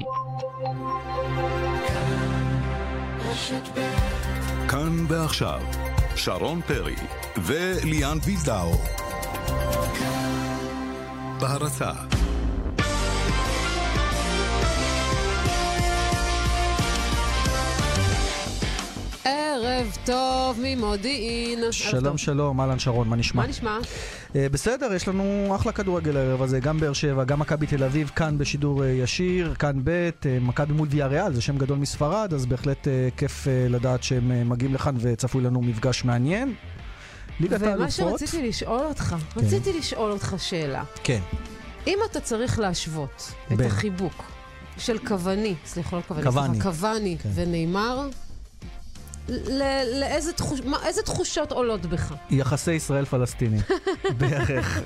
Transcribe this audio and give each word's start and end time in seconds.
ישראל. 0.00 0.76
כאן 4.68 5.04
ועכשיו, 5.08 5.60
שרון 6.16 6.60
פרי 6.66 6.94
וליאן 7.36 8.18
וילדאו. 8.24 8.72
בהרצה 11.40 11.90
ערב 19.24 19.96
טוב 20.04 20.58
ממודיעין. 20.62 21.72
שלום 21.72 22.04
טוב. 22.04 22.16
שלום, 22.16 22.60
אהלן 22.60 22.78
שרון, 22.78 23.08
מה 23.08 23.16
נשמע? 23.16 23.42
מה 23.42 23.48
נשמע? 23.48 23.78
אה, 24.34 24.48
בסדר, 24.48 24.92
יש 24.94 25.08
לנו 25.08 25.52
אחלה 25.56 25.72
כדורגל 25.72 26.16
הערב 26.16 26.42
הזה, 26.42 26.60
גם 26.60 26.80
באר 26.80 26.92
שבע, 26.92 27.24
גם 27.24 27.38
מכבי 27.38 27.66
תל 27.66 27.84
אביב, 27.84 28.10
כאן 28.16 28.38
בשידור 28.38 28.84
אה, 28.84 28.88
ישיר, 28.88 29.54
כאן 29.54 29.80
ב', 29.84 29.90
אה, 29.90 30.38
מכבי 30.40 30.72
מול 30.72 30.88
ויה 30.90 31.06
ריאל, 31.06 31.34
זה 31.34 31.40
שם 31.40 31.58
גדול 31.58 31.78
מספרד, 31.78 32.34
אז 32.34 32.46
בהחלט 32.46 32.88
כיף 33.16 33.46
לדעת 33.70 34.02
שהם 34.02 34.48
מגיעים 34.48 34.74
לכאן 34.74 34.94
וצפוי 34.98 35.42
לנו 35.42 35.62
מפגש 35.62 36.04
מעניין. 36.04 36.54
ליגת 37.40 37.60
ומה 37.60 37.70
האלופות, 37.70 37.90
שרציתי 37.90 38.48
לשאול 38.48 38.80
אותך, 38.80 39.16
רציתי 39.36 39.78
לשאול 39.78 40.12
אותך 40.12 40.34
שאלה. 40.38 40.84
כן, 41.04 41.20
אם 41.86 41.98
אתה 42.10 42.20
צריך 42.20 42.58
להשוות 42.58 43.32
את 43.52 43.56
בין. 43.56 43.66
החיבוק 43.66 44.24
של 44.78 44.98
קוואני, 44.98 45.54
סליחה, 45.66 45.96
לא 45.96 46.02
קוואני, 46.22 46.60
קוואני. 46.60 47.18
כן. 47.18 47.28
ונאמר, 47.34 48.08
לאיזה 50.00 50.32
תחוש- 50.32 50.60
מה- 50.64 50.78
תחושות 51.04 51.52
עולות 51.52 51.86
בך? 51.86 52.14
יחסי 52.30 52.72
ישראל-פלסטינים, 52.72 53.60
בערך. 54.18 54.80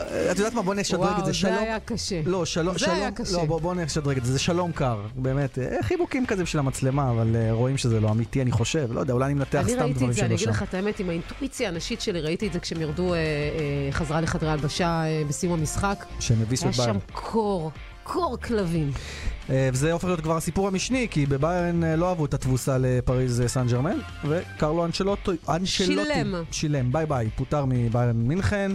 אה, 0.00 0.32
את 0.32 0.38
יודעת 0.38 0.54
מה, 0.54 0.62
בוא 0.62 0.74
נשדרג 0.74 1.00
את 1.02 1.08
וואו, 1.08 1.20
זה, 1.20 1.32
זה 1.32 1.34
שלום. 1.34 1.54
היה 1.58 1.80
קשה. 1.80 2.20
לא, 2.26 2.44
שלום, 2.44 2.72
זה 2.72 2.78
שלום, 2.78 2.94
היה 2.96 3.10
קשה. 3.10 3.32
לא, 3.36 3.44
בוא, 3.44 3.60
בוא 3.60 3.74
נשדרג 3.74 4.16
את 4.16 4.24
זה, 4.24 4.32
זה 4.32 4.38
שלום 4.38 4.72
קר, 4.72 5.00
באמת, 5.14 5.58
אה, 5.58 5.76
חיבוקים 5.82 6.26
כזה 6.26 6.42
בשביל 6.42 6.60
המצלמה, 6.60 7.10
אבל 7.10 7.36
אה, 7.36 7.52
רואים 7.52 7.76
שזה 7.76 8.00
לא 8.00 8.10
אמיתי, 8.10 8.42
אני 8.42 8.50
חושב, 8.52 8.88
לא 8.92 9.00
יודע, 9.00 9.12
אולי 9.14 9.24
אני 9.26 9.34
מנתח 9.34 9.58
אני 9.60 9.70
סתם 9.72 9.80
ראיתי 9.82 9.94
דברים 9.94 10.10
את 10.10 10.14
זה, 10.14 10.20
אני 10.24 10.28
שלא 10.28 10.34
אגיד 10.36 10.44
שם. 10.44 10.50
לך 10.50 10.68
את 10.68 10.74
האמת, 10.74 11.00
עם 11.00 11.08
האינטואיציה 11.10 11.68
הנשית 11.68 12.00
שלי, 12.00 12.20
ראיתי 12.20 12.46
את 12.46 12.52
זה 12.52 12.60
כשהם 12.60 12.80
ירדו 12.80 13.14
אה, 13.14 13.18
אה, 13.18 13.22
חזרה 13.92 14.20
לחדרי 14.20 14.50
הלבשה 14.50 14.86
אה, 15.04 15.22
בסיום 15.28 15.52
המשחק. 15.52 16.04
שהם 16.20 16.42
הביסו 16.42 16.64
היה 16.64 16.70
את 16.72 16.76
ביירן. 16.76 16.92
שם 16.92 16.98
קור, 17.12 17.70
קור 18.02 18.36
כלבים. 18.36 18.90
אה, 19.50 19.68
וזה 19.72 19.92
הופך 19.92 20.04
להיות 20.04 20.20
כבר 20.20 20.36
הסיפור 20.36 20.68
המשני, 20.68 21.08
כי 21.10 21.26
בביירן 21.26 21.84
אה, 21.84 21.96
לא 21.96 22.08
אהבו 22.08 22.24
את 22.24 22.34
התבוסה 22.34 22.76
לפריז 22.80 23.40
אה, 23.40 23.48
סן 23.48 23.66
ג'רמן, 23.66 23.98
וקרלו 24.24 24.84
אנשלוטי, 24.84 25.30
אנשלוטי, 25.48 26.12
שילם. 26.12 26.34
שילם, 26.50 26.92
ביי 26.92 27.06
ביי, 27.06 27.30
פוטר 27.36 27.64
מביירן 27.68 28.16
מינכן, 28.16 28.72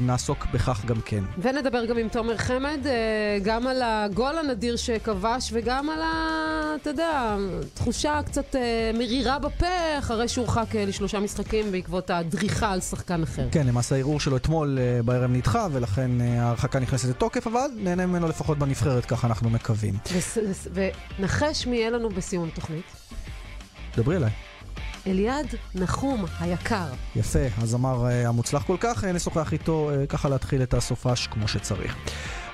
נעסוק 0.00 0.46
בכך 0.52 0.84
גם 0.84 1.00
כן. 1.04 1.24
ונדבר 1.38 1.84
גם 1.84 1.98
עם 1.98 2.08
תומר 2.08 2.36
חמד, 2.36 2.80
אה, 2.86 3.38
גם 3.42 3.66
על 3.66 3.82
הגול 3.84 4.38
הנדיר 4.38 4.76
שכבש 4.76 5.50
וגם 5.52 5.90
על 5.90 6.02
ה... 6.02 6.74
אתה 6.82 6.90
יודע, 6.90 7.36
תחושה 7.74 8.20
קצת 8.26 8.56
אה, 8.56 8.90
מרירה 8.94 9.38
בפה 9.38 9.66
אחרי 9.98 10.28
שהורחק 10.28 10.76
אה, 10.76 10.84
לשלושה 10.84 11.20
משחקים 11.20 11.72
בעקבות 11.72 12.10
הדריכה 12.10 12.72
על 12.72 12.80
שחקן 12.80 13.22
אחר. 13.22 13.48
כן, 13.52 13.66
למעשה 13.66 13.94
הערעור 13.94 14.20
שלו 14.20 14.36
אתמול 14.36 14.78
אה, 14.78 15.02
בערב 15.02 15.30
נדחה, 15.30 15.66
ולכן 15.72 16.20
אה, 16.20 16.42
ההרחקה 16.42 16.80
נכנסת 16.80 17.08
לתוקף, 17.08 17.46
אבל 17.46 17.66
נהנה 17.76 18.06
ממנו 18.06 18.28
לפחות 18.28 18.58
בנבחרת, 18.58 19.04
ככה 19.04 19.26
אנחנו 19.26 19.50
מקווים. 19.50 19.94
ונחש 21.18 21.66
מי 21.66 21.76
יהיה 21.76 21.90
לנו 21.90 22.08
בסיום 22.08 22.48
התוכנית? 22.52 22.84
דברי 23.96 24.16
אליי. 24.16 24.30
אליעד 25.06 25.46
נחום 25.74 26.24
היקר. 26.40 26.86
יפה, 27.16 27.38
הזמר 27.58 28.06
אה, 28.06 28.28
המוצלח 28.28 28.62
כל 28.62 28.76
כך, 28.80 29.04
אה, 29.04 29.12
נשוחח 29.12 29.52
איתו 29.52 29.90
אה, 29.90 30.06
ככה 30.06 30.28
להתחיל 30.28 30.62
את 30.62 30.74
הסופש 30.74 31.26
כמו 31.26 31.48
שצריך. 31.48 31.96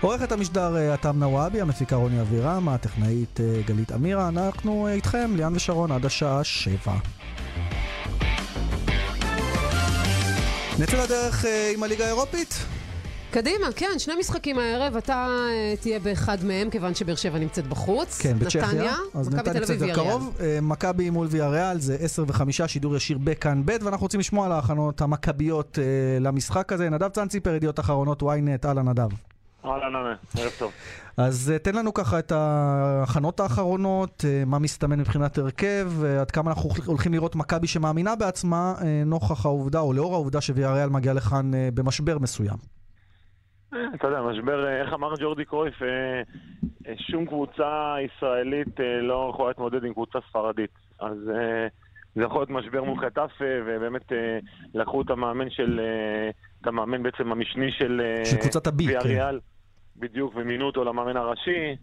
עורכת 0.00 0.32
המשדר 0.32 0.92
עטם 0.92 1.18
נוואבי, 1.18 1.60
המפיקה 1.60 1.96
רוני 1.96 2.20
אבירם, 2.20 2.68
הטכנאית 2.68 3.40
גלית 3.66 3.92
אמירה, 3.92 4.28
אנחנו 4.28 4.88
איתכם, 4.88 5.30
ליאן 5.36 5.56
ושרון, 5.56 5.92
עד 5.92 6.06
השעה 6.06 6.44
שבע. 6.44 6.94
נצא 10.78 11.04
לדרך 11.04 11.44
עם 11.74 11.82
הליגה 11.82 12.04
האירופית? 12.04 12.66
קדימה, 13.30 13.66
כן, 13.76 13.98
שני 13.98 14.14
משחקים 14.20 14.58
הערב, 14.58 14.96
אתה 14.96 15.26
אה, 15.28 15.74
תהיה 15.80 15.98
באחד 15.98 16.44
מהם, 16.44 16.70
כיוון 16.70 16.94
שבאר 16.94 17.14
שבע 17.14 17.38
נמצאת 17.38 17.66
בחוץ. 17.66 18.18
כן, 18.22 18.38
בצ'כיה. 18.38 18.66
נתניה, 18.66 18.94
אז 19.14 19.28
מכבי 19.28 19.40
נתניה 19.40 19.54
תל 19.54 19.60
קצת 19.60 19.70
אביב 19.70 19.82
יותר. 19.82 19.94
קרוב. 19.94 20.36
אה, 20.40 20.58
מכבי 20.62 21.10
מול 21.10 21.26
ויה 21.30 21.48
ריאל 21.48 21.80
זה 21.80 21.96
10 22.00 22.24
ו-5, 22.28 22.66
שידור 22.66 22.96
ישיר 22.96 23.18
בכאן 23.18 23.62
ב', 23.64 23.76
ואנחנו 23.82 24.04
רוצים 24.04 24.20
לשמוע 24.20 24.46
על 24.46 24.52
ההכנות 24.52 25.00
המכביות 25.00 25.78
אה, 25.78 26.18
למשחק 26.20 26.72
הזה. 26.72 26.90
נדב 26.90 27.08
צאנציפר, 27.08 27.54
ידיעות 27.54 27.80
אחרונות, 27.80 28.22
ynet, 28.22 28.66
אהלן 28.66 28.88
נדב. 28.88 29.08
אהלן, 29.64 29.96
אהלן, 29.96 30.14
ערב 30.38 30.52
טוב. 30.58 30.72
אז 31.16 31.52
תן 31.62 31.74
לנו 31.74 31.94
ככה 31.94 32.18
את 32.18 32.32
ההכנות 32.32 33.40
האחרונות, 33.40 34.24
מה 34.46 34.58
מסתמן 34.58 34.98
מבחינת 34.98 35.38
הרכב, 35.38 35.92
עד 36.20 36.30
כמה 36.30 36.50
אנחנו 36.50 36.70
הולכים 36.86 37.12
לראות 37.12 37.36
מכבי 37.36 37.66
שמאמינה 37.66 38.16
בעצמה, 38.16 38.74
נוכח 39.06 39.46
העובדה, 39.46 39.80
או 39.80 39.92
לאור 39.92 40.14
העובדה 40.14 40.40
שוויה 40.40 40.72
ריאל 40.72 40.88
מגיע 40.88 41.12
לכאן 41.12 41.50
במשבר 41.74 42.18
מסוים. 42.18 42.79
אה, 43.74 43.86
אתה 43.94 44.06
יודע, 44.06 44.22
משבר, 44.22 44.66
אה, 44.66 44.80
איך 44.80 44.92
אמר 44.92 45.14
ג'ורדי 45.20 45.44
קרויף, 45.44 45.82
אה, 45.82 46.22
שום 46.98 47.26
קבוצה 47.26 47.96
ישראלית 48.00 48.80
לא 49.02 49.30
יכולה 49.34 49.48
להתמודד 49.48 49.84
עם 49.84 49.92
קבוצה 49.92 50.18
ספרדית. 50.28 50.70
אז 51.00 51.16
זה 52.14 52.22
יכול 52.22 52.40
להיות 52.40 52.50
משבר 52.50 52.84
מול 52.84 53.06
חטאפה, 53.06 53.44
ובאמת 53.66 54.12
לקחו 54.74 55.02
את 55.02 55.10
המאמן 55.10 55.50
של, 55.50 55.80
את 56.62 56.66
המאמן 56.66 57.02
בעצם 57.02 57.32
המשני 57.32 57.72
של... 57.72 58.00
של 58.24 58.36
קבוצת 58.36 58.66
הבי, 58.66 58.86
ויה 58.86 59.00
כן. 59.00 59.36
בדיוק, 59.96 60.34
ומינו 60.36 60.66
אותו 60.66 60.84
למאמן 60.84 61.16
הראשי. 61.16 61.76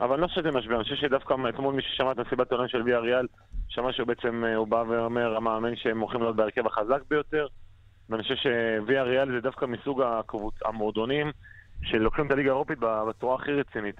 אבל 0.00 0.12
אני 0.12 0.22
לא 0.22 0.26
חושב 0.26 0.40
שזה 0.40 0.50
משבר, 0.50 0.74
אני 0.74 0.84
חושב 0.84 0.96
שדווקא 0.96 1.34
אתמול 1.48 1.74
מי 1.74 1.82
ששמע 1.82 2.12
את 2.12 2.18
מסיבת 2.18 2.52
העולם 2.52 2.68
של 2.68 2.82
ויה 2.82 2.98
ריאל, 2.98 3.26
שמע 3.68 3.92
שבעצם 3.92 4.44
אה, 4.44 4.56
הוא 4.56 4.68
בא 4.68 4.84
ואומר, 4.88 5.36
המאמן 5.36 5.76
שהם 5.76 6.00
הולכים 6.00 6.22
להיות 6.22 6.36
בהרכב 6.36 6.66
החזק 6.66 7.00
ביותר. 7.10 7.46
ואני 8.08 8.22
חושב 8.22 8.34
שוויה 8.36 9.02
ריאל 9.02 9.32
זה 9.32 9.40
דווקא 9.40 9.64
מסוג 9.64 10.02
הקבוצ... 10.02 10.54
המועדונים 10.64 11.30
שלוקחים 11.82 12.26
את 12.26 12.30
הליגה 12.30 12.50
האירופית 12.50 12.78
בצורה 12.80 13.34
הכי 13.34 13.52
רצינית. 13.52 13.96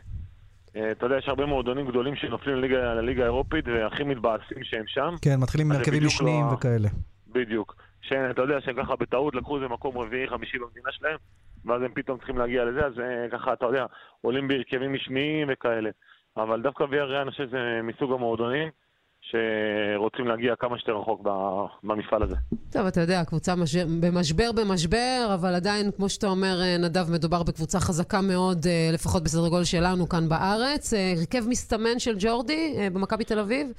אה, 0.76 0.90
אתה 0.90 1.06
יודע, 1.06 1.16
יש 1.16 1.28
הרבה 1.28 1.46
מועדונים 1.46 1.88
גדולים 1.88 2.16
שנופלים 2.16 2.56
לליגה, 2.56 2.94
לליגה 2.94 3.22
האירופית 3.22 3.68
והכי 3.68 4.04
מתבאסים 4.04 4.64
שהם 4.64 4.84
שם. 4.86 5.14
כן, 5.22 5.40
מתחילים 5.40 5.68
בדיוק 5.68 6.04
משניים 6.04 6.46
לא 6.46 6.52
וכאלה. 6.52 6.88
בדיוק. 7.28 7.76
שאתה 8.00 8.42
יודע 8.42 8.60
שהם 8.60 8.82
ככה 8.82 8.96
בטעות 8.96 9.34
לקחו 9.34 9.56
איזה 9.56 9.68
מקום 9.68 9.98
רביעי, 9.98 10.28
חמישי 10.28 10.58
במדינה 10.58 10.92
שלהם, 10.92 11.16
ואז 11.64 11.82
הם 11.82 11.92
פתאום 11.94 12.18
צריכים 12.18 12.38
להגיע 12.38 12.64
לזה, 12.64 12.86
אז 12.86 12.92
אה, 12.98 13.38
ככה, 13.38 13.52
אתה 13.52 13.66
יודע, 13.66 13.86
עולים 14.20 14.48
בהרכבים 14.48 14.92
משניים 14.92 15.48
וכאלה. 15.52 15.90
אבל 16.36 16.62
דווקא 16.62 16.84
ויה 16.90 17.04
ריאל, 17.04 17.20
אני 17.20 17.30
חושב 17.30 17.46
שזה 17.46 17.80
מסוג 17.82 18.12
המועדונים 18.12 18.68
שרוצים 19.30 20.26
להגיע 20.26 20.56
כמה 20.56 20.78
שיותר 20.78 20.92
רחוק 20.92 21.22
במפעל 21.82 22.22
הזה. 22.22 22.36
טוב, 22.72 22.86
אתה 22.86 23.00
יודע, 23.00 23.24
קבוצה 23.24 23.56
מש... 23.56 23.76
במשבר 23.76 24.50
במשבר, 24.52 25.30
אבל 25.34 25.54
עדיין, 25.54 25.90
כמו 25.96 26.08
שאתה 26.08 26.26
אומר, 26.26 26.60
אה, 26.62 26.76
נדב, 26.78 27.12
מדובר 27.12 27.42
בקבוצה 27.42 27.80
חזקה 27.80 28.20
מאוד, 28.20 28.66
אה, 28.66 28.90
לפחות 28.92 29.22
בסדר 29.22 29.48
גודל 29.48 29.64
שלנו 29.64 30.08
כאן 30.08 30.28
בארץ. 30.28 30.94
אה, 30.94 31.12
הרכב 31.18 31.48
מסתמן 31.48 31.98
של 31.98 32.14
ג'ורדי 32.18 32.88
במכבי 32.92 33.24
תל 33.24 33.38
אביב. 33.38 33.72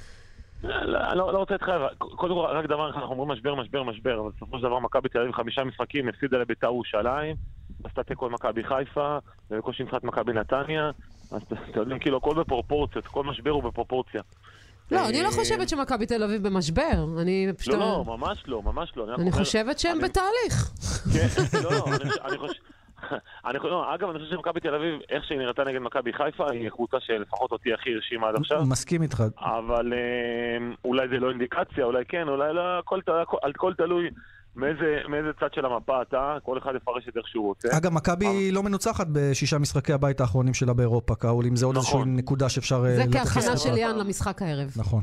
לא, 0.64 1.16
לא, 1.16 1.34
לא 1.34 1.38
רוצה 1.38 1.54
להתחייב, 1.54 1.82
קודם 1.98 2.36
כל 2.36 2.42
רק 2.42 2.66
דבר 2.66 2.90
אחד, 2.90 3.00
אנחנו 3.00 3.16
אומרים 3.16 3.32
משבר, 3.32 3.56
משבר, 3.56 3.84
משבר, 3.84 4.20
אבל 4.20 4.30
בסופו 4.36 4.58
של 4.58 4.64
דבר 4.64 4.80
מכבי 4.80 5.10
תל 5.10 5.20
אביב 5.20 5.32
חמישה 5.32 5.64
משחקים, 5.64 6.08
הפסידה 6.08 6.38
לביתר 6.38 6.68
ירושלים, 6.68 7.36
עשתה 7.84 8.04
תיקו 8.04 8.26
עם 8.26 8.34
מכבי 8.34 8.64
חיפה, 8.64 9.18
ובקושי 9.52 9.84
ניצחה 9.84 9.98
מכבי 10.04 10.34
נתניה, 10.34 10.92
אז 11.32 11.42
אתם 11.42 11.80
יודעים, 11.80 12.00
כאילו 12.00 12.18
הכל 12.18 12.36
בפרופורציות, 12.36 13.08
כל 13.08 13.24
משבר 13.24 13.52
הוא 13.52 13.64
בפרופורציה. 13.64 14.22
לא, 14.92 15.10
אני 15.10 15.22
לא 15.22 15.28
אה, 15.28 15.32
חושבת 15.32 15.70
שמכבי 15.70 16.06
תל 16.06 16.24
אביב 16.24 16.48
במשבר. 16.48 17.06
אני 17.22 17.48
פשוט... 17.58 17.74
לא, 17.74 17.80
לא, 17.80 18.04
ממש 18.08 18.44
לא, 18.48 18.62
ממש 18.64 18.92
לא. 18.96 19.16
אני 19.16 19.32
חושבת 19.32 19.80
שהם 19.80 19.98
בתהליך. 20.00 20.72
כן, 21.14 21.28
לא, 21.64 21.72
לא, 21.72 21.86
אני 22.28 22.38
חושב- 22.38 22.60
אני 23.46 23.58
לא, 23.64 23.96
אגב, 23.96 24.10
אני 24.10 24.20
חושב 24.20 24.32
שמכבי 24.32 24.60
תל 24.60 24.76
אביב, 24.76 25.00
איך 25.10 25.24
שהיא 25.26 25.38
נראתה 25.38 25.64
נגד 25.64 25.80
מכבי 25.80 26.14
חיפה, 26.14 26.52
היא 26.52 26.70
קבוצה 26.70 26.98
שלפחות 27.00 27.52
אותי 27.52 27.74
הכי 27.74 27.90
הרשימה 27.96 28.28
עד 28.30 28.36
עכשיו. 28.36 28.66
מסכים 28.66 29.02
איתך. 29.02 29.24
אבל 29.38 29.94
אה, 29.94 30.74
אולי 30.86 31.08
זה 31.08 31.18
לא 31.18 31.30
אינדיקציה, 31.30 31.84
אולי 31.86 32.06
כן, 32.06 32.28
אולי 32.28 32.54
לא, 32.54 32.80
הכל 33.44 33.74
תלוי 33.78 34.10
מאיזה, 34.56 34.98
מאיזה 35.10 35.30
צד 35.40 35.54
של 35.54 35.66
המפה 35.66 36.02
אתה, 36.02 36.38
כל 36.44 36.58
אחד 36.58 36.74
יפרש 36.76 37.08
את 37.08 37.18
איך 37.18 37.28
שהוא 37.28 37.46
רוצה. 37.46 37.68
אגב, 37.78 37.94
מכבי 37.94 38.52
לא 38.52 38.64
מנוצחת 38.64 39.08
בשישה 39.12 39.58
משחקי 39.58 39.94
הבית 39.94 40.22
האחרונים 40.22 40.54
שלה 40.54 40.74
באירופה, 40.74 41.16
קאול, 41.16 41.46
אם 41.46 41.56
זה 41.56 41.66
עוד 41.66 41.78
נכון. 41.78 42.00
איזושהי 42.00 42.18
נקודה 42.18 42.50
שאפשר 42.50 42.86
אה, 42.86 42.96
זה 42.96 43.04
כהכנה. 43.12 43.58
של 43.58 43.74
ליאן 43.74 43.98
למשחק 43.98 44.42
הערב. 44.42 44.72
נכון. 44.78 45.02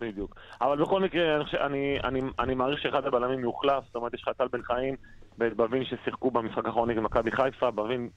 בדיוק. 0.00 0.36
אבל 0.60 0.82
בכל 0.82 1.00
מקרה, 1.00 1.36
אני, 1.36 1.44
אני, 1.66 1.98
אני, 2.04 2.20
אני 2.38 2.54
מעריך 2.54 2.82
שאחד 2.82 3.06
הבלמים 3.06 3.40
יוחלף, 3.40 3.84
זאת 3.86 3.94
אומרת, 3.94 4.14
יש 4.14 4.22
לך 4.22 4.28
טל 4.38 4.48
בן 4.52 4.62
חיים 4.62 4.94
ואת 5.38 5.56
בבין 5.56 5.84
ששיחקו 5.84 6.30
במשחק 6.30 6.66
האחרון 6.66 6.90
נגד 6.90 7.00
מכבי 7.00 7.30
חיפה, 7.30 7.70
בבין, 7.70 8.08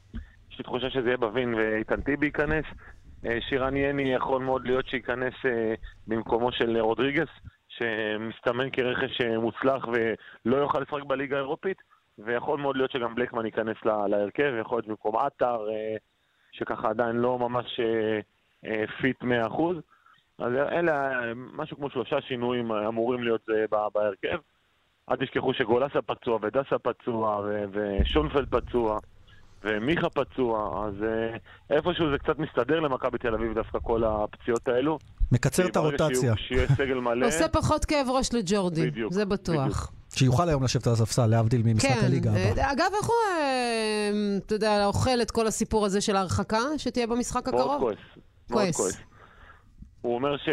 יש 0.52 0.58
לי 0.58 0.64
תחושה 0.64 0.90
שזה 0.90 1.08
יהיה 1.08 1.18
בבין 1.18 1.54
ואיתן 1.54 2.02
טיבי 2.02 2.26
ייכנס. 2.26 2.66
אה, 3.26 3.38
שירן 3.50 3.76
יני 3.76 4.14
יכול 4.14 4.44
מאוד 4.44 4.66
להיות 4.66 4.88
שייכנס 4.88 5.34
אה, 5.46 5.74
במקומו 6.08 6.52
של 6.52 6.78
רודריגס, 6.78 7.30
שמסתמן 7.78 8.70
כרכש 8.72 9.22
אה, 9.22 9.40
מוצלח 9.40 9.86
ולא 9.88 10.56
יוכל 10.58 10.80
לשחק 10.80 11.04
בליגה 11.04 11.36
האירופית, 11.36 11.78
ויכול 12.20 12.60
מאוד 12.60 12.78
להיות 12.78 12.92
שגם 12.92 13.16
בלקמן 13.16 13.46
ייכנס 13.46 13.78
לה- 13.86 14.08
להרכב, 14.08 14.54
יכול 14.62 14.78
להיות 14.78 14.88
במקום 14.88 15.16
עטר, 15.18 15.70
אה, 15.70 15.96
שככה 16.52 16.90
עדיין 16.90 17.16
לא 17.16 17.40
ממש 17.40 17.80
אה, 18.66 18.84
fit 19.02 19.24
100%. 19.24 19.26
אז 20.40 20.54
אלה 20.54 21.22
משהו 21.36 21.78
כמו 21.78 21.90
שלושה 21.90 22.22
שינויים 22.22 22.72
אמורים 22.72 23.24
להיות 23.24 23.50
בהרכב. 23.94 24.38
אל 25.12 25.16
תשכחו 25.16 25.54
שגולסה 25.54 26.02
פצוע 26.02 26.40
ודסה 26.42 26.80
פצוע 26.80 27.48
ושונפלד 27.72 28.48
פצוע. 28.50 29.00
ומיכה 29.64 30.10
פצוע, 30.10 30.86
אז 30.88 30.94
אה, 31.04 31.38
איפשהו 31.76 32.12
זה 32.12 32.18
קצת 32.18 32.40
מסתדר 32.40 32.80
למכבי 32.80 33.18
תל 33.18 33.34
אביב 33.34 33.54
דווקא 33.54 33.80
כל 33.84 34.04
הפציעות 34.04 34.68
האלו. 34.68 34.98
מקצר 35.32 35.68
את 35.68 35.76
הרוטציה. 35.76 36.34
שיהיה 36.38 36.68
סגל 36.68 37.00
מלא. 37.00 37.26
עושה 37.26 37.48
פחות 37.48 37.86
כאב 37.86 38.08
ראש 38.10 38.34
לג'ורדי, 38.34 38.92
בדיוק, 38.92 39.14
זה 39.14 39.26
בטוח. 39.26 39.66
בדיוק. 39.66 39.92
שיוכל 40.16 40.50
היום 40.50 40.64
לשבת 40.64 40.88
על 40.88 40.94
הספסל, 40.94 41.26
להבדיל 41.26 41.62
ממשחק 41.66 41.90
כן, 41.90 42.06
הליגה 42.06 42.30
הבא. 42.32 42.62
אה, 42.62 42.72
אגב, 42.72 42.92
איך 42.98 43.06
הוא, 43.06 43.16
אה, 43.40 44.12
אתה 44.38 44.56
יודע, 44.56 44.86
אוכל 44.86 45.22
את 45.22 45.32
כל 45.32 45.48
הסיפור 45.48 45.86
הזה 45.86 46.02
של 46.02 46.16
ההרחקה 46.16 46.60
שתהיה 46.78 47.08
במשחק 47.08 47.48
מאוד 47.48 47.62
הקרוב? 47.62 47.80
כועס. 47.80 47.98
מאוד 48.50 48.76
כועס. 48.76 48.98
הוא 50.02 50.16
אומר, 50.16 50.38
ש... 50.38 50.50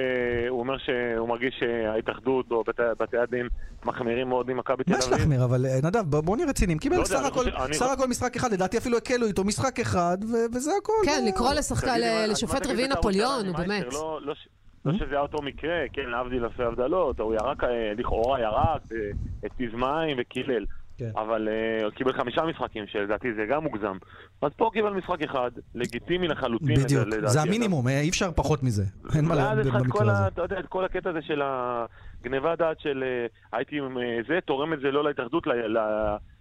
הוא 0.49 0.61
אומר 0.61 0.75
שהוא 0.79 1.29
מרגיש 1.29 1.55
שההתאחדות 1.61 2.46
או 2.50 2.64
בתי, 2.64 2.82
בתי 2.99 3.19
הדין 3.19 3.49
מחמירים 3.85 4.29
מאוד 4.29 4.49
עם 4.50 4.56
מכבי 4.56 4.85
תל 4.85 4.91
מה 4.93 4.99
יש 4.99 5.05
אביב. 5.05 5.19
להחמיר, 5.19 5.44
אבל 5.44 5.67
אה, 5.67 5.79
נדב, 5.82 6.00
בוא- 6.00 6.37
נהיה 6.37 6.49
רציניים. 6.49 6.79
קיבל 6.79 6.96
לא 6.96 7.05
סך 7.05 7.25
הכל- 7.25 7.50
אני 7.64 7.75
סך 7.75 7.87
הכל 7.93 8.08
משחק 8.08 8.37
אחד, 8.37 8.52
לדעתי 8.52 8.79
אפילו 8.79 8.96
הקלו 8.96 9.26
איתו 9.26 9.44
משחק 9.44 9.81
אחד, 9.81 10.19
ו- 10.23 10.56
וזה 10.56 10.70
הכל. 10.82 10.93
כן, 11.05 11.20
לא- 11.25 11.29
לקרוא 11.29 11.52
לשחקן, 11.52 11.99
לשופט 12.29 12.67
רביעי 12.67 12.88
נפוליאון, 12.88 13.46
רמי 13.46 13.52
באמת. 13.67 13.85
לא, 13.93 14.19
לא, 14.23 14.35
ש- 14.35 14.49
לא 14.85 14.93
שזה 14.93 15.11
היה 15.11 15.20
אותו 15.20 15.43
מקרה, 15.43 15.75
כן, 15.93 16.02
להבדיל 16.11 16.44
אלפי 16.44 16.62
הבדלות, 16.62 17.20
הוא 17.20 17.35
ירק, 17.35 17.64
אה, 17.64 17.93
לכאורה 17.99 18.40
ירק, 18.40 18.82
אה, 18.93 18.99
התיז 19.44 19.75
מים 19.75 20.17
וקילל. 20.20 20.64
כן. 20.99 21.11
אבל 21.17 21.49
הוא 21.85 21.91
קיבל 21.91 22.12
חמישה 22.12 22.43
משחקים, 22.43 22.85
שלדעתי 22.87 23.35
זה 23.35 23.46
גם 23.50 23.62
מוגזם. 23.62 23.96
אז 24.43 24.50
פה 24.56 24.64
הוא 24.64 24.73
קיבל 24.73 24.91
משחק 24.93 25.23
אחד, 25.23 25.50
לגיטימי 25.75 26.29
לחלוטין. 26.29 26.75
בדיוק, 26.76 27.06
לדעתי, 27.06 27.29
זה. 27.29 27.43
המינימום, 27.43 27.88
אה, 27.88 28.00
אי 28.00 28.08
אפשר 28.08 28.31
פחות 28.32 28.62
מזה. 28.62 28.85
אין 29.17 29.25
מה 29.25 29.35
לה- 29.35 29.55
במקרה 29.55 30.02
הזה. 30.02 30.26
אתה 30.29 30.43
יודע, 30.43 30.61
את 30.61 30.67
כל 30.67 30.85
הקטע 30.85 31.11
הזה 31.11 31.23
של 31.23 31.43
הגניבה 31.44 32.56
דעת 32.56 32.81
של 32.81 33.05
אה, 33.06 33.26
הייתי 33.58 33.79
עם 33.79 33.96
זה, 34.29 34.38
תורם 34.44 34.73
את 34.73 34.79
זה 34.81 34.91
לא 34.91 35.05
להתאחדות, 35.05 35.46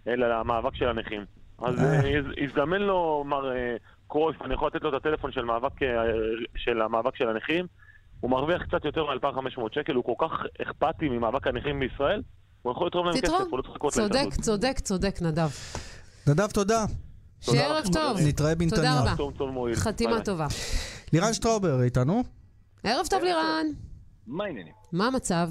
אלא 0.07 0.27
למאבק 0.39 0.75
של 0.75 0.87
הנכים. 0.87 1.25
אז 1.61 1.75
הז- 1.79 2.33
הזדמן 2.43 2.81
לו 2.81 3.23
מר 3.27 3.51
קרויף, 4.07 4.41
אני 4.41 4.53
יכול 4.53 4.67
לתת 4.67 4.81
לו 4.83 4.89
את 4.89 4.93
הטלפון 4.93 5.31
של, 5.31 5.45
מאבק, 5.45 5.71
של 6.55 6.81
המאבק 6.81 7.15
של 7.15 7.29
הנכים. 7.29 7.65
הוא 8.19 8.31
מרוויח 8.31 8.61
קצת 8.63 8.85
יותר 8.85 9.05
מ-2,500 9.05 9.39
שקל, 9.71 9.95
הוא 9.95 10.03
כל 10.17 10.27
כך 10.27 10.43
אכפתי 10.61 11.09
ממאבק 11.09 11.47
הנכים 11.47 11.79
בישראל, 11.79 12.21
הוא 12.63 12.71
יכול 12.71 12.87
לתרום 12.87 13.05
להם 13.05 13.21
כסף. 13.21 13.33
הוא 13.33 13.57
לא 13.57 13.61
צריך 13.61 13.75
לחכות 13.75 13.93
צודק, 13.93 14.15
להתאחדות. 14.15 14.45
צודק, 14.45 14.79
צודק, 14.79 15.21
נדב. 15.21 15.49
נדב, 16.27 16.51
תודה. 16.51 16.85
שיהיה 17.41 17.67
ערב 17.67 17.85
טוב. 17.93 18.17
נתראה 18.27 18.55
בנתניה. 18.55 18.97
תודה 18.99 19.13
רבה. 19.13 19.75
חתימה 19.75 20.13
ביי. 20.13 20.23
טובה. 20.23 20.47
לירן 21.13 21.33
שטראובר 21.33 21.83
איתנו. 21.83 22.23
ערב 22.83 23.07
טוב 23.09 23.23
לירן. 23.23 23.65
מה 24.27 24.43
העניינים? 24.43 24.73
מה 24.91 25.07
המצב? 25.07 25.49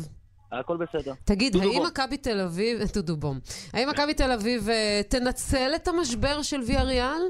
הכל 0.52 0.76
בסדר. 0.76 1.12
תגיד, 1.24 1.56
האם. 1.56 1.82
מכבי 1.86 2.16
תל 2.16 2.40
אביב, 2.40 2.78
דודו 2.94 3.16
בום, 3.16 3.38
האם 3.72 3.88
מכבי 3.88 4.14
תל 4.14 4.32
אביב 4.32 4.68
אה, 4.68 5.00
תנצל 5.08 5.72
את 5.76 5.88
המשבר 5.88 6.42
של 6.42 6.60
ויה 6.66 6.82
ריאל? 6.82 7.22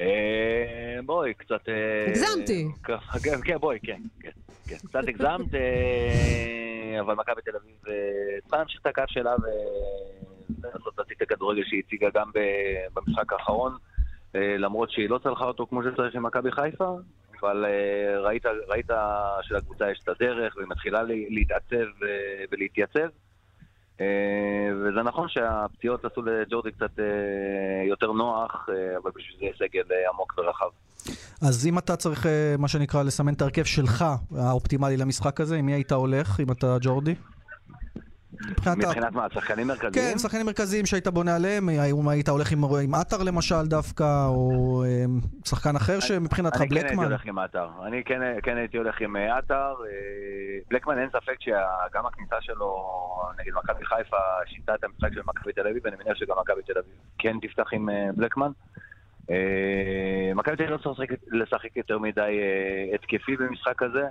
אה, 0.00 0.06
בואי, 1.06 1.34
קצת... 1.34 1.68
אה, 1.68 2.10
הגזמתי. 2.10 2.66
כן, 3.22 3.40
כן, 3.44 3.56
בואי, 3.60 3.78
כן, 3.82 4.00
כן, 4.20 4.30
כן. 4.66 4.76
קצת 4.76 5.08
הגזמת, 5.08 5.54
אבל 7.00 7.14
מכבי 7.14 7.42
תל 7.42 7.56
אביב 7.56 7.76
אה, 7.88 7.92
צריכה 8.42 8.56
להמשיך 8.56 8.80
את 8.80 8.86
הקו 8.86 9.02
שלה 9.06 9.34
ולנסות 10.62 10.98
להציג 10.98 11.16
את 11.16 11.32
הכדורגל 11.32 11.62
שהיא 11.64 11.82
הציגה 11.86 12.08
גם 12.14 12.30
במשחק 12.94 13.32
האחרון, 13.32 13.76
אה, 14.36 14.56
למרות 14.58 14.90
שהיא 14.90 15.10
לא 15.10 15.18
צלחה 15.22 15.44
אותו 15.44 15.66
כמו 15.66 15.82
שצריך 15.82 16.14
עם 16.14 16.22
מכבי 16.22 16.52
חיפה, 16.52 16.96
אבל 17.40 17.64
אה, 17.64 18.20
ראית, 18.20 18.46
ראית 18.68 18.86
שלקבוצה 19.42 19.90
יש 19.90 20.00
את 20.02 20.08
הדרך 20.08 20.56
והיא 20.56 20.68
מתחילה 20.68 21.02
לה- 21.02 21.14
להתעצב 21.28 21.74
אה, 22.04 22.44
ולהתייצב. 22.50 23.08
אה, 24.00 24.06
וזה 24.74 25.02
נכון 25.02 25.28
שהפציעות 25.28 26.04
עשו 26.04 26.22
לג'ורדי 26.22 26.72
קצת 26.72 26.98
אה, 26.98 27.84
יותר 27.88 28.12
נוח, 28.12 28.68
אה, 28.68 28.96
אבל 29.02 29.10
בשביל 29.16 29.36
זה 29.40 29.64
סגל 29.64 29.82
עמוק 30.12 30.34
ורחב. 30.38 30.66
אז 31.42 31.66
אם 31.66 31.78
אתה 31.78 31.96
צריך, 31.96 32.26
מה 32.58 32.68
שנקרא, 32.68 33.02
לסמן 33.02 33.34
את 33.34 33.42
ההרכב 33.42 33.64
שלך, 33.64 34.04
האופטימלי 34.38 34.96
למשחק 34.96 35.40
הזה, 35.40 35.56
עם 35.56 35.66
מי 35.66 35.72
היית 35.72 35.92
הולך, 35.92 36.40
אם 36.40 36.52
אתה 36.52 36.76
ג'ורדי? 36.80 37.14
מבחינת 38.50 39.12
מה, 39.12 39.26
שחקנים 39.34 39.66
מרכזיים? 39.66 39.92
כן, 40.12 40.18
שחקנים 40.18 40.46
מרכזיים 40.46 40.86
שהיית 40.86 41.08
בונה 41.08 41.36
עליהם, 41.36 41.68
האם 41.68 42.08
היית 42.08 42.28
הולך 42.28 42.52
עם, 42.52 42.64
עם 42.64 42.94
עטר 42.94 43.22
למשל 43.22 43.66
דווקא, 43.66 44.26
או 44.26 44.82
אה, 44.86 45.04
שחקן 45.44 45.76
אחר 45.76 46.00
שמבחינתך 46.00 46.60
אני 46.60 46.68
כן 46.68 46.74
הייתי 46.74 46.88
בלקמן? 46.88 47.04
הולך 47.04 47.24
עם 47.26 47.38
עטר. 47.38 47.68
אני 47.86 48.04
כן, 48.04 48.20
כן 48.42 48.56
הייתי 48.56 48.76
הולך 48.76 49.00
עם 49.00 49.16
אה, 49.16 49.38
עטר. 49.38 49.54
אה, 49.54 50.58
בלקמן 50.70 50.98
אין 50.98 51.08
ספק 51.10 51.36
שגם 51.40 52.06
הכניסה 52.06 52.36
שלו 52.40 52.76
נגד 53.40 53.52
מכבי 53.54 53.84
חיפה 53.84 54.16
שינתה 54.46 54.74
את 54.74 54.84
המשחק 54.84 55.12
של 55.14 55.20
מכבי 55.26 55.52
תל 55.52 55.66
אביב, 55.68 55.82
ואני 55.84 55.96
מניח 56.04 56.16
שגם 56.16 56.36
מכבי 56.40 56.62
תל 56.66 56.78
אביב 56.78 56.92
כן 57.18 57.36
תפתח 57.42 57.68
עם 57.72 57.90
אה, 57.90 58.08
בלקמן. 58.16 58.50
אה, 59.30 59.36
מכבי 60.34 60.56
תל 60.56 60.62
אביב 60.62 60.72
לא 60.76 60.94
צריך 60.94 61.10
לשחק- 61.32 61.76
יותר 61.76 61.98
מדי 61.98 62.20
אה, 62.20 62.94
התקפי 62.94 63.36
במשחק 63.36 63.82
הזה. 63.82 64.04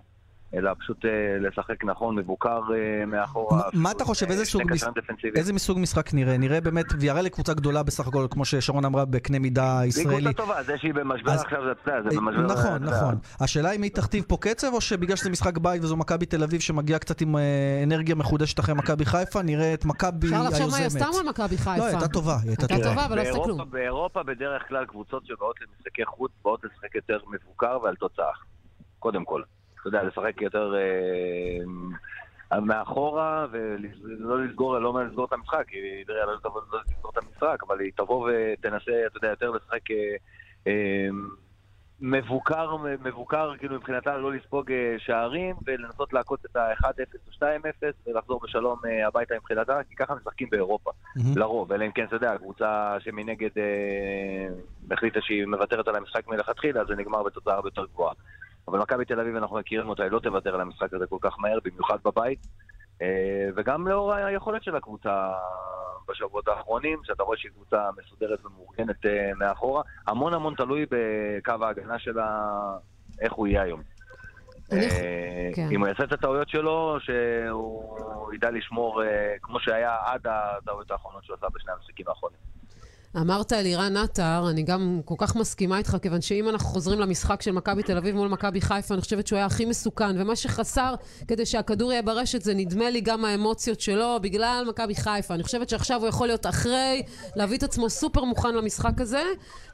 אלא 0.53 0.71
פשוט 0.79 1.05
אה, 1.05 1.09
לשחק 1.39 1.83
נכון, 1.83 2.15
מבוקר 2.15 2.59
אה, 2.75 3.05
מאחורה. 3.05 3.61
מה- 3.73 3.91
אתה 3.91 4.05
חושב, 4.05 4.25
אה, 4.25 4.31
איזה 4.31 4.45
סוג 4.45 4.61
דפנסיביים. 4.95 5.33
איזה 5.35 5.53
מסוג 5.53 5.79
משחק 5.79 6.13
נראה? 6.13 6.37
נראה 6.37 6.61
באמת, 6.61 6.85
ויראה 6.99 7.21
לקבוצה 7.21 7.53
גדולה 7.53 7.83
בסך 7.83 8.07
הכל, 8.07 8.27
כמו 8.31 8.45
ששרון 8.45 8.85
אמרה, 8.85 9.05
בקנה 9.05 9.39
מידה 9.39 9.79
היא 9.79 9.89
ישראלי. 9.89 10.15
קבוצה 10.17 10.33
טובה, 10.33 10.63
זה 10.63 10.73
שהיא 10.77 10.93
במשבר 10.93 11.31
אז- 11.31 11.41
עכשיו 11.41 11.61
זה, 11.85 11.91
זה 12.09 12.17
במשבר... 12.17 12.41
נכון, 12.41 12.83
נכון. 12.83 13.15
השאלה 13.39 13.71
אם 13.71 13.81
היא 13.81 13.91
תכתיב 13.91 14.23
פה 14.27 14.37
קצב, 14.41 14.67
או 14.73 14.81
שבגלל 14.81 15.15
שזה 15.15 15.29
משחק 15.29 15.57
בית 15.57 15.83
וזו 15.83 15.97
מכבי 15.97 16.25
תל 16.25 16.43
אביב 16.43 16.61
שמגיעה 16.61 16.99
קצת 16.99 17.21
עם 17.21 17.35
אנרגיה 17.83 18.15
מחודשת 18.15 18.59
אחרי 18.59 18.75
מכבי 18.75 19.05
חיפה, 19.05 19.41
נראה 19.41 19.73
את 19.73 19.85
מכבי 19.85 20.27
אפשר 20.27 20.43
לחשוב 20.43 20.69
מה 20.71 20.75
היא 20.77 20.83
היוזמת. 20.83 21.01
עשתה 21.01 21.17
מול 21.17 21.29
מכבי 21.29 21.57
חיפה. 21.57 21.77
לא, 21.77 21.83
היא 21.85 21.95
הייתה 21.95 22.07
טובה, 22.07 22.37
היא 22.41 22.49
הייתה 22.49 22.65
הייתה 22.69 22.89
טובה. 22.89 23.05
אבל 23.05 23.15
לא 23.17 23.21
עשתה 23.21 23.39
כלום. 23.43 23.59
באירופה 23.69 24.23
בדרך 24.23 24.61
כלל 24.67 24.85
קבוצות 24.85 25.25
שבאות 25.25 25.55
למשחקי 25.61 26.05
חוץ 26.05 26.31
באות 26.43 26.59
לשחק 26.63 26.95
יותר 26.95 27.17
מבוקר 27.31 27.77
ועל 27.83 27.95
תוצאה, 27.95 28.25
קודם 28.99 29.25
כל. 29.25 29.41
אתה 29.83 29.89
יודע, 29.89 30.03
לשחק 30.03 30.41
יותר 30.41 30.75
אה, 32.51 32.59
מאחורה 32.59 33.47
ולא 33.51 34.43
לסגור, 34.45 34.79
לא 34.79 35.03
לסגור 35.05 35.25
את 35.25 35.33
המשחק, 35.33 35.63
כי 35.67 35.77
תראה, 36.07 36.25
לא 36.25 36.37
תבוא 36.43 36.61
לא 36.71 36.79
לסגור 36.87 37.11
את 37.11 37.17
המשחק, 37.17 37.57
אבל 37.67 37.79
היא 37.79 37.91
תבוא 37.95 38.29
ותנסה, 38.29 38.91
אתה 39.07 39.17
יודע, 39.17 39.27
יותר 39.27 39.51
לשחק 39.51 39.91
אה, 39.91 40.15
אה, 40.67 41.09
מבוקר, 42.01 42.75
מבוקר, 43.03 43.51
כאילו 43.57 43.75
מבחינתה 43.75 44.17
לא 44.17 44.33
לספוג 44.33 44.71
אה, 44.71 44.95
שערים 44.97 45.55
ולנסות 45.67 46.13
לעקוץ 46.13 46.45
את 46.45 46.55
ה-1-0 46.55 46.87
או 47.27 47.45
2-0 47.45 47.85
ולחזור 48.07 48.39
בשלום 48.43 48.79
אה, 48.85 49.07
הביתה 49.07 49.35
מבחינתה, 49.35 49.79
כי 49.89 49.95
ככה 49.95 50.15
משחקים 50.15 50.47
באירופה. 50.51 50.91
מהמם. 51.15 51.37
לרוב, 51.37 51.71
אלא 51.71 51.85
אם 51.85 51.91
כן, 51.91 52.03
אתה 52.03 52.15
יודע, 52.15 52.31
הקבוצה 52.31 52.97
שמנגד 52.99 53.49
אה, 53.57 54.47
החליטה 54.91 55.19
שהיא 55.21 55.45
מוותרת 55.45 55.87
על 55.87 55.95
המשחק 55.95 56.27
מלכתחילה, 56.27 56.81
אז 56.81 56.87
זה 56.87 56.95
נגמר 56.95 57.23
בתוצאה 57.23 57.53
הרבה 57.53 57.67
יותר 57.67 57.85
גבוהה. 57.85 58.13
אבל 58.67 58.79
מכבי 58.79 59.05
תל 59.05 59.19
אביב, 59.19 59.35
אנחנו 59.35 59.57
מכירים 59.57 59.89
אותה, 59.89 60.03
היא 60.03 60.11
לא 60.11 60.19
תוותר 60.19 60.55
על 60.55 60.61
המשחק 60.61 60.93
הזה 60.93 61.05
כל 61.07 61.17
כך 61.21 61.39
מהר, 61.39 61.57
במיוחד 61.63 61.97
בבית. 62.05 62.47
אה, 63.01 63.49
וגם 63.55 63.87
לאור 63.87 64.13
היכולת 64.13 64.63
של 64.63 64.75
הקבוצה 64.75 65.31
בשבועות 66.09 66.47
האחרונים, 66.47 66.99
שאתה 67.03 67.23
רואה 67.23 67.37
שהיא 67.37 67.51
קבוצה 67.51 67.89
מסודרת 67.97 68.45
ומאורגנת 68.45 69.05
אה, 69.05 69.31
מאחורה, 69.39 69.83
המון 70.07 70.33
המון 70.33 70.53
תלוי 70.55 70.85
בקו 70.85 71.65
ההגנה 71.65 71.99
שלה, 71.99 72.51
איך 73.21 73.33
הוא 73.33 73.47
יהיה 73.47 73.61
היום. 73.61 73.81
אה, 74.71 75.49
כן. 75.55 75.67
אם 75.71 75.79
הוא 75.79 75.87
יעשה 75.87 76.03
את 76.03 76.13
הטעויות 76.13 76.49
שלו, 76.49 76.97
שהוא 76.99 78.33
ידע 78.33 78.51
לשמור 78.51 79.01
כמו 79.41 79.59
שהיה 79.59 79.97
עד 80.05 80.27
הטעויות 80.27 80.91
האחרונות 80.91 81.23
שהוא 81.23 81.35
עשה 81.37 81.47
בשני 81.55 81.71
המשחקים 81.71 82.05
האחרונים. 82.07 82.52
אמרת 83.21 83.53
אלירן 83.53 83.97
עטר, 83.97 84.49
אני 84.49 84.63
גם 84.63 85.01
כל 85.05 85.15
כך 85.17 85.35
מסכימה 85.35 85.77
איתך, 85.77 85.97
כיוון 86.01 86.21
שאם 86.21 86.49
אנחנו 86.49 86.67
חוזרים 86.67 86.99
למשחק 86.99 87.41
של 87.41 87.51
מכבי 87.51 87.83
תל 87.83 87.97
אביב 87.97 88.15
מול 88.15 88.27
מכבי 88.27 88.61
חיפה, 88.61 88.93
אני 88.93 89.01
חושבת 89.01 89.27
שהוא 89.27 89.37
היה 89.37 89.45
הכי 89.45 89.65
מסוכן, 89.65 90.21
ומה 90.21 90.35
שחסר 90.35 90.93
כדי 91.27 91.45
שהכדור 91.45 91.91
יהיה 91.91 92.01
ברשת 92.01 92.41
זה 92.41 92.53
נדמה 92.55 92.89
לי 92.89 93.01
גם 93.01 93.25
האמוציות 93.25 93.79
שלו 93.79 94.17
בגלל 94.21 94.65
מכבי 94.69 94.95
חיפה. 94.95 95.33
אני 95.33 95.43
חושבת 95.43 95.69
שעכשיו 95.69 95.99
הוא 95.99 96.07
יכול 96.07 96.27
להיות 96.27 96.45
אחרי, 96.45 97.03
להביא 97.35 97.57
את 97.57 97.63
עצמו 97.63 97.89
סופר 97.89 98.23
מוכן 98.23 98.55
למשחק 98.55 99.01
הזה, 99.01 99.23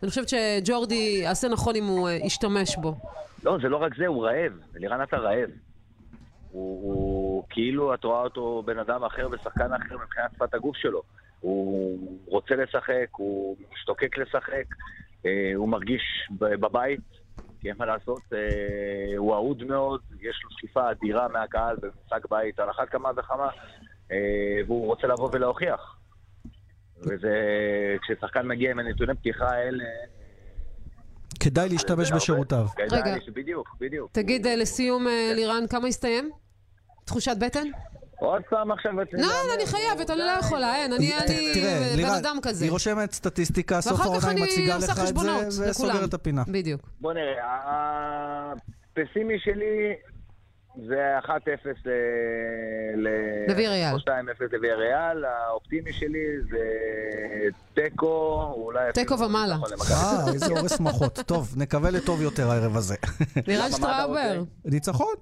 ואני 0.02 0.10
חושבת 0.10 0.30
שג'ורדי 0.30 1.20
יעשה 1.24 1.48
נכון 1.48 1.76
אם 1.76 1.86
הוא 1.86 2.10
אה, 2.10 2.14
ישתמש 2.14 2.78
בו. 2.78 2.96
לא, 3.44 3.58
זה 3.62 3.70
לא 3.70 3.78
רק 3.78 3.96
זה, 3.98 4.08
הוא 4.08 4.26
רעב. 4.26 4.54
אלירן 4.76 5.02
עטר 5.02 5.18
רעב. 5.18 5.50
הוא, 6.52 6.82
הוא 6.82 7.44
כאילו 7.50 7.94
את 7.94 8.04
רואה 8.04 8.22
אותו 8.22 8.64
בן 8.66 8.80
אדם 8.80 9.04
אחר 9.04 9.28
ושחקן 9.32 9.74
אחר 9.74 9.96
מבחינת 10.04 10.32
שפת 10.36 10.54
הגוף 10.54 10.76
שלו. 10.78 11.02
הוא 11.40 12.00
רוצה 12.26 12.56
לשחק, 12.56 13.08
הוא 13.12 13.58
משתוקק 13.74 14.18
לשחק, 14.18 14.66
אה, 15.26 15.52
הוא 15.56 15.70
מרגיש 15.70 16.02
בבית, 16.32 17.00
כי 17.60 17.70
אין 17.70 17.76
מה 17.80 17.86
לעשות, 17.86 18.22
אה, 18.34 19.18
הוא 19.18 19.34
אהוד 19.34 19.64
מאוד, 19.64 20.02
יש 20.22 20.42
לו 20.44 20.50
שליפה 20.60 20.92
אדירה 20.92 21.28
מהקהל 21.28 21.76
במשחק 21.82 22.30
בית 22.30 22.60
על 22.60 22.70
אחת 22.70 22.90
כמה 22.90 23.10
וכמה, 23.18 23.50
אה, 24.12 24.18
והוא 24.68 24.86
רוצה 24.86 25.08
לבוא 25.08 25.30
ולהוכיח. 25.34 25.96
וזה, 27.02 27.36
כששחקן 28.02 28.48
מגיע 28.48 28.72
עם 28.72 28.80
הנתוני 28.80 29.16
פתיחה 29.16 29.50
האלה, 29.50 29.84
כדאי 31.40 31.70
להשתמש 31.70 32.12
בשירותיו. 32.12 32.66
רגע. 32.92 33.16
בדיוק, 33.34 33.76
בדיוק. 33.80 34.12
תגיד 34.12 34.48
לסיום, 34.48 35.06
לירן, 35.36 35.68
כמה 35.70 35.88
הסתיים? 35.88 36.30
תחושת 37.06 37.38
בטן? 37.40 37.68
עוד 38.20 38.42
פעם 38.50 38.72
עכשיו... 38.72 38.92
לא, 38.96 39.04
לא, 39.14 39.28
אני 39.56 39.66
חייבת, 39.66 40.10
אני 40.10 40.20
לא 40.20 40.32
יכולה, 40.40 40.76
אין, 40.76 40.94
אני 40.94 41.12
בן 41.98 42.10
אדם 42.20 42.38
כזה. 42.42 42.66
היא 42.66 42.72
רושמת 42.72 43.12
סטטיסטיקה, 43.12 43.82
סוף 43.82 44.00
העונה 44.00 44.30
היא 44.30 44.44
מציגה 44.44 44.78
לך 44.78 45.00
את 45.10 45.16
זה. 45.52 45.70
וסוגרת 45.70 46.10
את 46.10 46.14
הפינה. 46.14 46.44
בדיוק. 46.48 46.82
בוא 47.02 47.14
נראה, 47.14 48.54
הפסימי 48.98 49.40
שלי 49.40 49.94
זה 50.88 51.20
1-0 51.20 51.30
ל... 51.86 51.90
ל- 52.96 53.52
לוויאריאל. 53.52 53.94
או 53.94 53.98
2-0 53.98 54.02
לוויאריאל, 54.52 55.26
האופטימי 55.26 55.94
שלי 55.94 56.20
זה 56.52 56.58
תיקו, 57.74 58.44
אולי... 58.56 58.80
אפילו 58.90 58.94
תיקו 59.06 59.20
ומעלה. 59.20 59.56
למכבי. 59.72 59.94
אה, 59.94 60.34
איזה 60.34 60.46
הורס 60.46 60.80
מוחות. 60.80 61.20
טוב, 61.26 61.54
נקווה 61.58 61.92
לטוב 61.92 62.22
יותר 62.22 62.52
הערב 62.52 62.78
הזה. 62.78 62.96
אתה 63.40 63.70
שטראובר. 63.72 64.38
רוצה? 64.40 64.52
ניצחון? 64.66 65.14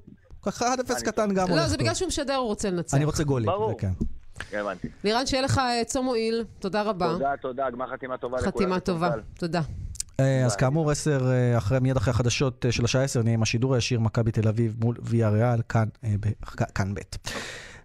ככה 0.51 0.73
1-0 0.73 1.05
קטן 1.05 1.33
גם 1.33 1.49
הולך 1.49 1.61
לא, 1.61 1.67
זה. 1.67 1.77
בגלל 1.77 1.93
שהוא 1.93 2.07
משדר, 2.07 2.35
הוא 2.35 2.47
רוצה 2.47 2.69
לנצח. 2.69 2.97
אני 2.97 3.05
רוצה 3.05 3.23
גולים. 3.23 3.45
ברור. 3.47 3.69
זה 3.69 3.75
כן. 3.77 3.91
הבנתי. 4.59 4.87
לירן, 5.03 5.25
שיהיה 5.25 5.43
לך 5.43 5.57
אה, 5.57 5.81
צום 5.85 6.05
מועיל, 6.05 6.45
תודה 6.59 6.81
רבה. 6.81 7.07
תודה, 7.07 7.31
תודה, 7.41 7.69
גמר 7.69 7.87
חתימה 7.91 8.17
טובה 8.17 8.37
לכולם. 8.37 8.51
חתימה 8.51 8.79
טובה. 8.79 9.11
תודה. 9.37 9.61
אה, 10.19 10.45
אז 10.45 10.55
כאמור, 10.55 10.91
עשר, 10.91 11.31
אה, 11.31 11.57
אחרי, 11.57 11.79
מיד 11.79 11.97
אחרי 11.97 12.11
החדשות 12.11 12.65
של 12.71 12.85
השעה 12.85 13.03
10, 13.03 13.21
נהיה 13.21 13.33
עם 13.33 13.41
השידור 13.41 13.75
הישיר 13.75 13.99
מכבי 13.99 14.31
תל 14.31 14.47
אביב 14.47 14.75
מול 14.83 14.95
ויה 15.01 15.29
ריאל, 15.29 15.61
כאן, 15.69 15.87
ב- 16.19 16.63
כאן. 16.75 16.93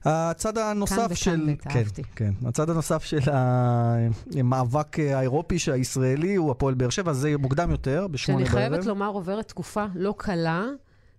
הצד 0.05 0.59
הנוסף 0.59 1.15
של... 1.15 1.47
ב', 1.51 1.69
כן, 1.69 1.79
אהבתי. 1.79 2.03
כן. 2.17 2.33
הצד 2.47 2.71
הנוסף 2.71 3.05
של 3.05 3.19
המאבק 3.31 4.99
האירופי 4.99 5.57
הישראלי 5.73 6.35
הוא 6.35 6.51
הפועל 6.51 6.75
באר 6.75 6.91
שבע, 6.91 7.13
זה 7.13 7.37
מוקדם 7.39 7.71
יותר, 7.71 8.07
בשמונה 8.11 8.47
שאני 8.47 8.55
בערב. 8.55 8.71
חייבת 8.71 8.87
לומר, 8.87 9.09
עוברת 9.09 9.49
תקופה 9.49 9.85
לא 9.95 10.15
קלה, 10.19 10.65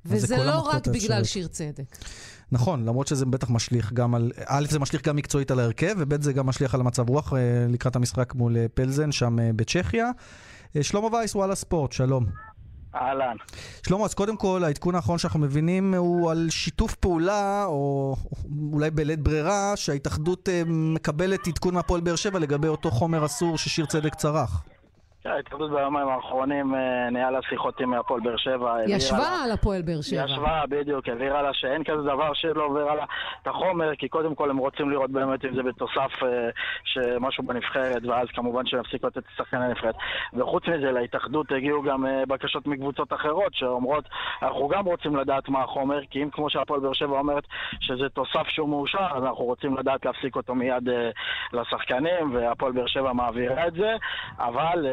וזה 0.05 0.38
כל 0.38 0.43
לא 0.43 0.60
רק 0.60 0.88
בגלל. 0.88 1.24
שיר 1.24 1.48
צדק. 1.48 1.98
נכון, 2.51 2.86
למרות 2.86 3.07
שזה 3.07 3.25
בטח 3.25 3.50
משליך 3.50 3.93
גם 3.93 4.15
על... 4.15 4.31
א', 4.45 4.65
זה 4.69 4.79
משליך 4.79 5.07
גם 5.07 5.15
מקצועית 5.15 5.51
על 5.51 5.60
ההרכב, 5.60 5.95
וב', 5.98 6.22
זה 6.22 6.33
גם 6.33 6.45
משליך 6.45 6.74
על 6.74 6.81
המצב 6.81 7.10
רוח 7.10 7.33
אה, 7.33 7.39
לקראת 7.69 7.95
המשחק 7.95 8.36
מול 8.36 8.57
אה, 8.57 8.65
פלזן, 8.74 9.12
שם 9.12 9.39
אה, 9.39 9.50
בצ'כיה. 9.55 10.12
שלמה 10.81 11.07
וייס, 11.13 11.36
וואלה 11.36 11.55
ספורט, 11.55 11.91
שלום. 11.91 12.25
אהלן. 12.95 13.36
שלמה, 13.88 14.05
אז 14.05 14.13
קודם 14.13 14.38
כל, 14.38 14.63
העדכון 14.63 14.95
האחרון 14.95 15.17
שאנחנו 15.17 15.39
מבינים 15.39 15.93
הוא 15.93 16.31
על 16.31 16.48
שיתוף 16.50 16.95
פעולה, 16.95 17.65
או 17.65 18.15
אולי 18.74 18.91
בלית 18.91 19.19
ברירה, 19.19 19.74
שההתאחדות 19.75 20.50
מקבלת 20.67 21.48
עדכון 21.48 21.74
מהפועל 21.74 22.01
באר 22.01 22.15
שבע 22.15 22.39
לגבי 22.39 22.67
אותו 22.67 22.91
חומר 22.91 23.25
אסור 23.25 23.57
ששיר 23.57 23.86
צדק 23.86 24.15
צרח. 24.15 24.63
כן, 25.24 25.30
ההתאחדות 25.30 25.72
ביומיים 25.72 26.08
האחרונים 26.08 26.75
אה, 26.75 27.10
ניהלה 27.12 27.39
שיחות 27.50 27.82
עם 27.82 27.94
הפועל 27.94 28.22
באר 28.22 28.38
שבע. 28.38 28.75
ישבה 28.88 29.44
על 29.46 29.51
הפועל 29.51 29.82
באר 29.82 30.01
שבע. 30.01 30.24
ישבה, 30.25 30.62
בדיוק, 30.70 31.10
הבהירה 31.10 31.42
לה 31.42 31.53
שאין 31.53 31.84
כזה 31.84 32.01
דבר 32.01 32.34
שלא 32.34 32.65
עובר 32.65 32.96
לה 32.96 33.06
את 33.42 33.48
החומר, 33.48 33.96
כי 33.96 34.08
קודם 34.08 34.36
כל 34.36 34.50
הם 34.50 34.58
רוצים 34.58 34.89
לראות 34.89 35.12
באמת 35.12 35.46
אם 35.46 35.56
זה 35.56 35.63
בתוסף 35.63 36.24
אה, 36.24 36.50
שמשהו 36.84 37.44
בנבחרת, 37.44 38.06
ואז 38.06 38.27
כמובן 38.34 38.65
שהם 38.65 38.80
יפסיקו 38.80 39.08
לתת 39.08 39.24
שחקני 39.38 39.68
נבחרת. 39.68 39.96
וחוץ 40.34 40.63
מזה, 40.68 40.92
להתאחדות 40.92 41.51
הגיעו 41.51 41.82
גם 41.82 42.06
אה, 42.06 42.25
בקשות 42.27 42.68
מקבוצות 42.68 43.13
אחרות 43.13 43.53
שאומרות, 43.53 44.06
אנחנו 44.42 44.68
גם 44.68 44.86
רוצים 44.86 45.15
לדעת 45.15 45.50
מה 45.50 45.63
החומר, 45.63 46.00
כי 46.10 46.24
אם 46.24 46.30
כמו 46.30 46.50
שהפועל 46.50 46.80
באר 46.80 46.94
שבע 46.94 47.20
אומרת 47.20 47.44
שזה 47.80 48.10
תוסף 48.10 48.48
שהוא 48.48 48.70
מאושר, 48.70 49.08
אז 49.15 49.24
אנחנו 49.24 49.46
רוצים 49.46 49.77
לדעת 49.77 50.06
להפסיק 50.06 50.36
אותו 50.36 50.56
מיד 50.56 50.89
לשחקנים, 51.53 52.36
והפועל 52.36 52.72
באר 52.72 52.88
שבע 52.88 53.13
מעבירה 53.13 53.68
את 53.68 53.74
זה, 53.74 53.96
אבל 54.39 54.86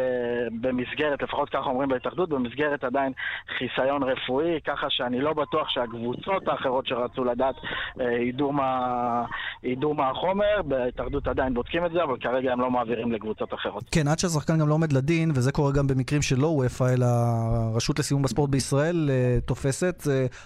במסגרת, 0.61 1.23
לפחות 1.23 1.49
ככה 1.49 1.67
אומרים 1.67 1.89
בהתאחדות, 1.89 2.29
במסגרת 2.29 2.85
עדיין 2.85 3.13
חיסיון 3.59 4.03
רפואי, 4.03 4.61
ככה 4.67 4.87
שאני 4.91 5.21
לא 5.21 5.33
בטוח 5.33 5.69
שהקבוצות 5.69 6.49
האחרות 6.49 6.87
שרצו 6.87 7.25
לדעת 7.25 7.55
אה, 8.01 8.13
ידעו 8.13 8.53
מה, 8.53 9.25
ידעו 9.63 9.95
מה 9.95 10.11
החומר, 10.11 10.63
בהתאחדות 10.65 11.29
עדיין 11.29 11.55
בודקים 11.55 11.87
את 11.87 11.93
זה, 11.93 12.03
אבל 12.03 12.17
כרגע 12.21 12.53
הם 12.53 12.61
לא 12.61 12.71
מעבירים 12.71 13.13
לקבוצות 13.13 13.55
אחרות. 13.55 13.85
כן, 13.93 14.09
עד 14.09 14.19
שהשחקן 14.19 14.59
גם 14.59 14.69
לא 14.69 14.75
עומד 14.75 14.93
לדין, 14.93 15.31
וזה 15.35 15.53
קורה 15.53 15.73
גם 15.73 15.87
במקרים 15.87 16.23
שלא 16.23 16.47
וופא, 16.47 16.95
אלא 16.95 17.07
הרשות 17.07 17.99
לסיום 17.99 18.23
בספורט 18.23 18.51
בישראל 18.51 19.11
אה, 19.11 19.39
תופסת. 19.47 20.03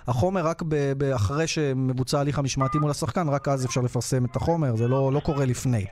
החומר 0.09 0.47
רק 0.47 0.63
אחרי 1.17 1.47
שמבוצע 1.47 2.19
ההליך 2.19 2.39
המשמעתי 2.39 2.79
מול 2.79 2.91
השחקן, 2.91 3.29
רק 3.29 3.49
אז 3.49 3.67
אפשר 3.67 3.81
לפרסם 3.81 4.25
את 4.25 4.37
החומר, 4.37 4.77
זה 4.77 4.89
לא, 4.89 5.11
לא 5.13 5.21
קורה 5.21 5.45
לפני. 5.45 5.85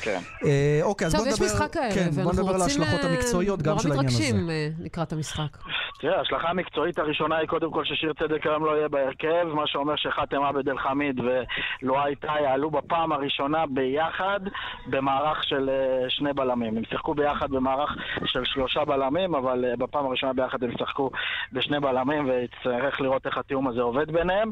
כן. 0.00 0.20
אה, 0.44 0.80
אוקיי, 0.82 1.06
אז 1.06 1.14
טוב, 1.14 1.20
בוא 1.24 1.32
יש 1.32 1.40
נדבר, 1.40 1.54
משחק 1.54 1.76
הערב, 1.76 1.94
כן, 1.94 2.10
בוא 2.10 2.32
נדבר 2.32 2.54
על 2.54 2.60
רוצים... 2.60 2.82
ההשלכות 2.82 3.04
אה, 3.04 3.14
המקצועיות 3.22 3.62
גם 3.62 3.70
נורא 3.70 3.82
של 3.82 3.90
העניין 3.92 4.06
הזה. 4.06 4.22
מתרגשים 4.22 4.50
אה, 4.50 4.68
לקראת 4.84 5.12
המשחק. 5.12 5.56
תראה, 6.00 6.18
ההשלכה 6.18 6.48
המקצועית 6.48 6.98
הראשונה 6.98 7.36
היא 7.36 7.48
קודם 7.48 7.70
כל 7.70 7.84
ששיר 7.84 8.12
צדק 8.12 8.46
היום 8.46 8.64
לא 8.64 8.76
יהיה 8.76 8.88
בהרכב, 8.88 9.44
מה 9.54 9.66
שאומר 9.66 9.96
שחאתם 9.96 10.42
עבד 10.42 10.68
אל 10.68 10.78
חמיד 10.78 11.20
ולואי 11.20 12.16
טאי 12.16 12.40
יעלו 12.42 12.70
בפעם 12.70 13.12
הראשונה 13.12 13.66
ביחד 13.66 14.40
במערך 14.86 15.44
של 15.44 15.68
אה, 15.68 16.10
שני 16.10 16.32
בלמים. 16.32 16.76
הם 16.76 16.84
שיחקו 16.84 17.14
ביחד 17.14 17.50
במערך 17.50 17.96
של 18.24 18.44
שלושה 18.44 18.84
בלמים, 18.84 19.34
אבל 19.34 19.64
אה, 19.64 19.76
בפעם 19.76 20.06
הראשונה 20.06 20.32
ביחד 20.32 20.62
הם 20.64 20.70
שיחקו 20.78 21.10
בשני 21.52 21.80
בלמים, 21.80 22.28
ויצטרך 22.28 23.00
לראות 23.00 23.26
איך 23.26 23.38
התיאום 23.38 23.68
הזה 23.68 23.80
עובד 23.82 24.10
ביניהם. 24.10 24.50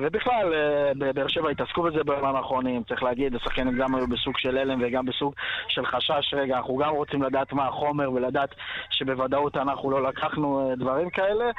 ובכלל, 0.00 0.52
בבאר 0.98 1.28
שבע 1.28 1.50
התעסקו 1.50 1.82
בזה 1.82 2.04
בימים 2.04 2.36
האחרונים, 2.36 2.82
צריך 2.82 3.02
להגיד, 3.02 3.34
השחקנים 3.34 3.78
גם 3.78 3.94
היו 3.94 4.06
בסוג 4.06 4.38
של 4.38 4.58
הלם 4.58 4.78
וגם 4.82 5.06
בסוג 5.06 5.34
של 5.68 5.86
חשש. 5.86 6.34
רגע, 6.34 6.56
אנחנו 6.56 6.76
גם 6.76 6.90
רוצים 6.90 7.22
לדעת 7.22 7.52
מה 7.52 7.66
החומר 7.84 8.12
ולדעת 8.12 8.54
שבוודאות 8.90 9.56
אנחנו 9.56 9.90
לא 9.90 10.02
לקחנו 10.02 10.70
אה, 10.70 10.76
דברים 10.76 11.10
כאלה. 11.10 11.50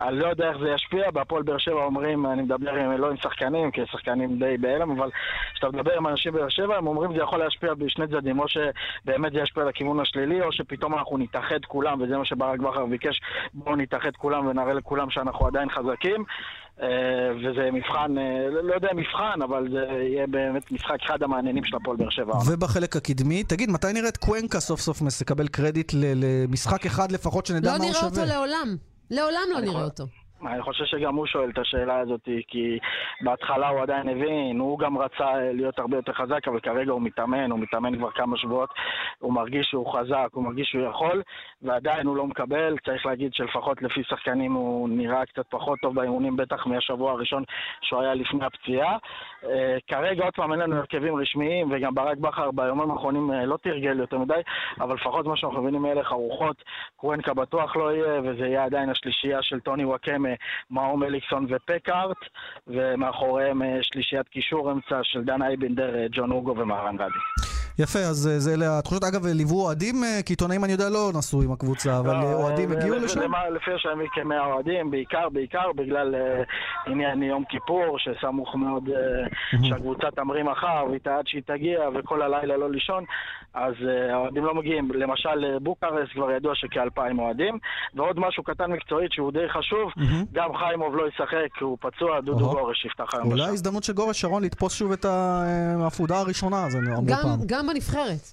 אני 0.00 0.18
לא 0.18 0.26
יודע 0.26 0.48
איך 0.48 0.58
זה 0.58 0.70
ישפיע, 0.70 1.10
בהפועל 1.10 1.42
באר 1.42 1.58
שבע 1.58 1.84
אומרים, 1.84 2.26
אני 2.26 2.42
מדבר 2.42 2.74
עם, 2.74 2.92
לא 2.92 3.10
עם 3.10 3.16
שחקנים, 3.16 3.70
כי 3.70 3.80
שחקנים 3.86 4.38
די 4.38 4.56
בהלם, 4.60 4.90
אבל 4.90 5.10
כשאתה 5.54 5.68
מדבר 5.68 5.96
עם 5.96 6.06
אנשים 6.06 6.32
בבאר 6.32 6.48
שבע, 6.48 6.76
הם 6.76 6.86
אומרים 6.86 7.12
זה 7.12 7.22
יכול 7.22 7.38
להשפיע 7.38 7.74
בשני 7.74 8.06
צדדים, 8.06 8.38
או 8.38 8.44
שבאמת 8.48 9.32
זה 9.32 9.38
ישפיע 9.38 9.64
לכיוון 9.64 10.00
השלילי, 10.00 10.42
או 10.42 10.52
שפתאום 10.52 10.94
אנחנו 10.94 11.18
נתאחד 11.18 11.64
כולם, 11.64 12.02
וזה 12.02 12.18
מה 12.18 12.24
שברק 12.24 12.60
בכר 12.60 12.86
ביקש, 12.86 13.20
בואו 13.54 13.76
נתאחד 13.76 14.16
כולם 14.16 14.46
ונראה 14.46 14.72
לכולם 14.72 15.10
שאנחנו 15.10 15.46
עדיין 15.46 15.70
חזקים. 15.70 16.24
אה, 16.82 16.88
וזה 17.36 17.70
מבחן, 17.72 18.18
אה, 18.18 18.50
לא 18.50 18.64
לא 18.64 18.74
יודע 18.74 18.88
מבחן, 18.96 19.42
אבל 19.44 19.68
זה 19.72 19.78
יהיה 20.02 20.26
באמת 20.26 20.72
משחק 20.72 20.96
אחד 21.06 21.22
המעניינים 21.22 21.64
של 21.64 21.76
הפועל 21.76 21.96
באר 21.96 22.10
שבע. 22.10 22.32
ובחלק 22.46 22.96
הקדמי, 22.96 23.44
תגיד, 23.44 23.70
מתי 23.70 23.92
נראה 23.92 24.08
את 24.08 24.16
קוונקה 24.16 24.60
סוף 24.60 24.80
סוף 24.80 24.98
מקבל 25.02 25.48
קרדיט 25.48 25.92
למשחק 25.94 26.86
אחד 26.86 27.12
לפחות 27.12 27.46
שנדע 27.46 27.72
לא 27.72 27.78
מה 27.78 27.84
הוא 27.84 27.90
נראה 27.90 28.00
שווה? 28.00 28.22
אותו 28.22 28.32
לעולם. 28.34 28.76
לעולם 29.10 29.40
לא 29.52 29.60
נראה 29.60 29.70
יכול- 29.72 29.84
אותו. 29.84 30.06
אני 30.46 30.62
חושב 30.62 30.84
שגם 30.84 31.14
הוא 31.14 31.26
שואל 31.26 31.50
את 31.50 31.58
השאלה 31.58 31.98
הזאת, 31.98 32.28
כי 32.48 32.78
בהתחלה 33.20 33.68
הוא 33.68 33.80
עדיין 33.80 34.08
הבין, 34.08 34.58
הוא 34.58 34.78
גם 34.78 34.98
רצה 34.98 35.34
להיות 35.36 35.78
הרבה 35.78 35.96
יותר 35.96 36.12
חזק, 36.12 36.48
אבל 36.48 36.60
כרגע 36.60 36.92
הוא 36.92 37.02
מתאמן, 37.02 37.50
הוא 37.50 37.58
מתאמן 37.58 37.98
כבר 37.98 38.10
כמה 38.10 38.36
שבועות, 38.36 38.70
הוא 39.18 39.32
מרגיש 39.32 39.66
שהוא 39.66 39.92
חזק, 39.92 40.28
הוא 40.32 40.44
מרגיש 40.44 40.68
שהוא 40.68 40.84
יכול, 40.84 41.22
ועדיין 41.62 42.06
הוא 42.06 42.16
לא 42.16 42.26
מקבל. 42.26 42.76
צריך 42.84 43.06
להגיד 43.06 43.34
שלפחות 43.34 43.82
לפי 43.82 44.02
שחקנים 44.04 44.52
הוא 44.52 44.88
נראה 44.88 45.26
קצת 45.26 45.44
פחות 45.50 45.78
טוב 45.82 45.94
באימונים, 45.94 46.36
בטח 46.36 46.66
מהשבוע 46.66 47.12
הראשון 47.12 47.44
שהוא 47.82 48.00
היה 48.02 48.14
לפני 48.14 48.44
הפציעה. 48.44 48.96
אה, 49.44 49.76
כרגע 49.88 50.24
עוד 50.24 50.34
פעם 50.34 50.52
אין 50.52 50.60
לנו 50.60 50.76
הרכבים 50.76 51.16
רשמיים, 51.16 51.72
וגם 51.72 51.94
ברק 51.94 52.18
בכר 52.18 52.50
ביומיים 52.50 52.90
האחרונים 52.90 53.32
אה, 53.32 53.46
לא 53.46 53.56
תרגל 53.56 53.98
יותר 53.98 54.18
מדי, 54.18 54.40
אבל 54.80 54.94
לפחות 54.94 55.26
מה 55.26 55.36
שאנחנו 55.36 55.62
מבינים 55.62 55.82
מהלך 55.82 56.12
הרוחות, 56.12 56.62
קוונקה 56.96 57.34
בטוח 57.34 57.76
לא 57.76 57.92
יהיה, 57.92 58.20
וזה 58.24 58.46
יהיה 58.46 58.64
עדיין 58.64 58.90
השלישייה 58.90 59.42
של 59.42 59.60
טוני 59.60 59.84
וואקמה, 59.84 60.29
מאור 60.70 60.98
מליקסון 60.98 61.46
ופקארט, 61.48 62.16
ומאחוריהם 62.66 63.62
אה, 63.62 63.78
שלישיית 63.82 64.28
קישור 64.28 64.72
אמצע 64.72 65.00
של 65.02 65.24
דן 65.24 65.42
אייבנדר, 65.42 65.94
אה, 65.94 66.06
ג'ון 66.12 66.30
אוגו 66.30 66.56
ומהרן 66.56 66.96
גדי. 66.96 67.49
יפה, 67.78 67.98
אז 67.98 68.28
אה, 68.28 68.38
זה 68.38 68.54
אלה 68.54 68.78
התחושות. 68.78 69.04
אגב, 69.04 69.26
ליוו 69.26 69.60
אוהדים, 69.64 70.04
אה, 70.04 70.20
כי 70.26 70.32
עיתונאים 70.32 70.64
אני 70.64 70.72
יודע 70.72 70.88
לא 70.88 71.10
נסעו 71.14 71.42
עם 71.42 71.52
הקבוצה, 71.52 71.98
אבל 71.98 72.14
אה, 72.14 72.34
אוהדים 72.34 72.72
לא, 72.72 72.78
הגיעו 72.78 72.96
לשם? 72.96 73.20
לפי 73.56 73.70
השם 73.74 73.98
כמאה 74.14 74.44
אוהדים, 74.46 74.90
בעיקר, 74.90 75.28
בעיקר 75.32 75.72
בגלל 75.76 76.14
עניין 76.86 77.22
יום 77.22 77.44
כיפור, 77.48 77.96
שסמוך 77.98 78.54
מאוד 78.56 78.84
שהקבוצה 79.68 80.06
תמריא 80.16 80.42
מחר, 80.44 80.84
והיא 80.88 81.00
עד 81.18 81.26
שהיא 81.26 81.42
תגיע, 81.46 81.80
וכל 81.94 82.22
הלילה 82.22 82.56
לא 82.56 82.70
לישון, 82.70 83.04
אז 83.54 83.74
האוהדים 84.12 84.44
לא 84.44 84.54
מגיעים. 84.54 84.90
למשל, 84.94 85.58
בוקרסט 85.62 86.12
כבר 86.14 86.30
ידוע 86.30 86.52
שכאלפיים 86.54 87.18
אוהדים. 87.18 87.58
ועוד 87.94 88.18
משהו 88.20 88.42
קטן 88.42 88.70
מקצועית 88.72 89.12
שהוא 89.12 89.32
די 89.32 89.48
חשוב, 89.58 89.90
גם 90.32 90.50
חיימוב 90.58 90.96
לא 90.96 91.08
ישחק, 91.08 91.60
הוא 91.60 91.78
פצוע, 91.80 92.20
דודו. 92.20 92.50
גורש 92.50 92.84
יפתח 92.84 93.14
היום 93.14 93.32
אולי. 93.32 93.42
הזדמנות 93.42 93.84
של 93.84 93.92
גורש 93.92 94.20
שרון 94.20 94.44
לתפוס 94.44 94.74
שוב 94.74 94.92
את 94.92 95.04
האפודה 95.04 96.18
הראשונה, 96.18 96.70
זה 96.70 96.78
אמרו 96.78 97.02
גם- 97.06 97.18
פעם. 97.22 97.38
גם 97.46 97.69
בנבחרת. 97.70 98.32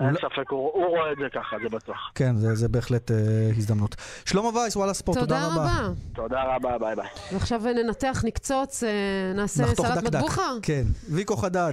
אין 0.00 0.14
ספק, 0.14 0.50
הוא 0.50 0.86
רואה 0.86 1.12
את 1.12 1.16
זה 1.18 1.24
ככה, 1.34 1.56
זה 1.62 1.68
בטוח. 1.68 2.10
כן, 2.14 2.36
זה 2.36 2.54
זה 2.54 2.68
בהחלט 2.68 3.10
אה, 3.10 3.16
הזדמנות. 3.56 3.96
שלמה 4.24 4.48
וייס, 4.48 4.76
וואלה 4.76 4.94
ספורט, 4.94 5.18
תודה 5.18 5.46
רבה. 5.46 5.88
תודה 6.14 6.42
רבה, 6.42 6.78
ביי 6.78 6.96
ביי. 6.96 7.08
ועכשיו 7.32 7.60
ננתח, 7.64 8.22
נקצוץ, 8.24 8.82
אה, 8.82 8.88
נעשה 9.34 9.66
סלט 9.66 9.80
דק 9.80 9.94
דק. 9.94 10.14
מטבוחה? 10.14 10.50
כן. 10.62 10.84
ויקו 11.10 11.36
חדד. 11.36 11.72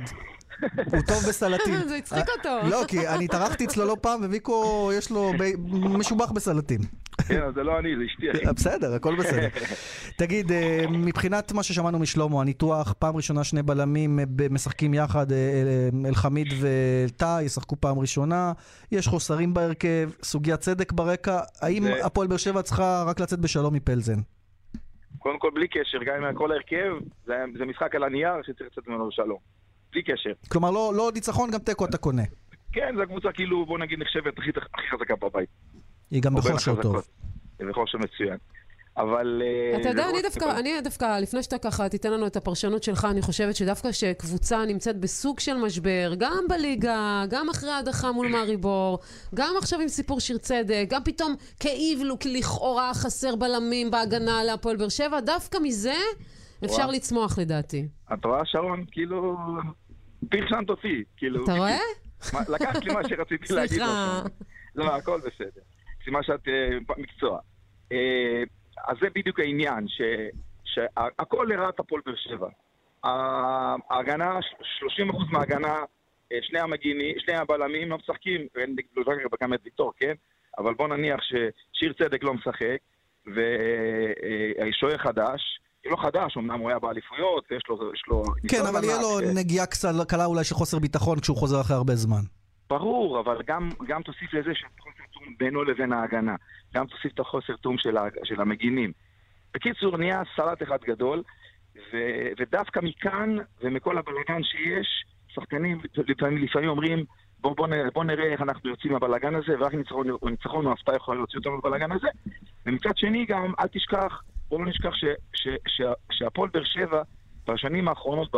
הוא 0.61 1.01
טוב 1.07 1.23
בסלטים. 1.29 1.79
זה 1.89 1.95
הצחיק 1.95 2.25
אותו. 2.37 2.67
לא, 2.69 2.83
כי 2.87 3.07
אני 3.07 3.25
התארחתי 3.25 3.65
אצלו 3.65 3.85
לא 3.85 3.95
פעם, 4.01 4.19
וויקו 4.23 4.89
יש 4.93 5.11
לו 5.11 5.31
משובח 5.73 6.31
בסלטים. 6.31 6.79
כן, 7.27 7.41
זה 7.55 7.63
לא 7.63 7.79
אני, 7.79 7.89
זה 7.97 8.03
אשתי, 8.05 8.31
אחי. 8.31 8.53
בסדר, 8.55 8.93
הכל 8.93 9.15
בסדר. 9.15 9.47
תגיד, 10.21 10.51
אה, 10.51 10.85
מבחינת 10.89 11.51
מה 11.51 11.63
ששמענו 11.63 11.99
משלמה, 11.99 12.41
הניתוח, 12.41 12.93
פעם 12.93 13.15
ראשונה 13.15 13.43
שני 13.43 13.63
בלמים 13.63 14.19
אה, 14.19 14.25
משחקים 14.49 14.93
יחד, 14.93 15.31
אה, 15.31 15.37
אה, 15.37 16.09
אלחמיד 16.09 16.47
וטאה 16.61 17.43
ישחקו 17.43 17.75
פעם 17.75 17.99
ראשונה, 17.99 18.51
יש 18.91 19.07
חוסרים 19.07 19.53
בהרכב, 19.53 20.09
סוגיית 20.23 20.59
צדק 20.59 20.91
ברקע, 20.91 21.39
האם 21.61 21.83
הפועל 22.05 22.27
באר 22.27 22.37
שבע 22.37 22.61
צריכה 22.61 23.03
רק 23.07 23.19
לצאת 23.19 23.39
בשלום 23.39 23.73
מפלזן? 23.73 24.19
קודם 25.19 25.39
כל, 25.39 25.49
בלי 25.53 25.67
קשר, 25.67 25.97
גם 26.05 26.23
עם 26.23 26.35
כל 26.35 26.51
ההרכב, 26.51 26.93
זה, 27.25 27.33
זה 27.57 27.65
משחק 27.65 27.95
על 27.95 28.03
הנייר 28.03 28.33
שצריך 28.43 28.69
לצאת 28.71 28.87
ממנו 28.87 29.07
בשלום. 29.07 29.37
בלי 29.91 30.03
קשר. 30.03 30.31
כלומר, 30.51 30.71
לא 30.71 30.93
לא 30.95 31.11
ניצחון, 31.13 31.51
גם 31.51 31.59
תיקו 31.59 31.85
אתה 31.85 31.97
קונה. 31.97 32.23
כן, 32.71 32.95
זו 32.95 33.01
הקבוצה 33.01 33.31
כאילו, 33.31 33.65
בוא 33.65 33.79
נגיד, 33.79 33.99
נחשבת 33.99 34.33
הכי 34.37 34.87
חזקה 34.91 35.15
בבית. 35.15 35.49
היא 36.13 36.21
גם 36.21 36.35
בכושר 36.35 36.81
טוב. 36.81 36.95
היא 37.59 37.67
בכושר 37.67 37.97
מצוין. 37.97 38.37
אבל... 38.97 39.41
אה, 39.45 39.81
אתה 39.81 39.89
יודע, 39.89 40.09
אני 40.09 40.21
דווקא, 40.21 40.59
אני 40.59 40.81
דווקא, 40.83 41.19
לפני 41.19 41.43
שאתה 41.43 41.57
ככה 41.57 41.89
תיתן 41.89 42.13
לנו 42.13 42.27
את 42.27 42.35
הפרשנות 42.35 42.83
שלך, 42.83 43.07
אני 43.11 43.21
חושבת 43.21 43.55
שדווקא 43.55 43.91
כשקבוצה 43.91 44.65
נמצאת 44.65 44.99
בסוג 44.99 45.39
של 45.39 45.53
משבר, 45.53 46.13
גם 46.17 46.43
בליגה, 46.49 47.23
גם 47.29 47.49
אחרי 47.49 47.71
ההדחה 47.71 48.11
מול 48.11 48.27
מאריבור, 48.27 48.99
גם 49.35 49.53
עכשיו 49.57 49.79
עם 49.79 49.87
סיפור 49.87 50.19
שיר 50.19 50.37
צדק, 50.37 50.85
גם 50.89 51.01
פתאום 51.05 51.35
כאילו 51.59 52.15
לכאורה 52.25 52.93
חסר 52.93 53.35
בלמים 53.35 53.91
בהגנה 53.91 54.43
להפועל 54.43 54.77
באר 54.77 54.89
שבע, 54.89 55.19
דווקא 55.19 55.57
מזה 55.63 55.95
אפשר. 56.65 56.87
לצמוח 56.87 57.39
לדעתי. 57.39 57.87
את 58.13 58.25
רואה, 58.25 58.45
שרון? 58.45 58.85
כאילו... 58.91 59.37
פרשנת 60.29 60.69
אותי, 60.69 61.03
כאילו... 61.17 61.43
אתה 61.43 61.53
רואה? 61.53 61.77
לקחת 62.49 62.85
לי 62.85 62.93
מה 62.93 63.01
שרציתי 63.09 63.53
להגיד. 63.53 63.77
סליחה. 63.77 64.21
לא, 64.75 64.95
הכל 64.95 65.19
בסדר. 65.19 65.61
סימן 66.03 66.23
שאת 66.23 66.47
אה, 66.47 66.77
מקצוע. 66.97 67.39
אה, 67.91 68.43
אז 68.87 68.97
זה 69.01 69.07
בדיוק 69.15 69.39
העניין, 69.39 69.87
ש- 69.87 70.31
שהכל 70.63 71.47
לרעת 71.49 71.79
הפועל 71.79 72.01
באר 72.05 72.15
שבע. 72.15 72.49
ההגנה, 73.89 74.39
30% 74.79 75.31
מההגנה, 75.31 75.75
אה, 76.31 76.37
שני 76.41 76.59
המגינים, 76.59 77.15
שני 77.19 77.35
הבלמים 77.35 77.89
לא 77.89 77.97
משחקים, 77.97 78.41
אין 78.57 78.75
לי 78.75 78.83
לא 78.97 79.13
גם 79.41 79.53
את 79.53 79.59
ויטור, 79.63 79.91
כן? 79.97 80.13
אבל 80.57 80.73
בוא 80.73 80.87
נניח 80.87 81.19
ששיר 81.21 81.93
צדק 81.93 82.23
לא 82.23 82.33
משחק, 82.33 82.77
ושוער 83.27 84.97
חדש, 84.97 85.59
לא 85.85 85.97
חדש, 85.97 86.37
אמנם 86.37 86.59
הוא 86.59 86.69
היה 86.69 86.79
באליפויות, 86.79 87.45
ויש 87.51 87.63
לו... 87.69 87.93
יש 87.93 88.03
לו 88.07 88.23
כן, 88.49 88.65
אבל 88.69 88.83
יהיה 88.83 89.01
לו 89.01 89.19
אה, 89.19 89.33
נגיעה 89.35 89.65
קלה 90.07 90.25
אולי 90.25 90.43
של 90.43 90.55
חוסר 90.55 90.79
ביטחון 90.79 91.19
כשהוא 91.19 91.37
חוזר 91.37 91.61
אחרי 91.61 91.75
הרבה 91.75 91.95
זמן. 91.95 92.21
ברור, 92.69 93.19
אבל 93.19 93.41
גם, 93.47 93.69
גם 93.87 94.01
תוסיף 94.01 94.33
לזה 94.33 94.51
תיאום 94.75 94.93
בינו 95.37 95.63
לבין 95.63 95.93
ההגנה. 95.93 96.35
גם 96.75 96.85
תוסיף 96.85 97.13
את 97.13 97.19
החוסר 97.19 97.55
תיאום 97.55 97.77
של, 97.77 97.97
ה- 97.97 98.09
של 98.23 98.41
המגינים. 98.41 98.91
בקיצור, 99.53 99.97
נהיה 99.97 100.21
סלט 100.35 100.63
אחד 100.63 100.77
גדול, 100.83 101.23
ו, 101.75 101.97
ודווקא 102.39 102.79
מכאן 102.83 103.37
ומכל 103.61 103.97
הבלאגן 103.97 104.43
שיש, 104.43 105.05
שחקנים 105.27 105.81
לפעמים, 106.07 106.37
לפעמים 106.37 106.69
אומרים, 106.69 107.05
בוא, 107.39 107.55
בוא, 107.55 107.67
נראה, 107.67 107.89
בוא 107.93 108.03
נראה 108.03 108.25
איך 108.25 108.41
אנחנו 108.41 108.69
יוצאים 108.69 108.93
מהבלאגן 108.93 109.35
הזה, 109.35 109.53
ורק 109.59 109.73
ניצחון 109.73 110.07
ניצחון 110.23 110.65
או 110.65 110.71
הפתעה 110.71 110.95
יכולה 110.95 111.17
להוציא 111.17 111.39
אותנו 111.39 111.51
מהבלאגן 111.51 111.91
הזה. 111.91 112.07
ומצד 112.65 112.97
שני 112.97 113.25
גם, 113.25 113.53
אל 113.59 113.67
תשכח, 113.67 114.21
בוא 114.49 114.59
לא 114.59 114.65
נשכח 114.65 114.91
שהפועל 116.11 116.49
באר 116.53 116.63
שבע, 116.63 117.01
בשנים 117.47 117.87
האחרונות 117.87 118.31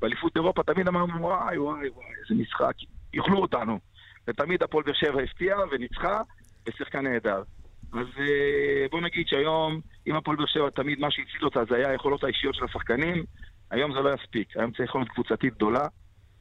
באליפות 0.00 0.36
אירופה, 0.36 0.62
תמיד 0.62 0.88
אמרנו, 0.88 1.22
וואי, 1.22 1.58
וואי, 1.58 1.88
וואי, 1.88 2.06
איזה 2.22 2.42
משחק, 2.42 2.72
יאכלו 3.14 3.38
אותנו. 3.38 3.78
ותמיד 4.30 4.62
הפועל 4.62 4.84
באר 4.84 4.94
שבע 4.94 5.22
הפתיעה 5.22 5.58
וניצחה, 5.70 6.20
ושיחקה 6.68 7.00
נהדר. 7.00 7.42
אז 7.92 8.06
אה, 8.18 8.86
בוא 8.90 9.00
נגיד 9.00 9.28
שהיום, 9.28 9.80
אם 10.06 10.16
הפועל 10.16 10.36
באר 10.36 10.46
שבע 10.46 10.70
תמיד 10.70 11.00
מה 11.00 11.10
שהציל 11.10 11.44
אותה 11.44 11.60
זה 11.68 11.76
היה 11.76 11.90
היכולות 11.90 12.24
האישיות 12.24 12.54
של 12.54 12.64
השחקנים, 12.64 13.24
היום 13.70 13.92
זה 13.92 14.00
לא 14.00 14.14
יספיק. 14.14 14.56
היום 14.56 14.70
צריך 14.70 14.88
יכולת 14.88 15.08
קבוצתית 15.08 15.54
גדולה. 15.54 15.86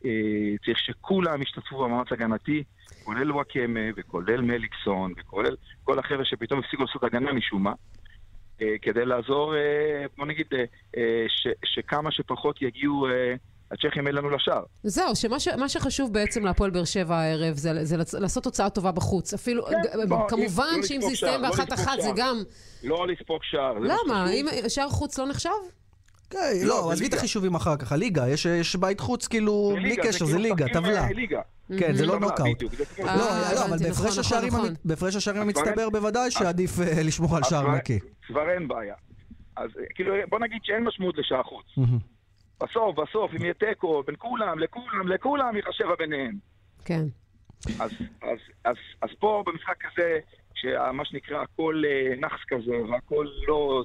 אה, 0.06 0.56
צריך 0.66 0.80
שכולם 0.80 1.42
ישתתפו 1.42 1.84
במאמץ 1.84 2.12
הגנתי, 2.12 2.64
כולל 3.04 3.32
וואקמה 3.32 3.80
וכולל 3.98 4.42
מליקסון 4.42 5.14
וכולל 5.18 5.56
כל 5.84 6.00
החבר'ה 6.00 6.26
שפתאום 6.26 6.60
הפסיקו 6.60 6.84
לעשות 6.84 7.04
הגנה 7.04 7.34
משום 7.34 7.64
מה. 7.64 7.74
אה, 8.62 8.76
כדי 8.82 9.06
לעזור, 9.06 9.54
בוא 10.18 10.26
נגיד, 10.26 10.48
ש, 11.28 11.48
שכמה 11.66 12.12
שפחות 12.12 12.62
יגיעו 12.62 13.08
הצ'כים 13.72 14.08
אלינו 14.08 14.30
לשער. 14.30 14.64
זהו, 14.84 15.16
שמה 15.16 15.40
ש, 15.40 15.48
מה 15.48 15.70
שחשוב 15.70 16.14
בעצם 16.14 16.46
להפועל 16.46 16.70
באר 16.72 16.86
שבע 16.86 17.16
הערב 17.18 17.56
זה, 17.58 17.86
זה 17.86 17.96
לצ- 17.98 18.20
לעשות 18.20 18.44
תוצאה 18.44 18.70
טובה 18.70 18.92
בחוץ. 18.92 19.34
אפילו, 19.34 19.66
כן, 19.66 19.76
ג- 20.06 20.08
בוא, 20.10 20.30
כמובן 20.30 20.74
לא 20.78 20.84
שאם 20.88 21.02
זה 21.02 21.12
יסתיים 21.12 21.42
לא 21.42 21.50
באחת 21.50 21.72
לספוג 21.72 21.88
אחת 21.88 22.02
זה. 22.02 22.10
גם... 22.16 22.44
לא 22.84 23.08
לספוג 23.08 23.40
שער. 23.44 23.74
למה? 23.80 24.32
אם 24.32 24.46
שער 24.68 24.90
חוץ 24.90 25.18
לא 25.20 25.28
נחשב? 25.28 25.50
כן, 26.30 26.38
לא, 26.62 26.68
לא, 26.68 26.92
עזבי 26.92 27.08
את. 27.08 27.14
החישובים 27.14 27.56
אחר 27.56 27.76
כך, 27.78 27.92
הליגה, 27.92 28.30
יש- 28.30 28.46
יש 28.46 28.76
בית 28.76 29.00
חוץ 29.00 29.28
כאילו, 29.28 29.72
בלי 29.76 29.96
קשר, 29.98 30.26
זה 30.26 30.32
כאילו 30.38 30.38
ליגה, 30.40 30.66
טבלה. 30.74 31.04
אה. 31.04 31.08
כן, 31.80 31.94
זה 31.96 32.06
לא 32.06 32.20
נוקאוט. 32.20 32.64
כמו- 32.96 33.08
אה, 33.08 33.16
לא, 33.18 33.26
לא, 33.56 33.66
אבל 33.66 33.78
בהפרש 33.78 34.00
נכון, 34.08 34.20
השערים 34.20 34.54
נכון, 34.54 34.76
כבר 34.84 35.42
המצטבר 35.42 35.82
אין- 35.84 35.90
בוודאי 35.92 36.32
שעדיף 36.32 36.80
אה, 36.80 37.04
לשמור 37.04 37.38
על 37.38 37.44
שער 37.44 37.76
נקי. 37.76 38.00
כבר 38.28 38.50
אין 38.54 38.68
בעיה. 38.68 38.96
אז 39.58 39.70
כאילו, 39.96 40.14
בוא 40.30 40.40
נגיד 40.40 40.60
שאין 40.64 40.84
משמעות 40.84 41.16
לשער 41.18 41.44
חוץ. 41.44 41.66
בסוף, 42.64 42.96
בסוף, 42.96 43.32
אם 43.36 43.44
יהיה 43.44 43.54
תיקו 43.54 44.04
בין 44.08 44.16
כולם, 44.18 44.60
לכולם, 44.60 45.08
לכולם, 45.08 45.56
ייחשב 45.56 45.86
ביניהם. 46.00 46.34
כן. 46.86 47.04
אז, 47.80 47.92
אז, 48.22 48.38
אז, 48.66 48.76
אז 49.02 49.10
פה 49.20 49.44
במשחק 49.46 49.86
הזה, 49.92 50.20
שמה 50.54 51.06
שנקרא 51.06 51.42
הכל 51.42 51.84
אה, 51.88 52.16
נאחס 52.16 52.40
כזה, 52.48 52.72
והכל 52.92 53.28
לא... 53.48 53.84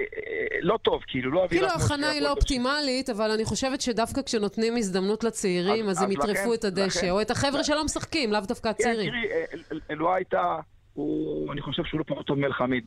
אה, 0.00 0.04
אה, 0.16 0.58
לא 0.60 0.78
טוב, 0.82 1.02
כאילו, 1.06 1.30
לא 1.30 1.44
אווירה... 1.44 1.68
כאילו 1.68 1.82
ההכנה 1.82 2.10
היא 2.10 2.20
לא 2.22 2.30
אופטימלית, 2.30 3.10
אבל 3.10 3.30
אני 3.30 3.44
חושבת 3.44 3.80
שדווקא 3.80 4.22
כשנותנים 4.22 4.76
הזדמנות 4.76 5.24
לצעירים, 5.24 5.88
אז- 5.88 5.96
אז 5.98 6.02
הם 6.02 6.12
יטרפו 6.12 6.54
את 6.54 6.64
הדשא, 6.64 7.10
או 7.10 7.20
את 7.22 7.30
החבר'ה 7.30 7.64
שלא 7.64 7.84
משחקים, 7.84 8.32
לאו 8.32 8.40
דווקא 8.48 8.62
כן, 8.62 8.70
הצעירים. 8.70 9.10
תראי, 9.10 9.26
אה, 9.32 9.44
אל- 9.54 9.62
אל- 9.72 9.80
אלוהה 9.90 10.16
הייתה, 10.16 10.56
אני 11.52 11.60
חושב 11.62 11.84
שהוא 11.84 11.98
לא 11.98 12.04
פחות 12.04 12.26
טוב 12.26 12.38
מאלחמיד. 12.38 12.84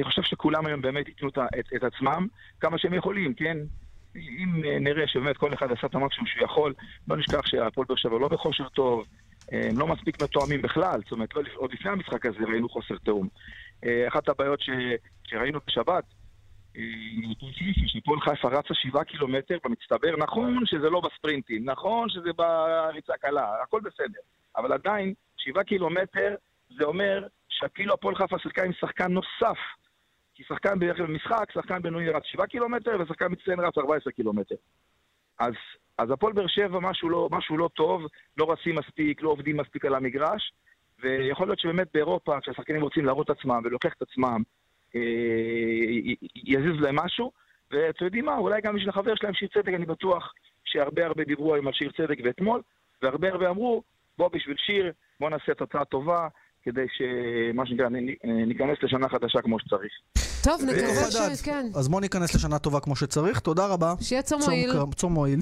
אני 0.00 0.04
חושב 0.08 0.22
שכולם 0.22 0.66
היום 0.66 0.82
באמת 0.82 1.08
ייתנו 1.08 1.28
את, 1.28 1.38
את, 1.76 1.84
עצמם 1.84 2.26
כמה 2.60 2.78
שהם 2.78 2.94
יכולים, 2.94 3.34
כן? 3.34 3.58
אם 4.16 4.62
אה, 4.64 4.78
נראה 4.78 5.06
שבאמת 5.06 5.36
כל 5.36 5.54
אחד 5.54 5.72
עשה 5.72 5.86
את 5.86 5.94
המקסימום 5.94 6.26
שהוא 6.26 6.44
יכול, 6.44 6.74
לא 7.08 7.16
נשכח 7.16 7.46
שהפועל 7.46 7.86
באר 7.88 7.96
שבע 7.96 8.18
לא 8.18 8.28
בכושר 8.28 8.68
טוב, 8.68 9.04
אה, 9.52 9.68
הם 9.70 9.78
לא 9.78 9.86
מספיק 9.86 10.22
מתואמים 10.22 10.62
בכלל, 10.62 11.00
זאת 11.02 11.12
אומרת, 11.12 11.34
לא, 11.34 11.42
עוד 11.54 11.72
לפני 11.72 11.90
המשחק 11.90 12.26
הזה 12.26 12.38
ראינו 12.48 12.68
חוסר 12.68 12.94
תיאום. 13.04 13.28
אה, 13.84 14.08
אחת 14.08 14.28
הבעיות 14.28 14.60
ש... 14.60 14.70
שראינו 15.24 15.58
בשבת, 15.66 16.04
שהפועל 17.86 18.20
חיפה 18.20 18.48
רצה 18.48 18.74
שבעה 18.74 19.04
קילומטר 19.04 19.58
במצטבר, 19.64 20.16
נכון 20.16 20.66
שזה 20.66 20.90
לא 20.90 21.00
בספרינטים, 21.00 21.70
נכון 21.70 22.08
שזה 22.08 22.32
בריצה 22.32 23.12
קלה, 23.20 23.62
הכל 23.62 23.80
בסדר, 23.80 24.20
אבל 24.56 24.72
עדיין, 24.72 25.14
שבעה 25.36 25.64
קילומטר 25.64 26.34
זה 26.78 26.84
אומר 26.84 27.26
שכאילו 27.48 27.94
הפועל 27.94 28.14
חיפה 28.14 28.38
שיחקה 28.38 28.64
עם 28.64 28.72
שחקן 28.72 29.12
נוסף. 29.12 29.58
כי 30.40 30.44
שחקן 30.48 30.78
במשחק, 30.78 31.52
שחקן 31.52 31.82
בינוני 31.82 32.08
רץ 32.08 32.22
7 32.24 32.46
קילומטר 32.46 32.96
ושחקן 33.00 33.26
מצטיין 33.30 33.60
רץ 33.60 33.78
14 33.78 34.12
קילומטר. 34.12 34.54
אז, 35.38 35.52
אז 35.98 36.10
הפועל 36.10 36.32
באר 36.32 36.46
שבע 36.46 36.80
משהו 36.80 37.08
לא, 37.08 37.28
משהו 37.32 37.56
לא 37.56 37.68
טוב, 37.74 38.02
לא 38.36 38.52
רצים 38.52 38.74
מספיק, 38.74 39.22
לא 39.22 39.28
עובדים 39.30 39.56
מספיק 39.56 39.84
על 39.84 39.94
המגרש, 39.94 40.52
ויכול 41.02 41.46
להיות 41.48 41.58
שבאמת 41.58 41.86
באירופה, 41.94 42.40
כשהשחקנים 42.40 42.82
רוצים 42.82 43.04
להראות 43.04 43.30
את 43.30 43.38
עצמם 43.38 43.60
ולוקח 43.64 43.92
את 43.96 44.02
עצמם, 44.02 44.42
אה, 44.94 45.00
יזיז 46.34 46.80
להם 46.80 46.96
משהו, 46.96 47.32
ואתם 47.70 48.04
יודעים 48.04 48.24
מה, 48.24 48.36
אולי 48.36 48.60
גם 48.60 48.74
בשביל 48.74 48.90
החבר 48.90 49.14
שלהם 49.14 49.34
שיר 49.34 49.48
צדק, 49.48 49.72
אני 49.74 49.86
בטוח 49.86 50.34
שהרבה 50.64 51.06
הרבה 51.06 51.24
דיברו 51.24 51.54
היום 51.54 51.66
על 51.66 51.72
שיר 51.72 51.90
צדק 51.96 52.18
ואתמול, 52.24 52.60
והרבה 53.02 53.28
הרבה 53.28 53.50
אמרו, 53.50 53.82
בוא 54.18 54.28
בשביל 54.28 54.56
שיר, 54.58 54.92
בוא 55.20 55.30
נעשה 55.30 55.54
תוצאה 55.54 55.84
טובה, 55.84 56.28
כדי 56.62 56.86
שמה 56.88 57.66
שנקרא, 57.66 57.88
ניכנס 58.24 58.82
לשנה 58.82 59.08
חדשה 59.08 59.42
כמו 59.42 59.58
שצריך. 59.58 59.92
טוב, 60.42 60.60
יעקב 60.60 60.72
נקווה 60.72 61.36
ש... 61.36 61.42
כן. 61.42 61.66
אז 61.74 61.88
בוא 61.88 62.00
ניכנס 62.00 62.34
לשנה 62.34 62.58
טובה 62.58 62.80
כמו 62.80 62.96
שצריך, 62.96 63.40
תודה 63.40 63.66
רבה. 63.66 63.94
שיהיה 64.00 64.22
צום 64.22 64.40
צום 64.40 64.50
מועיל. 64.50 64.72
צום 64.96 65.12
מועיל. 65.12 65.40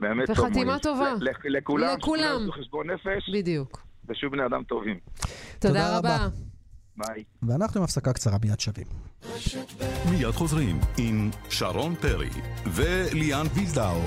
באמת 0.00 0.26
טוב 0.26 0.38
וחתימה. 0.38 0.78
טובה. 0.78 1.14
לכולם, 1.44 1.96
לכולם. 1.98 2.48
חשבון 2.52 2.90
נפש, 2.90 3.30
בדיוק. 3.32 3.82
ושוב 4.08 4.32
בני 4.32 4.46
אדם 4.46 4.62
טובים. 4.64 4.98
תודה 5.58 5.98
רבה. 5.98 6.28
ביי. 6.96 7.24
ואנחנו 7.42 7.78
עם 7.80 7.84
הפסקה 7.84 8.12
קצרה 8.12 8.36
מיד 8.44 8.60
שווים. 8.60 8.86
מיד 10.10 10.30
חוזרים 10.30 10.80
עם 10.98 11.30
שרון 11.50 11.94
פרי 11.94 12.30
וליאן 12.66 13.46
וילדאו. 13.54 14.00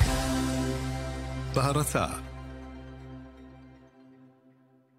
בהרצה 1.55 2.05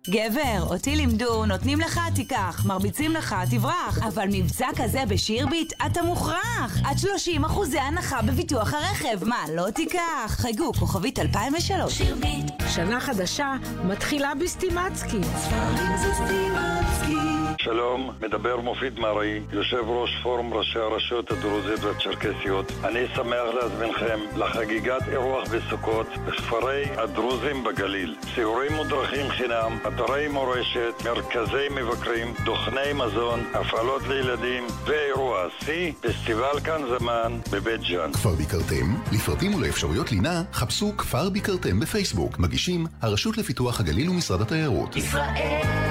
גבר, 0.08 0.62
אותי 0.70 0.96
לימדו, 0.96 1.46
נותנים 1.46 1.80
לך, 1.80 2.00
תיקח, 2.14 2.64
מרביצים 2.66 3.12
לך, 3.12 3.36
תברח. 3.50 3.98
אבל 4.08 4.28
מבצע 4.32 4.66
כזה 4.76 5.02
בשירביט, 5.08 5.72
אתה 5.86 6.02
מוכרח. 6.02 6.78
עד 6.84 6.98
30 6.98 7.44
אחוזי 7.44 7.78
הנחה 7.78 8.22
בביטוח 8.22 8.74
הרכב. 8.74 9.24
מה, 9.24 9.44
לא 9.54 9.70
תיקח? 9.70 10.26
חייגו, 10.28 10.72
כוכבית 10.72 11.18
2003. 11.18 11.98
שירביט. 11.98 12.52
שנה 12.68 13.00
חדשה 13.00 13.52
מתחילה 13.84 14.32
בסטימצקי. 14.34 15.20
ספרים 15.36 15.96
זה 15.96 16.14
סטימצקי. 16.14 17.39
שלום, 17.64 18.10
מדבר 18.20 18.60
מופיד 18.60 18.98
מרי, 18.98 19.40
יושב 19.52 19.82
ראש 19.86 20.10
פורום 20.22 20.54
ראשי 20.54 20.78
הרשויות 20.78 21.30
הדרוזיות 21.30 21.80
והצ'רקסיות. 21.80 22.72
אני 22.84 23.06
שמח 23.14 23.54
להזמינכם 23.54 24.18
לחגיגת 24.36 25.08
אירוח 25.08 25.48
בסוכות 25.48 26.06
בכפרי 26.26 26.84
הדרוזים 26.96 27.64
בגליל. 27.64 28.16
סיורים 28.34 28.72
מודרכים 28.72 29.28
חינם, 29.28 29.78
אתרי 29.88 30.28
מורשת, 30.28 30.94
מרכזי 31.04 31.66
מבקרים, 31.70 32.34
דוכני 32.44 32.92
מזון, 32.94 33.40
הפעלות 33.54 34.02
לילדים 34.08 34.66
ואירוע 34.84 35.46
שיא, 35.64 35.92
פסטיבל 36.00 36.60
כאן 36.64 36.80
זמן 36.98 37.38
בבית 37.52 37.80
ג'אן. 37.80 38.12
כפר 38.12 38.34
ביקרתם? 38.34 38.94
לפרטים 39.12 39.54
ולאפשרויות 39.54 40.12
לינה 40.12 40.42
חפשו 40.52 40.96
כפר 40.96 41.30
ביקרתם 41.30 41.80
בפייסבוק. 41.80 42.38
מגישים 42.38 42.86
הרשות 43.02 43.38
לפיתוח 43.38 43.80
הגליל 43.80 44.10
ומשרד 44.10 44.40
התיירות. 44.40 44.96
ישראל 44.96 45.89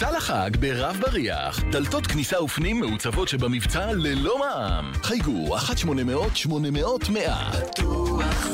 מבצע 0.00 0.16
לחג 0.16 0.50
ברב 0.60 0.96
בריח. 1.00 1.60
דלתות 1.70 2.06
כניסה 2.06 2.42
ופנים 2.42 2.80
מעוצבות 2.80 3.28
שבמבצע 3.28 3.92
ללא 3.92 4.38
מע"מ. 4.38 4.92
חייגו 5.02 5.56
1-800-800-100. 5.56 6.48
בטוח, 7.56 8.46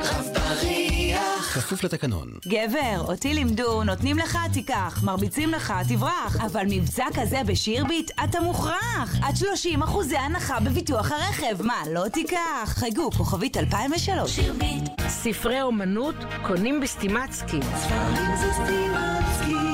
רב 0.00 0.26
בריח. 0.34 1.54
כפוף 1.54 1.84
לתקנון. 1.84 2.32
גבר, 2.48 3.04
אותי 3.08 3.34
לימדו, 3.34 3.84
נותנים 3.84 4.18
לך, 4.18 4.38
תיקח, 4.52 5.00
מרביצים 5.04 5.50
לך, 5.50 5.72
תברח. 5.88 6.36
אבל 6.46 6.64
מבצע 6.70 7.06
כזה 7.14 7.40
בשירביט, 7.46 8.10
אתה 8.24 8.40
מוכרח. 8.40 9.16
עד 9.22 9.36
30 9.36 9.82
אחוזי 9.82 10.16
הנחה 10.16 10.60
בביטוח 10.60 11.12
הרכב. 11.12 11.62
מה, 11.62 11.82
לא 11.92 12.08
תיקח? 12.08 12.38
חייגו, 12.66 13.10
כוכבית 13.10 13.56
2003. 13.56 14.30
שירביט. 14.30 14.90
ספרי 15.08 15.62
אומנות 15.62 16.16
קונים 16.42 16.80
בסטימצקי. 16.80 17.60
ספרים 17.76 18.36
זה 18.36 18.52
סטימצקי. 18.52 19.71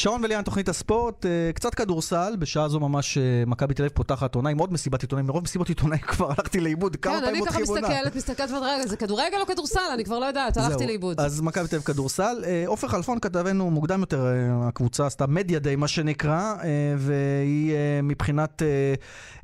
שרון 0.00 0.24
וליאן, 0.24 0.42
תוכנית 0.42 0.68
הספורט, 0.68 1.26
אה, 1.26 1.52
קצת 1.54 1.74
כדורסל, 1.74 2.36
בשעה 2.38 2.68
זו 2.68 2.80
ממש 2.80 3.18
אה, 3.18 3.22
מכבי 3.46 3.74
תל 3.74 3.82
אביב 3.82 3.92
פותחת 3.94 4.34
עונה 4.34 4.50
עם 4.50 4.58
עוד 4.58 4.72
מסיבת 4.72 5.02
עיתונאים, 5.02 5.26
מרוב 5.26 5.42
מסיבות 5.42 5.68
עיתונאים 5.68 6.00
כבר 6.12 6.28
הלכתי 6.28 6.60
לאיבוד, 6.60 6.96
כמה 6.96 7.14
כן, 7.14 7.24
פעמים 7.24 7.38
מותחים 7.38 7.64
עונה. 7.66 7.80
כן, 7.80 7.86
אני 7.86 7.94
ככה 7.94 8.08
מסתכלת, 8.08 8.16
מסתכלת 8.16 8.50
רגע, 8.50 8.86
זה 8.86 8.96
כדורגל 8.96 9.36
או 9.40 9.46
כדורסל? 9.46 9.80
אני 9.94 10.04
כבר 10.04 10.18
לא 10.18 10.24
יודעת, 10.24 10.56
הלכתי 10.56 10.86
לאיבוד. 10.86 11.20
אז 11.20 11.40
מכבי 11.40 11.68
תל 11.68 11.76
אביב 11.76 11.86
כדורסל. 11.86 12.44
אה, 12.44 12.64
עופר 12.66 12.88
חלפון 12.88 13.20
כתבנו 13.20 13.70
מוקדם 13.70 14.00
יותר, 14.00 14.26
הקבוצה 14.62 15.06
עשתה 15.06 15.26
מדיה 15.26 15.58
דיי, 15.58 15.76
מה 15.76 15.88
שנקרא, 15.88 16.54
והיא 16.98 17.74
מבחינת, 18.02 18.62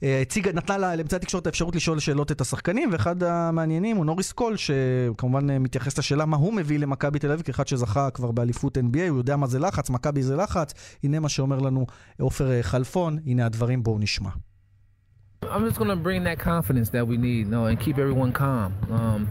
הציגה, 0.03 0.53
נתנה 0.53 0.79
לאמצעי 0.79 1.17
התקשורת 1.17 1.43
את 1.43 1.47
האפשרות 1.47 1.77
לשאול 1.77 1.99
שאלות 1.99 2.33
את 2.33 2.41
השחקנים, 2.41 2.89
ואחד 2.93 3.23
המעניינים 3.23 3.97
הוא 3.97 4.07
נוריס 4.07 4.33
קול, 4.33 4.57
שכמובן 4.57 5.59
מתייחס 5.59 5.99
לשאלה 5.99 6.25
מה 6.25 6.37
הוא 6.37 6.55
מביא 6.55 6.79
למכבי 6.79 7.19
תל 7.19 7.33
אביב, 7.33 7.43
כאחד 7.43 7.69
שזכה 7.69 8.11
כבר 8.11 8.31
באליפות 8.31 8.79
NBA, 8.79 9.09
הוא 9.09 9.19
יודע 9.19 9.37
מה 9.37 9.47
זה 9.47 9.59
לחץ, 9.59 9.91
מכבי 9.91 10.23
זה 10.23 10.37
לחץ. 10.37 10.46
הנה 11.04 11.20
מה 11.20 11.30
שאומר 11.30 11.60
לנו 11.60 11.86
עופר 12.20 12.62
חלפון, 12.62 13.18
הנה 13.26 13.46
הדברים, 13.46 13.84
בואו 13.84 14.00
נשמע. 14.00 14.30
I'm 15.44 15.66
just 15.66 15.80
going 15.80 15.90
to 15.90 15.96
bring 15.96 16.24
that 16.26 16.40
confidence 16.40 16.92
that 16.92 17.08
we 17.08 17.18
need, 17.18 17.40
you 17.40 17.46
know, 17.46 17.66
and 17.66 17.80
keep 17.80 17.98
everyone 17.98 18.32
calm. 18.32 18.76
Um, 18.92 19.28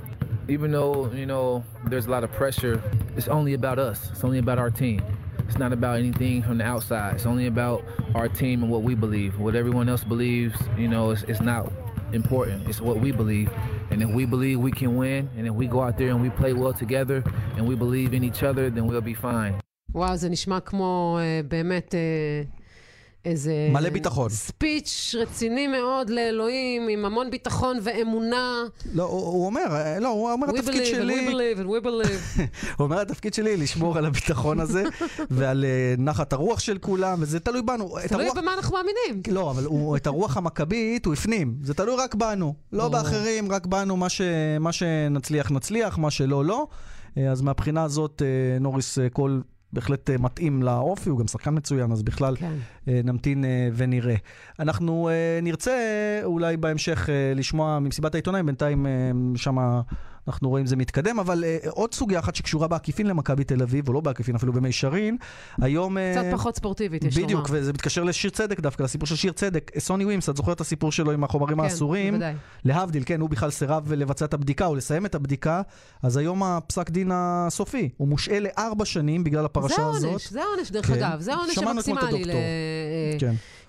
even 0.49 0.73
though, 0.73 1.11
you 1.13 1.25
know, 1.25 1.65
there's 1.87 2.07
a 2.07 2.11
lot 2.11 2.25
of 2.25 2.33
pressure, 2.33 2.83
it's 3.17 3.29
only 3.29 3.55
about 3.55 3.79
us. 3.79 4.11
It's 4.11 4.25
only 4.25 4.39
about 4.39 4.59
our 4.59 4.71
team. 4.71 5.01
It's 5.47 5.59
not 5.59 5.73
about 5.73 5.99
anything 5.99 6.43
from 6.43 6.59
the 6.59 6.65
outside. 6.65 7.15
It's 7.15 7.27
only 7.27 7.47
about 7.47 7.85
our 8.15 8.29
team 8.29 8.63
and 8.63 8.71
what 8.71 8.83
we 8.83 8.95
believe. 8.95 9.39
What 9.39 9.55
everyone 9.55 9.89
else 9.89 10.05
believes, 10.05 10.57
you 10.77 10.89
know, 10.89 11.11
it's, 11.11 11.23
it's 11.23 11.41
not 11.41 11.73
important. 12.13 12.69
It's 12.69 12.81
what 12.81 12.99
we 12.99 13.13
believe. 13.13 13.51
And 13.91 14.03
if 14.03 14.11
we 14.11 14.25
believe 14.25 14.61
we 14.61 14.73
can 14.73 14.97
win, 14.97 15.31
and 15.37 15.47
if 15.47 15.55
we 15.55 15.67
go 15.67 15.81
out 15.83 15.97
there 15.97 16.11
and 16.11 16.21
we 16.21 16.31
play 16.31 16.53
well 16.53 16.73
together, 16.73 17.25
and 17.57 17.67
we 17.67 17.75
believe 17.75 18.15
in 18.15 18.25
each 18.25 18.43
other, 18.43 18.71
then 18.71 18.87
we'll 18.87 19.01
be 19.01 19.15
fine. 19.15 19.61
וואו, 19.96 20.18
זה 20.18 20.30
נשמע 20.30 20.60
כמו 20.60 21.20
uh, 21.20 21.48
באמת 21.48 21.96
uh, 21.96 22.60
איזה... 23.26 23.68
מלא 23.72 23.90
ביטחון. 23.90 24.30
ספיץ' 24.30 25.16
רציני 25.20 25.68
מאוד 25.68 26.10
לאלוהים, 26.10 26.88
עם 26.88 27.06
המון 27.06 27.32
ביטחון 27.32 27.78
ואמונה. 27.82 28.64
לא, 28.94 29.04
הוא, 29.04 29.22
הוא 29.22 29.46
אומר, 29.46 29.62
אה, 29.72 30.00
לא, 30.00 30.08
הוא 30.08 30.32
אומר, 30.32 30.48
התפקיד 30.50 30.82
believe 30.82 30.86
שלי... 30.86 31.28
We 31.28 31.32
believe 31.32 31.62
and 31.62 31.68
we 31.68 31.86
believe. 31.86 32.42
הוא 32.78 32.86
אומר, 32.86 33.00
התפקיד 33.00 33.34
שלי 33.34 33.58
לשמור 33.58 33.98
על 33.98 34.06
הביטחון 34.06 34.60
הזה, 34.60 34.84
ועל 35.30 35.66
uh, 35.66 36.02
נחת 36.02 36.34
הרוח 36.34 36.60
של 36.60 36.78
כולם, 36.78 37.18
וזה 37.22 37.40
תלוי 37.40 37.62
בנו. 37.62 37.96
תלוי 38.08 38.26
הרוח... 38.26 38.38
במה 38.38 38.54
אנחנו 38.54 38.78
מאמינים. 38.78 39.22
לא, 39.28 39.52
אבל 39.52 39.66
הוא, 39.66 39.98
את 39.98 40.08
הרוח 40.08 40.38
המכבית 40.38 41.06
הוא 41.06 41.14
הפנים. 41.14 41.56
זה 41.64 41.74
תלוי 41.74 41.96
רק 41.98 42.16
בנו. 42.16 42.54
לא 42.74 42.90
באחרים, 42.90 43.52
רק 43.52 43.66
בנו, 43.66 43.98
מה, 43.98 44.10
ש, 44.10 44.22
מה 44.60 44.72
שנצליח 44.72 45.52
נצליח, 45.52 45.98
מה 45.98 46.12
שלא 46.12 46.46
לא. 46.46 46.68
אז 47.32 47.42
מהבחינה 47.42 47.84
הזאת, 47.84 48.22
נוריס 48.60 48.98
קול 49.14 49.42
בהחלט 49.76 50.10
אה, 50.10 50.18
מתאים 50.18 50.64
לאופי, 50.64 51.10
הוא 51.10 51.20
גם 51.20 51.28
שחקן 51.28 51.56
מצוין, 51.56 51.92
אז 51.92 52.04
בכלל 52.04 52.36
כן. 52.36 52.54
אה, 52.88 53.02
נמתין 53.04 53.46
אה, 53.46 53.70
ונראה. 53.76 54.16
אנחנו 54.60 55.10
נרצה 55.42 55.74
אולי 56.24 56.58
בהמשך 56.58 57.10
לשמוע 57.36 57.80
ממסיבת 57.80 58.16
העיתונאים, 58.16 58.46
בינתיים 58.46 58.86
שמה... 59.36 59.82
אנחנו 60.28 60.50
רואים 60.50 60.66
זה 60.66 60.76
מתקדם, 60.76 61.20
אבל 61.20 61.44
uh, 61.44 61.70
עוד 61.70 61.94
סוגיה 61.94 62.20
אחת 62.20 62.36
שקשורה 62.36 62.68
בעקיפין 62.68 63.08
למכבי 63.08 63.44
תל 63.44 63.62
אביב, 63.62 63.88
או 63.88 63.94
לא 63.94 64.02
בעקיפין, 64.02 64.36
אפילו 64.36 64.54
במישרין, 64.54 65.18
היום... 65.62 65.98
קצת 66.12 66.26
uh, 66.32 66.34
פחות 66.34 66.56
ספורטיבית, 66.56 67.04
יש 67.04 67.16
לומר. 67.16 67.28
בדיוק, 67.28 67.48
וזה 67.52 67.74
מתקשר 67.74 68.04
לשיר 68.04 68.32
צדק 68.32 68.60
דווקא, 68.60 68.84
לסיפור 68.84 69.08
של 69.08 69.16
שיר 69.16 69.32
צדק. 69.32 69.72
סוני 69.80 70.06
ווימס, 70.06 70.30
את 70.30 70.38
זוכרת 70.38 70.56
את 70.56 70.62
הסיפור 70.62 70.92
שלו 70.92 71.12
עם 71.12 71.24
החומרים 71.24 71.58
כן, 71.58 71.64
האסורים? 71.64 72.14
בוודאי. 72.14 72.34
להבדיל, 72.66 73.04
כן, 73.06 73.22
הוא 73.22 73.30
בכלל 73.30 73.50
סירב 73.52 73.94
לבצע 73.94 74.26
את 74.26 74.34
הבדיקה 74.34 74.66
או 74.66 74.76
לסיים 74.76 75.06
את 75.06 75.16
הבדיקה, 75.16 75.62
אז 76.04 76.18
היום 76.18 76.44
הפסק 76.44 76.90
דין 76.90 77.12
הסופי, 77.14 77.90
הוא 77.98 78.08
מושעה 78.08 78.40
לארבע 78.40 78.86
שנים 78.86 79.24
בגלל 79.24 79.46
הפרשה 79.46 79.76
זה 79.76 79.82
הזאת. 79.82 80.02
זה 80.02 80.08
העונש, 80.08 80.30
זה 80.30 80.42
העונש 80.42 80.72
דרך 80.72 80.88
כן. 80.88 80.94
אגב, 80.94 81.20
זה 81.20 81.34
העונש 81.34 81.58
המקסימלי 81.58 82.24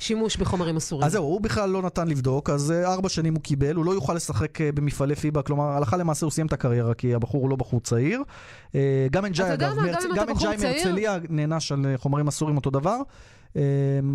לשימוש 0.01 0.37
בחומרים 0.37 0.77
אסורים. 0.77 1.07
אז 1.07 1.13
זהו, 1.13 1.25
הוא 1.25 1.41
בכלל 1.41 1.71
לא 1.71 1.83
נתן 1.83 2.09
לבדוק, 2.09 2.51
אז 2.51 2.71
אה, 2.71 2.93
ארבע 2.93 3.09
שנים 3.09 3.35
הוא 3.35 3.43
קיבל, 3.43 3.75
הוא 3.77 3.85
לא 3.85 3.91
יוכל 3.91 4.15
לשחק 4.15 4.61
במפעלי 4.61 5.17
פיבה, 5.17 5.43
כלומר, 5.43 5.65
הלכה 5.65 5.97
למעשה 5.97 6.27
הוא 6.27 6.31
סיים 6.31 6.47
את 6.47 6.53
הקריירה, 6.53 6.95
כי 6.95 7.15
הבחור 7.15 7.41
הוא 7.41 7.51
לא 7.51 7.57
בחור 7.57 7.81
צעיר. 7.81 8.23
אה, 8.75 9.07
גם 9.11 9.25
אנג'אי, 9.25 9.55
אגב, 9.55 9.77
גם 10.17 10.29
אנג'אי 10.29 10.57
מהרצליה 10.57 11.19
נענש 11.29 11.73
על 11.73 11.87
אה, 11.87 11.99
חומרים 11.99 12.29
אסורים 12.29 12.57
אותו 12.57 12.71
דבר. 12.71 12.99
אה, 13.57 13.63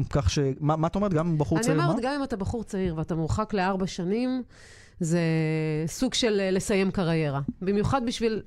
כך 0.09 0.29
ש... 0.29 0.39
מה 0.59 0.87
את 0.87 0.95
אומרת? 0.95 1.13
גם 1.13 1.37
בחור 1.37 1.59
צעיר? 1.59 1.75
אני 1.75 1.83
אומרת, 1.83 2.03
גם 2.03 2.13
אם 2.17 2.23
אתה 2.23 2.37
בחור 2.37 2.63
צעיר 2.63 2.95
ואתה 2.97 3.15
מורחק 3.15 3.53
לארבע 3.53 3.87
שנים, 3.87 4.43
זה 4.99 5.19
סוג 5.87 6.13
של 6.13 6.49
לסיים 6.51 6.91
קריירה. 6.91 7.41
במיוחד 7.61 8.01
בשביל... 8.05 8.41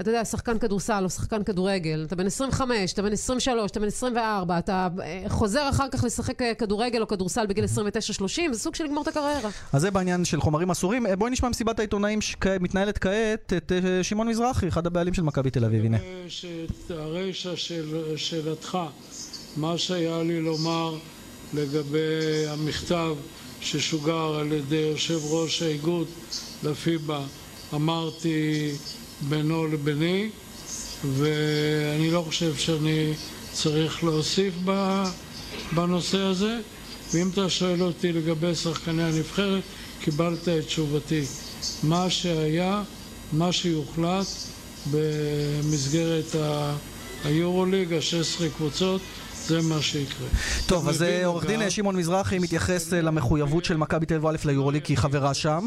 אתה 0.00 0.10
יודע, 0.10 0.24
שחקן 0.24 0.58
כדורסל 0.58 1.04
או 1.04 1.10
שחקן 1.10 1.42
כדורגל, 1.42 2.04
אתה 2.06 2.16
בן 2.16 2.26
25, 2.26 2.92
אתה 2.92 3.02
בן 3.02 3.12
23, 3.12 3.70
אתה 3.70 3.80
בן 3.80 3.86
24, 3.86 4.58
אתה 4.58 4.88
אה, 5.02 5.24
חוזר 5.28 5.68
אחר 5.70 5.88
כך 5.92 6.04
לשחק 6.04 6.42
אה, 6.42 6.54
כדורגל 6.54 7.02
או 7.02 7.08
כדורסל 7.08 7.46
בגיל 7.46 7.64
29-30, 7.64 7.68
זה 8.52 8.58
סוג 8.58 8.74
של 8.74 8.84
לגמור 8.84 9.02
את 9.02 9.08
הקריירה. 9.08 9.50
אז 9.72 9.82
זה 9.82 9.90
בעניין 9.90 10.24
של 10.24 10.40
חומרים 10.40 10.70
אסורים. 10.70 11.06
אה, 11.06 11.16
בואי 11.16 11.30
נשמע 11.30 11.48
מסיבת 11.48 11.78
העיתונאים 11.78 12.20
שמתנהלת 12.20 12.98
כעת 12.98 13.52
את 13.56 13.72
שמעון 14.02 14.28
מזרחי, 14.28 14.68
אחד 14.68 14.86
הבעלים 14.86 15.14
של 15.14 15.22
מכבי 15.22 15.50
תל 15.50 15.64
אביב, 15.64 15.84
הנה. 15.84 15.98
הרשע 16.90 17.56
של 17.56 18.16
שאלתך, 18.16 18.78
מה 19.56 19.78
שהיה 19.78 20.22
לי 20.22 20.40
לומר 20.40 20.98
לגבי 21.54 22.46
המכתב 22.48 23.14
ששוגר 23.60 24.34
על 24.40 24.52
ידי 24.52 24.76
יושב 24.76 25.18
ראש 25.30 25.62
האיגוד 25.62 26.06
לפיבה, 26.62 27.20
אמרתי 27.74 28.70
בינו 29.20 29.66
לביני, 29.66 30.28
ואני 31.04 32.10
לא 32.10 32.24
חושב 32.26 32.56
שאני 32.56 33.12
צריך 33.52 34.04
להוסיף 34.04 34.54
בנושא 35.74 36.18
הזה. 36.18 36.58
ואם 37.14 37.28
אתה 37.32 37.50
שואל 37.50 37.82
אותי 37.82 38.12
לגבי 38.12 38.54
שחקני 38.54 39.02
הנבחרת, 39.02 39.62
קיבלת 40.00 40.48
את 40.48 40.66
תשובתי. 40.66 41.22
מה 41.82 42.10
שהיה, 42.10 42.82
מה 43.32 43.52
שיוחלט 43.52 44.26
במסגרת 44.90 46.36
היורוליג, 47.24 47.92
ה-16 47.92 48.42
קבוצות, 48.56 49.00
זה 49.46 49.60
מה 49.62 49.82
שיקרה. 49.82 50.26
טוב, 50.66 50.88
אז 50.88 51.02
אה, 51.02 51.26
עורך 51.26 51.46
דין 51.46 51.70
שמעון 51.70 51.96
מזרחי 51.96 52.38
מתייחס 52.38 52.92
אה, 52.92 53.00
למחויבות 53.00 53.64
של 53.64 53.76
מכבי 53.76 54.06
תל 54.06 54.14
אביב 54.14 54.40
ליורוליג 54.44 54.82
כי 54.82 54.92
היא 54.92 54.98
חברה 54.98 55.34
שם, 55.34 55.66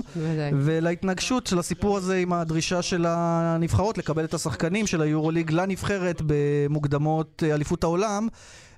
ולהתנגשות 0.62 1.48
של 1.48 1.60
הסיפור 1.60 1.98
הזה 1.98 2.18
עם 2.18 2.34
הדרישה 2.34 2.82
של 2.82 3.06
הנבחרות 3.08 3.98
לקבל 3.98 4.24
את 4.26 4.34
השחקנים 4.34 4.88
של 4.88 5.02
היורוליג 5.02 5.52
לנבחרת 5.52 6.22
במוקדמות 6.26 7.44
אה, 7.46 7.54
אליפות 7.54 7.84
העולם. 7.84 8.28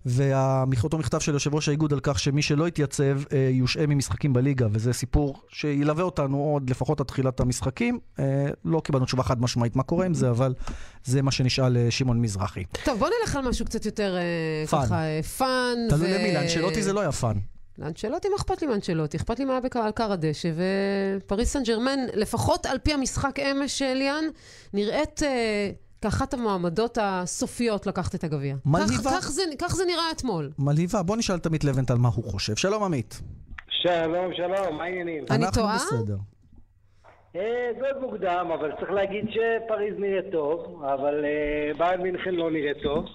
ואותו 0.05 0.97
מכתב 0.97 1.19
של 1.19 1.33
יושב 1.33 1.55
ראש 1.55 1.67
האיגוד 1.67 1.93
על 1.93 1.99
כך 2.03 2.19
שמי 2.19 2.41
שלא 2.41 2.67
יתייצב 2.67 3.19
אה, 3.33 3.49
יושעה 3.51 3.87
ממשחקים 3.87 4.33
בליגה, 4.33 4.67
וזה 4.71 4.93
סיפור 4.93 5.41
שילווה 5.49 6.03
אותנו 6.03 6.37
עוד 6.37 6.69
לפחות 6.69 6.99
עד 6.99 7.05
תחילת 7.05 7.39
המשחקים. 7.39 7.99
אה, 8.19 8.47
לא 8.65 8.79
קיבלנו 8.79 9.05
תשובה 9.05 9.23
חד 9.23 9.41
משמעית 9.41 9.75
מה 9.75 9.83
קורה 9.83 10.05
עם 10.05 10.13
זה, 10.13 10.29
אבל 10.29 10.53
זה 11.03 11.21
מה 11.21 11.31
שנשאל 11.31 11.77
אה, 11.77 11.91
שמעון 11.91 12.21
מזרחי. 12.21 12.63
טוב, 12.85 12.99
בוא 12.99 13.07
נלך 13.21 13.35
על 13.35 13.49
משהו 13.49 13.65
קצת 13.65 13.85
יותר. 13.85 14.17
ככה, 14.67 15.03
fun. 15.37 15.75
תלוי 15.89 16.13
ו- 16.13 16.17
למי, 16.17 16.33
לאנשלוטי 16.33 16.83
זה 16.83 16.93
לא 16.93 16.99
היה 16.99 17.11
fun. 17.11 17.37
לאנצ'לוטי, 17.79 18.29
מה 18.29 18.35
אכפת 18.35 18.61
לי 18.61 18.67
מאנצ'לוטי? 18.67 19.17
אכפת 19.17 19.39
לי 19.39 19.45
מה 19.45 19.53
היה 19.53 19.85
על 19.85 19.91
כר 19.91 20.11
הדשא, 20.11 20.49
ופריס 21.19 21.53
סן 21.53 21.63
ג'רמן, 21.63 21.99
לפחות 22.13 22.65
על 22.65 22.77
פי 22.77 22.93
המשחק 22.93 23.39
אמש, 23.39 23.81
ליאן, 23.81 24.23
נראית 24.73 25.23
אה, 25.23 25.69
כאחת 26.01 26.33
המועמדות 26.33 26.97
הסופיות 27.01 27.87
לקחת 27.87 28.15
את 28.15 28.23
הגביע. 28.23 28.55
מלהיבה. 28.65 29.09
כך, 29.09 29.17
כך, 29.17 29.29
זה, 29.29 29.41
כך 29.59 29.75
זה 29.75 29.83
נראה 29.85 30.11
אתמול. 30.11 30.49
מלהיבה, 30.59 31.03
בוא 31.03 31.17
נשאל 31.17 31.35
את 31.35 31.45
עמית 31.45 31.63
לבנטל 31.63 31.95
מה 31.95 32.09
הוא 32.15 32.23
חושב. 32.23 32.55
שלום 32.55 32.83
עמית. 32.83 33.21
שלום, 33.69 34.33
שלום, 34.33 34.77
מה 34.77 34.83
העניינים? 34.83 35.25
אני 35.31 35.45
אנחנו 35.45 35.61
טועה? 35.61 35.75
בסדר. 35.75 36.17
אה, 37.35 37.69
זה 37.79 37.85
עוד 37.87 38.01
מוקדם, 38.01 38.47
אבל 38.53 38.71
צריך 38.79 38.91
להגיד 38.91 39.25
שפריז 39.29 39.93
נראה 39.97 40.31
טוב, 40.31 40.83
אבל 40.83 41.25
אה, 41.25 41.71
ביירן 41.77 42.01
מינכן 42.01 42.35
לא 42.35 42.51
נראה 42.51 42.73
טוב. 42.83 43.05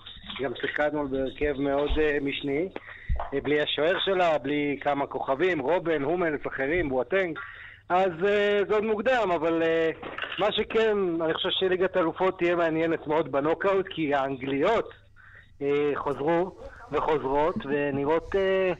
גם 0.43 0.53
שיחקה 0.61 0.87
אתמול 0.87 1.07
בהרכב 1.07 1.55
מאוד 1.59 1.91
אה, 1.99 2.19
משני. 2.21 2.69
בלי 3.43 3.61
השוער 3.63 3.99
שלה, 4.05 4.39
בלי 4.39 4.79
כמה 4.81 5.07
כוכבים, 5.07 5.61
רובן, 5.61 6.03
הומלס, 6.03 6.41
אחרים, 6.47 6.89
בואטנג. 6.89 7.39
אז 7.89 8.13
אה, 8.27 8.61
זה 8.69 8.75
עוד 8.75 8.85
מוקדם, 8.85 9.31
אבל 9.35 9.63
אה, 9.63 9.91
מה 10.39 10.53
שכן, 10.53 10.99
אני 11.21 11.35
חושב 11.35 11.49
שליגת 11.51 11.97
האלופות 11.97 12.39
תהיה 12.39 12.57
מעניינת 12.57 13.07
מאוד 13.07 13.33
בנוקאוט, 13.33 13.87
כי 13.91 14.15
האנגליות 14.15 14.91
אה, 15.63 15.93
חוזרו 15.95 16.57
וחוזרות, 16.93 17.57
ונראות 17.65 18.37
אה, 18.37 18.73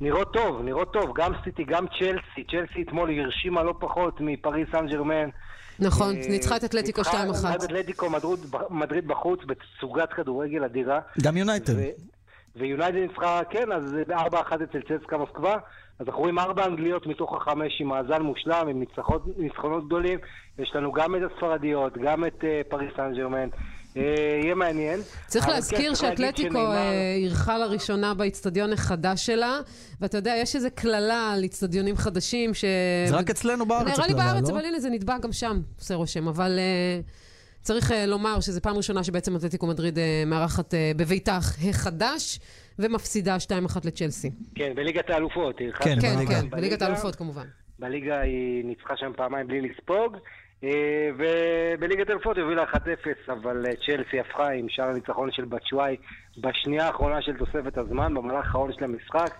נראות 0.00 0.32
טוב, 0.32 0.62
נראות 0.62 0.92
טוב. 0.92 1.12
גם 1.14 1.32
סיטי, 1.44 1.64
גם 1.64 1.86
צ'לסי. 1.86 2.44
צ'לסי 2.50 2.82
אתמול 2.82 3.20
הרשימה 3.20 3.62
לא 3.62 3.74
פחות 3.80 4.20
מפריס 4.20 4.68
סן 4.72 4.86
ג'רמן. 4.86 5.28
נכון, 5.78 6.16
אה, 6.16 6.22
ניצחה 6.30 6.56
את 6.56 6.64
אתלטיקו 6.64 7.02
2-1. 7.02 7.06
ניצחה 7.26 7.54
את 7.54 7.64
אתלטיקו 7.64 8.10
מדריד, 8.10 8.38
מדריד 8.70 9.08
בחוץ 9.08 9.40
בתצוגת 9.46 10.12
כדורגל 10.12 10.64
אדירה. 10.64 11.00
גם 11.22 11.36
יונייטד. 11.36 11.72
ויונייטד 12.56 12.98
ניצחה, 12.98 13.40
כן, 13.50 13.72
אז 13.72 13.82
זה 13.84 14.02
ב-4-1 14.06 14.54
אצל 14.54 14.80
צסקה 14.88 15.16
מוסקבה. 15.18 15.56
אז 16.00 16.06
אנחנו 16.06 16.20
רואים 16.20 16.38
ארבע 16.38 16.66
אנגליות 16.66 17.06
מתוך 17.06 17.32
החמש 17.36 17.80
עם 17.80 17.88
מאזן 17.88 18.22
מושלם, 18.22 18.68
עם 18.68 18.80
ניצחונות, 18.80 19.22
ניצחונות 19.38 19.86
גדולים. 19.86 20.18
יש 20.58 20.70
לנו 20.74 20.92
גם 20.92 21.14
את 21.16 21.20
הספרדיות, 21.32 21.98
גם 21.98 22.24
את 22.24 22.44
אה, 22.44 22.60
פריס 22.68 22.90
סן 22.96 23.12
ג'רמן. 23.16 23.48
אה, 23.96 24.02
יהיה 24.42 24.54
מעניין. 24.54 25.00
צריך 25.26 25.44
כן, 25.44 25.50
להזכיר 25.52 25.78
להגיד 25.78 25.94
שאתלטיקו 25.94 26.48
שנאמר- 26.50 26.72
אה, 26.76 27.14
אירחה 27.14 27.58
לראשונה 27.58 28.14
באיצטדיון 28.14 28.72
החדש 28.72 29.26
שלה, 29.26 29.60
ואתה 30.00 30.18
יודע, 30.18 30.34
יש 30.36 30.56
איזו 30.56 30.68
קללה 30.74 31.32
על 31.32 31.42
איצטדיונים 31.42 31.96
חדשים 31.96 32.54
ש... 32.54 32.64
זה 33.08 33.16
רק 33.16 33.30
אצלנו 33.30 33.66
בארץ 33.66 33.86
נראה 33.86 34.06
לי 34.06 34.12
הקללה, 34.12 34.32
בארץ, 34.32 34.48
לא? 34.48 34.54
אבל 34.54 34.64
הנה, 34.64 34.80
זה 34.80 34.90
נתבע 34.90 35.18
גם 35.18 35.32
שם, 35.32 35.60
עושה 35.78 35.94
רושם. 35.94 36.28
אבל 36.28 36.58
אה, 36.58 37.00
צריך 37.62 37.92
אה, 37.92 38.06
לומר 38.06 38.40
שזו 38.40 38.60
פעם 38.60 38.76
ראשונה 38.76 39.04
שבעצם 39.04 39.36
אתלטיקו 39.36 39.66
מדריד 39.66 39.98
אה, 39.98 40.22
מארחת 40.26 40.74
אה, 40.74 40.92
בביתה 40.96 41.38
החדש, 41.70 42.40
ומפסידה 42.82 43.36
2-1 43.36 43.78
לצ'לסי. 43.84 44.30
כן, 44.54 44.72
בליגת 44.74 45.10
האלופות. 45.10 45.58
היא 45.58 45.72
כן, 45.72 46.00
כן, 46.00 46.14
בליגה. 46.16 46.40
כן, 46.40 46.50
בליגת 46.50 46.82
האלופות 46.82 47.16
כמובן. 47.16 47.46
בליגה 47.78 48.20
היא 48.20 48.64
ניצחה 48.64 48.96
שם 48.96 49.12
פעמיים 49.16 49.46
בלי 49.46 49.60
לספוג, 49.60 50.16
אה, 50.64 50.70
ובליגת 51.14 52.08
האלופות 52.08 52.36
היא 52.36 52.44
הובילה 52.44 52.64
1-0, 52.64 53.32
אבל 53.32 53.66
אה, 53.66 53.72
צ'לסי 53.86 54.20
הפכה 54.20 54.50
עם 54.50 54.66
שער 54.68 54.88
הניצחון 54.88 55.32
של 55.32 55.44
בצ'וואי 55.44 55.96
בשנייה 56.38 56.86
האחרונה 56.86 57.22
של 57.22 57.32
תוספת 57.36 57.78
הזמן, 57.78 58.14
במהלך 58.14 58.46
האחרון 58.46 58.72
של 58.72 58.84
המשחק. 58.84 59.34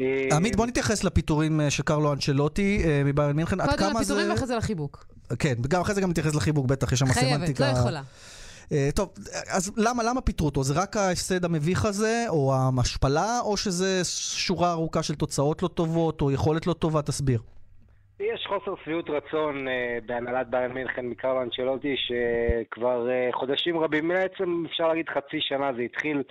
אה, 0.00 0.36
עמית, 0.36 0.56
בוא 0.56 0.66
נתייחס 0.66 1.04
לפיטורים 1.04 1.60
אה, 1.60 1.70
של 1.70 1.82
קרלו 1.82 2.12
אנצ'לוטי 2.12 2.82
אה, 2.84 3.02
מביירן 3.04 3.36
מינכן. 3.36 3.60
עד 3.60 3.70
קודם 3.70 3.78
כמה 3.78 3.92
זה... 3.92 3.98
הפיטורים 3.98 4.30
ואחרי 4.30 4.46
זה 4.46 4.56
לחיבוק. 4.56 5.06
כן, 5.38 5.54
וגם 5.64 5.80
אחרי 5.80 5.94
זה 5.94 6.00
גם 6.00 6.10
נתייחס 6.10 6.34
לחיבוק, 6.34 6.66
בטח, 6.66 6.92
יש 6.92 6.98
שם 6.98 7.06
חייבת, 7.06 7.36
סמנטיקה. 7.36 7.72
לא 7.72 7.78
יכולה. 7.78 8.02
אה, 8.72 8.88
טוב, 8.96 9.12
אז 9.56 9.72
למה, 9.76 10.02
למה 10.02 10.20
פיטרו 10.20 10.46
אותו? 10.46 10.62
זה 10.62 10.82
רק 10.82 10.96
ההפסד 10.96 11.44
המביך 11.44 11.84
הזה, 11.84 12.24
או 12.28 12.54
ההשפלה, 12.54 13.40
או 13.44 13.56
שזה 13.56 14.04
שורה 14.38 14.72
ארוכה 14.72 15.02
של 15.02 15.14
תוצאות 15.14 15.62
לא 15.62 15.68
טובות, 15.68 16.20
או 16.20 16.30
יכולת 16.30 16.66
לא 16.66 16.72
טובה? 16.72 17.02
תסביר. 17.02 17.40
יש 18.20 18.46
חוסר 18.46 18.74
שביעות 18.84 19.10
רצון 19.10 19.68
אה, 19.68 19.98
בהנהלת 20.06 20.48
ביירן 20.50 20.72
מינכן 20.72 21.06
מקרלו 21.06 21.42
אנצ'לוטי, 21.42 21.94
שכבר 21.96 23.10
אה, 23.10 23.28
חודשים 23.32 23.78
רבים, 23.78 24.08
בעצם 24.08 24.64
אפשר 24.66 24.88
להגיד 24.88 25.08
חצי 25.08 25.40
שנה, 25.40 25.72
זה 25.76 25.82
התחיל 25.82 26.22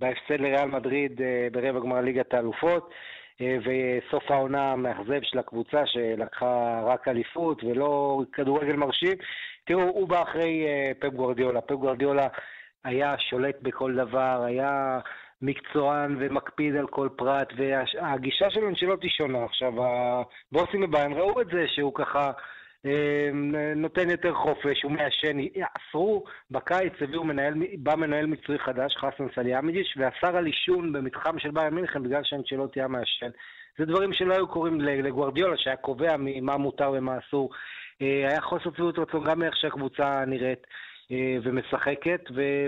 בהפסד 0.00 0.40
לריאל 0.40 0.68
מדריד 0.68 1.22
אה, 1.22 1.48
ברבע 1.52 1.80
גמר 1.80 2.00
ליגת 2.00 2.34
האלופות, 2.34 2.90
וסוף 3.40 4.30
העונה 4.30 4.72
המאכזב 4.72 5.20
של 5.22 5.38
הקבוצה 5.38 5.86
שלקחה 5.86 6.82
רק 6.84 7.08
אליפות 7.08 7.64
ולא 7.64 8.22
כדורגל 8.32 8.76
מרשים. 8.76 9.16
תראו, 9.68 9.82
הוא 9.82 10.08
בא 10.08 10.22
אחרי 10.22 10.66
אה, 10.66 10.92
פפ 10.98 11.14
גוורדיולה. 11.14 11.60
פפ 11.60 11.72
גוורדיולה 11.72 12.28
היה 12.84 13.14
שולט 13.18 13.56
בכל 13.62 13.94
דבר, 13.94 14.42
היה 14.46 14.98
מקצוען 15.42 16.16
ומקפיד 16.18 16.76
על 16.76 16.86
כל 16.86 17.08
פרט, 17.16 17.52
והגישה 17.56 18.50
של 18.50 18.64
אנשלוטי 18.64 19.08
שונה. 19.08 19.44
עכשיו, 19.44 19.72
הבוסים 20.52 20.80
בביירן 20.80 21.12
ראו 21.12 21.40
את 21.40 21.46
זה 21.46 21.64
שהוא 21.68 21.94
ככה 21.94 22.30
אה, 22.86 23.30
נותן 23.76 24.10
יותר 24.10 24.34
חופש, 24.34 24.82
הוא 24.82 24.92
מעשן. 24.92 25.38
אסרו 25.76 26.24
בקיץ, 26.50 26.92
הביאו 27.00 27.24
מנהל, 27.24 27.54
בא 27.78 27.94
מנהל 27.94 28.26
מקצועי 28.26 28.58
חדש, 28.58 28.96
חסן 28.96 29.26
סליאמיג'יש, 29.34 29.96
ואסר 29.96 30.36
על 30.36 30.46
עישון 30.46 30.92
במתחם 30.92 31.38
של 31.38 31.50
ביירן 31.50 31.74
מינכן 31.74 32.02
בגלל 32.02 32.24
שאנשלוטי 32.24 32.80
היה 32.80 32.88
מעשן. 32.88 33.30
זה 33.78 33.84
דברים 33.84 34.12
שלא 34.12 34.34
היו 34.34 34.48
קורים 34.48 34.80
לגוורדיולה, 34.80 35.56
שהיה 35.56 35.76
קובע 35.76 36.16
מה 36.42 36.56
מותר 36.56 36.92
ומה 36.94 37.18
אסור. 37.18 37.50
אה, 38.02 38.28
היה 38.28 38.40
חוסר 38.40 38.70
שביעות 38.70 38.98
רצון 38.98 39.24
גם 39.24 39.38
מאיך 39.38 39.56
שהקבוצה 39.56 40.24
נראית. 40.26 40.66
אה, 41.12 41.36
ומשחקת, 41.42 42.20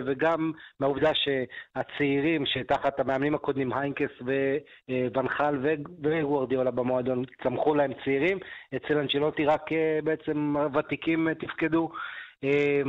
וגם 0.07 0.53
מהעובדה 0.81 1.11
שהצעירים 1.15 2.47
שתחת 2.47 3.01
המאמנים 3.01 3.35
הקודמים, 3.35 3.73
היינקס 3.73 4.11
וונחל 5.15 5.59
וגוורדיולה 6.03 6.71
במועדון, 6.71 7.25
צמחו 7.43 7.75
להם 7.75 7.93
צעירים, 8.05 8.39
אצל 8.77 8.99
אנשלוטי 8.99 9.47
רק 9.47 9.73
אה, 9.73 9.99
בעצם 10.05 10.57
ותיקים 10.75 11.29
אה, 11.29 11.35
תפקדו, 11.35 11.91
אה, 11.93 11.99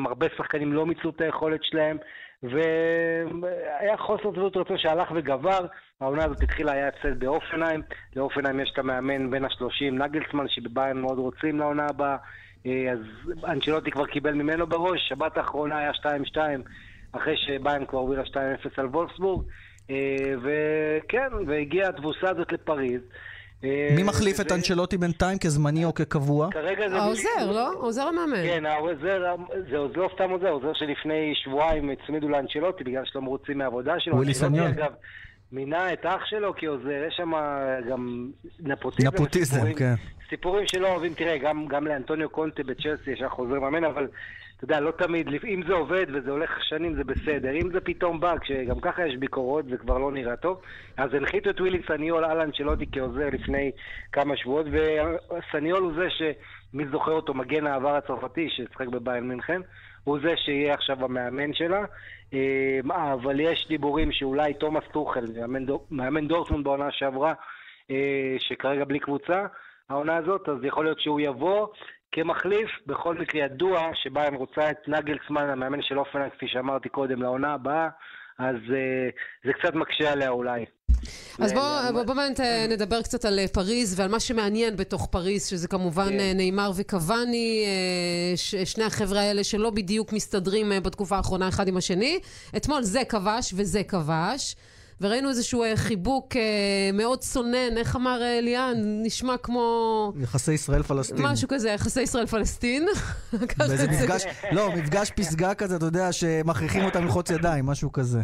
הרבה 0.06 0.28
שחקנים 0.38 0.74
לא 0.74 0.86
מיצו 0.86 1.10
את 1.10 1.22
היכולת 1.22 1.64
שלהם, 1.64 1.98
והיה 2.44 3.98
חוסר 3.98 4.32
שביעות 4.32 4.58
רצון 4.58 4.78
שהלך 4.78 5.12
וגבר, 5.16 5.66
העונה 6.02 6.24
הזאת 6.24 6.42
התחילה, 6.42 6.72
היה 6.72 6.88
הפסד 6.88 7.20
באופנהיים, 7.20 7.82
לאופנהיים 8.16 8.60
יש 8.60 8.70
את 8.74 8.80
המאמן 8.80 9.32
בין 9.32 9.46
השלושים, 9.46 9.98
נגלסמן, 9.98 10.48
שבביירן 10.48 11.02
מאוד 11.02 11.18
רוצים 11.18 11.60
לעונה 11.60 11.86
הבאה. 11.90 12.18
אז 12.66 13.00
אנצ'לוטי 13.46 13.92
כבר 13.92 14.06
קיבל 14.06 14.34
ממנו 14.34 14.68
בראש, 14.68 15.10
שבת 15.10 15.38
האחרונה 15.38 15.78
היה 15.78 15.92
2-2, 15.92 16.38
אחרי 17.12 17.38
שביירן 17.38 17.86
כבר 17.86 18.00
הובילה 18.00 18.24
2-0 18.24 18.36
על 18.78 18.86
וולפסבורג, 18.86 19.46
וכן, 20.42 21.28
והגיעה 21.48 21.90
התבוסה 21.90 22.30
הזאת 22.30 22.52
לפריז. 22.52 23.02
מי 23.96 24.04
מחליף 24.04 24.42
את 24.42 24.52
אנצ'לוטי 24.52 24.98
בינתיים, 24.98 25.38
כזמני 25.38 25.86
או 25.86 25.94
כקבוע? 25.94 26.52
כרגע 26.52 26.90
זה... 26.90 26.98
העוזר, 26.98 27.52
לא? 27.52 27.74
עוזר 27.74 28.02
המאמן. 28.02 28.44
כן, 28.44 28.66
העוזר, 28.66 29.36
זה 29.70 29.78
לא 29.96 30.10
סתם 30.16 30.30
עוזר, 30.30 30.50
עוזר 30.50 30.74
שלפני 30.74 31.34
שבועיים 31.36 31.90
הצמידו 31.90 32.30
לאנצ'לוטי 32.30 32.84
בגלל 32.84 33.04
שלא 33.06 33.22
מרוצים 33.22 33.58
מהעבודה 33.58 34.00
שלו. 34.00 34.16
ווילי 34.16 34.34
סניון. 34.34 34.68
אגב, 34.68 34.92
מינה 35.52 35.94
את 35.94 36.06
אח 36.06 36.26
שלו 36.26 36.54
כעוזר, 36.58 37.04
יש 37.08 37.14
שם 37.18 37.32
גם 37.90 38.30
נפוטיזם. 38.60 39.08
נפוטיזם, 39.08 39.74
כן. 39.74 39.94
סיפורים 40.30 40.68
שלא 40.68 40.88
אוהבים, 40.88 41.14
תראה, 41.14 41.38
גם, 41.38 41.68
גם 41.68 41.88
לאנטוניו 41.88 42.30
קונטה 42.30 42.64
בצ'לסי 42.64 43.12
יש 43.12 43.24
חוזר 43.30 43.60
מאמן, 43.60 43.84
אבל 43.84 44.08
אתה 44.64 44.74
יודע, 44.74 44.80
לא 44.80 44.92
תמיד, 44.92 45.28
אם 45.44 45.62
זה 45.68 45.74
עובד 45.74 46.06
וזה 46.14 46.32
הולך 46.32 46.64
שנים 46.64 46.96
זה 46.96 47.04
בסדר. 47.04 47.52
אם 47.52 47.72
זה 47.72 47.82
פתאום 47.82 48.20
בא, 48.20 48.38
כשגם 48.38 48.80
ככה 48.80 49.08
יש 49.08 49.18
ביקורות, 49.18 49.66
זה 49.66 49.78
כבר 49.78 49.98
לא 49.98 50.12
נראה 50.12 50.36
טוב. 50.36 50.62
אז 50.98 51.14
הנחיתו 51.14 51.50
את 51.50 51.62
ווילי 51.62 51.82
סניול 51.88 52.26
על 52.26 52.42
אנצ'לוטי 52.42 52.86
כעוזר 52.92 53.30
לפני 53.32 53.72
כמה 54.12 54.38
שבועות, 54.38 54.66
וסניול 54.72 55.80
הוא 55.80 55.94
זה 55.94 56.10
ש... 56.10 56.22
מי 56.74 56.86
זוכר 56.92 57.12
אותו, 57.12 57.34
מגן 57.34 57.68
העבר 57.68 57.96
הצרפתי 57.96 58.50
ששחק 58.50 58.88
בביירן 58.88 59.28
מינכן, 59.28 59.62
הוא 60.04 60.20
זה 60.24 60.34
שיהיה 60.38 60.74
עכשיו 60.74 61.06
המאמן 61.06 61.54
שלה. 61.54 61.86
אבל 63.14 63.40
יש 63.40 63.68
דיבורים 63.68 64.12
שאולי 64.12 64.54
תומאס 64.54 64.84
טוחל, 64.92 65.26
מאמן, 65.92 66.28
דורטמונד 66.28 66.64
בעונה 66.64 66.92
שעברה, 66.92 67.34
שכרגע 68.40 68.86
בלי 68.86 69.00
קבוצה, 69.00 69.46
העונה 69.90 70.16
הזאת, 70.16 70.50
אז 70.50 70.58
יכול 70.64 70.86
להיות 70.86 71.00
שהוא 71.00 71.20
יבוא 71.20 71.68
כמחליף. 72.12 72.70
בכל 72.88 73.16
מקרה 73.16 73.42
ידוע 73.46 73.90
שביירן 74.04 74.36
רוצה 74.36 74.70
את 74.72 74.78
נגלסמן, 74.88 75.50
המאמן 75.50 75.82
של 75.82 76.00
אופנהיים, 76.00 76.32
כפי 76.32 76.46
שאמרתי 76.48 76.90
קודם, 76.90 77.22
לעונה 77.22 77.54
הבאה, 77.54 77.88
אז 78.40 78.56
זה 79.46 79.54
קצת 79.54 79.74
מקשה 79.74 80.12
עליה 80.12 80.30
אולי. 80.30 80.66
אז 81.40 81.54
בואו 81.54 81.94
בוא, 81.94 82.04
בוא 82.04 82.14
באמת 82.14 82.40
נדבר 82.70 83.02
קצת 83.02 83.26
על 83.26 83.40
פריז 83.54 84.00
ועל 84.00 84.10
מה 84.10 84.20
שמעניין 84.20 84.76
בתוך 84.76 85.08
פריז, 85.12 85.48
שזה 85.48 85.68
כמובן 85.68 86.10
כן. 86.10 86.38
נאמר 86.38 86.72
וקוואני, 86.76 87.66
שני 88.66 88.84
החבר'ה 88.84 89.20
האלה 89.20 89.44
שלא 89.44 89.70
בדיוק 89.70 90.14
מסתדרים 90.14 90.72
בתקופה 90.84 91.18
האחרונה 91.18 91.48
אחד 91.48 91.68
עם 91.68 91.78
השני. 91.78 92.20
אתמול 92.58 92.82
זה 92.82 93.04
כבש 93.06 93.54
וזה 93.58 93.84
כבש. 93.84 94.56
וראינו 95.02 95.30
איזשהו 95.30 95.64
אה, 95.64 95.76
חיבוק 95.76 96.36
אה, 96.36 96.42
מאוד 96.94 97.20
צונן, 97.20 97.78
איך 97.78 97.96
אמר 97.96 98.22
אה, 98.22 98.42
ליאן? 98.42 98.74
נשמע 98.78 99.38
כמו... 99.38 100.14
יחסי 100.24 100.54
ישראל-פלסטין. 100.54 101.26
משהו 101.26 101.48
כזה, 101.48 101.70
יחסי 101.70 102.02
ישראל-פלסטין. 102.02 102.86
באיזה. 103.58 103.88
מפגש, 103.88 104.26
לא, 104.52 104.70
מפגש 104.78 105.12
פסגה 105.12 105.54
כזה, 105.54 105.76
אתה 105.76 105.86
יודע, 105.86 106.12
שמכריחים 106.12 106.84
אותם 106.84 107.04
ללחוץ 107.04 107.30
ידיים, 107.30 107.66
משהו 107.66 107.92
כזה. 107.92 108.20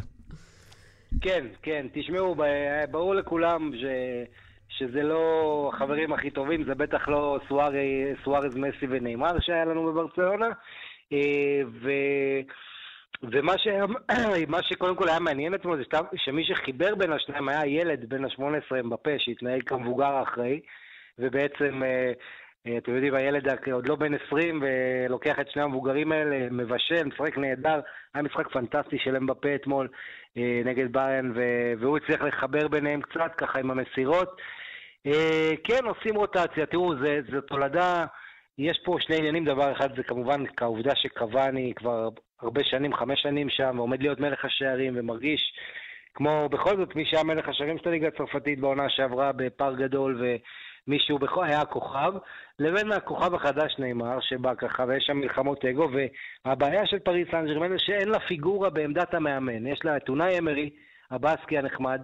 כן, 1.22 1.46
כן, 1.62 1.86
תשמעו, 1.94 2.36
ברור 2.92 3.16
לכולם 3.16 3.72
ש... 3.76 3.84
שזה 4.70 5.04
לא 5.04 5.72
החברים 5.74 6.14
הכי 6.14 6.30
טובים, 6.30 6.64
זה 6.64 6.76
בטח 6.76 7.08
לא 7.08 7.40
סוארז, 8.24 8.56
מסי 8.56 8.86
ונאמר 8.90 9.40
שהיה 9.40 9.66
לנו 9.66 9.86
בברצלונה. 9.86 10.48
ו... 11.84 11.90
ומה 13.24 13.58
ש... 13.58 13.68
שקודם 14.70 14.96
כל 14.96 15.10
היה 15.10 15.20
מעניין 15.20 15.54
אתמול 15.54 15.78
זה 15.78 15.98
שמי 16.16 16.46
שחיבר 16.46 16.96
בין 16.96 17.14
השניים 17.14 17.50
היה 17.50 17.66
ילד 17.66 18.10
בן 18.10 18.26
ה-18 18.26 18.90
בפה 18.90 19.12
שהתנהג 19.18 19.64
כמבוגר 19.64 20.16
האחראי, 20.16 20.60
ובעצם, 21.20 21.84
אה, 21.84 22.12
אה, 22.68 22.78
אתם 22.78 22.96
יודעים, 22.96 23.16
הילד 23.16 23.48
עוד 23.72 23.88
לא 23.88 23.96
בן 23.96 24.14
20 24.28 24.64
ולוקח 24.64 25.40
את 25.40 25.52
שני 25.52 25.62
המבוגרים 25.62 26.12
האלה, 26.12 26.48
מבשל, 26.52 27.04
משחק 27.04 27.38
נהדר, 27.38 27.80
היה 28.14 28.24
משחק 28.24 28.48
פנטסטי 28.48 29.00
של 29.00 29.16
אמבפה 29.16 29.56
אתמול 29.56 29.88
אה, 30.38 30.62
נגד 30.66 30.92
בריין, 30.92 31.32
ו- 31.36 31.74
והוא 31.80 31.98
הצליח 31.98 32.22
לחבר 32.22 32.68
ביניהם 32.68 33.02
קצת, 33.02 33.32
ככה 33.38 33.60
עם 33.60 33.72
המסירות. 33.72 34.42
כן, 35.64 35.86
עושים 35.86 36.16
רוטציה, 36.16 36.66
תראו, 36.66 36.96
זה, 36.96 37.20
זה 37.32 37.42
תולדה, 37.42 38.06
יש 38.58 38.80
פה 38.86 38.98
שני 39.00 39.18
עניינים, 39.18 39.46
דבר 39.46 39.72
אחד 39.72 39.96
זה 39.96 40.04
כמובן 40.04 40.44
כעובדה 40.58 40.96
שקוואני 40.96 41.74
כבר 41.76 42.10
הרבה 42.42 42.64
שנים, 42.64 42.94
חמש 42.94 43.22
שנים 43.22 43.50
שם, 43.50 43.74
ועומד 43.78 44.02
להיות 44.02 44.20
מלך 44.20 44.46
השערים, 44.46 44.94
ומרגיש 44.96 45.54
כמו 46.14 46.50
בכל 46.52 46.78
זאת 46.78 46.96
מי 46.96 47.06
שהיה 47.06 47.24
מלך 47.24 47.50
השערים 47.50 47.78
של 47.78 47.90
הליגה 47.90 48.08
הצרפתית 48.08 48.60
בעונה 48.60 48.90
שעברה 48.90 49.32
בפער 49.32 49.76
גדול, 49.76 50.22
ומישהו 50.88 51.20
בכל, 51.20 51.46
היה 51.46 51.62
הכוכב, 51.62 52.14
לבין 52.60 52.92
הכוכב 52.92 53.34
החדש 53.34 53.76
נאמר, 53.80 54.20
שבא 54.22 54.54
ככה, 54.56 54.86
ויש 54.88 55.04
שם 55.04 55.18
מלחמות 55.18 55.66
אגו, 55.66 55.90
והבעיה 56.46 56.86
של 56.86 57.00
פריס 57.00 57.28
סן 57.32 57.46
ג'רמן 57.46 57.70
זה 57.70 57.80
שאין 57.80 58.10
לה 58.10 58.20
פיגורה 58.20 58.70
בעמדת 58.70 59.14
המאמן, 59.14 59.68
יש 59.68 59.80
לה 59.86 59.98
את 59.98 60.10
אונאי 60.10 60.40
אמרי, 60.40 60.70
הבאסקי 61.12 61.58
הנחמד, 61.58 62.02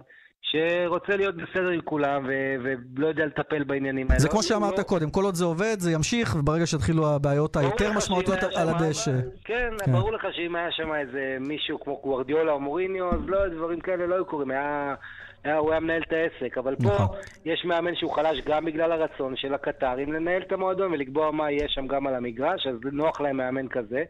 שרוצה 0.50 1.16
להיות 1.16 1.34
בסדר 1.34 1.68
עם 1.68 1.80
כולם 1.80 2.24
ו- 2.28 2.54
ולא 2.96 3.06
יודע 3.06 3.26
לטפל 3.26 3.64
בעניינים 3.64 4.06
האלה. 4.10 4.20
זה 4.20 4.28
כמו 4.28 4.42
שאמרת 4.42 4.78
לא- 4.78 4.82
קודם, 4.82 5.10
כל 5.10 5.24
עוד 5.24 5.34
זה 5.34 5.44
עובד, 5.44 5.76
זה 5.78 5.92
ימשיך, 5.92 6.36
וברגע 6.38 6.66
שיתחילו 6.66 7.06
הבעיות 7.06 7.56
היותר 7.56 7.92
משמעותיות 7.92 8.38
על 8.42 8.68
הדשא. 8.68 9.12
כן, 9.44 9.70
כן. 9.84 9.92
ברור 9.92 10.12
לך 10.12 10.26
שאם 10.32 10.56
היה 10.56 10.72
שם 10.72 10.94
איזה 10.94 11.36
מישהו 11.40 11.80
כמו 11.80 12.00
גוורדיולה 12.02 12.52
או 12.52 12.60
מוריניו, 12.60 13.10
אז 13.10 13.20
לא, 13.26 13.48
דברים 13.48 13.80
כאלה 13.80 14.06
לא 14.06 14.14
היו 14.14 14.24
קורים, 14.24 14.50
היה... 14.50 14.94
היה, 15.44 15.56
הוא 15.56 15.70
היה 15.70 15.80
מנהל 15.80 16.02
את 16.02 16.12
העסק, 16.12 16.58
אבל 16.58 16.76
פה 16.76 16.84
נכון. 16.94 17.16
יש 17.44 17.64
מאמן 17.64 17.96
שהוא 17.96 18.12
חלש 18.12 18.40
גם 18.46 18.64
בגלל 18.64 18.92
הרצון 18.92 19.36
של 19.36 19.54
הקטרים 19.54 20.12
לנהל 20.12 20.42
את 20.42 20.52
המועדון 20.52 20.92
ולקבוע 20.92 21.30
מה 21.30 21.50
יהיה 21.50 21.68
שם 21.68 21.86
גם 21.86 22.06
על 22.06 22.14
המגרש, 22.14 22.66
אז 22.66 22.74
נוח 22.92 23.20
להם 23.20 23.36
מאמן 23.36 23.68
כזה. 23.68 24.02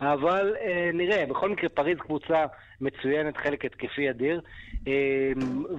אבל 0.00 0.54
אה, 0.60 0.90
נראה, 0.92 1.24
בכל 1.28 1.50
מקרה 1.50 1.68
פריז 1.68 1.98
קבוצה 1.98 2.44
מצוינת, 2.80 3.36
חלק 3.36 3.64
התקפי 3.64 4.10
אדיר, 4.10 4.40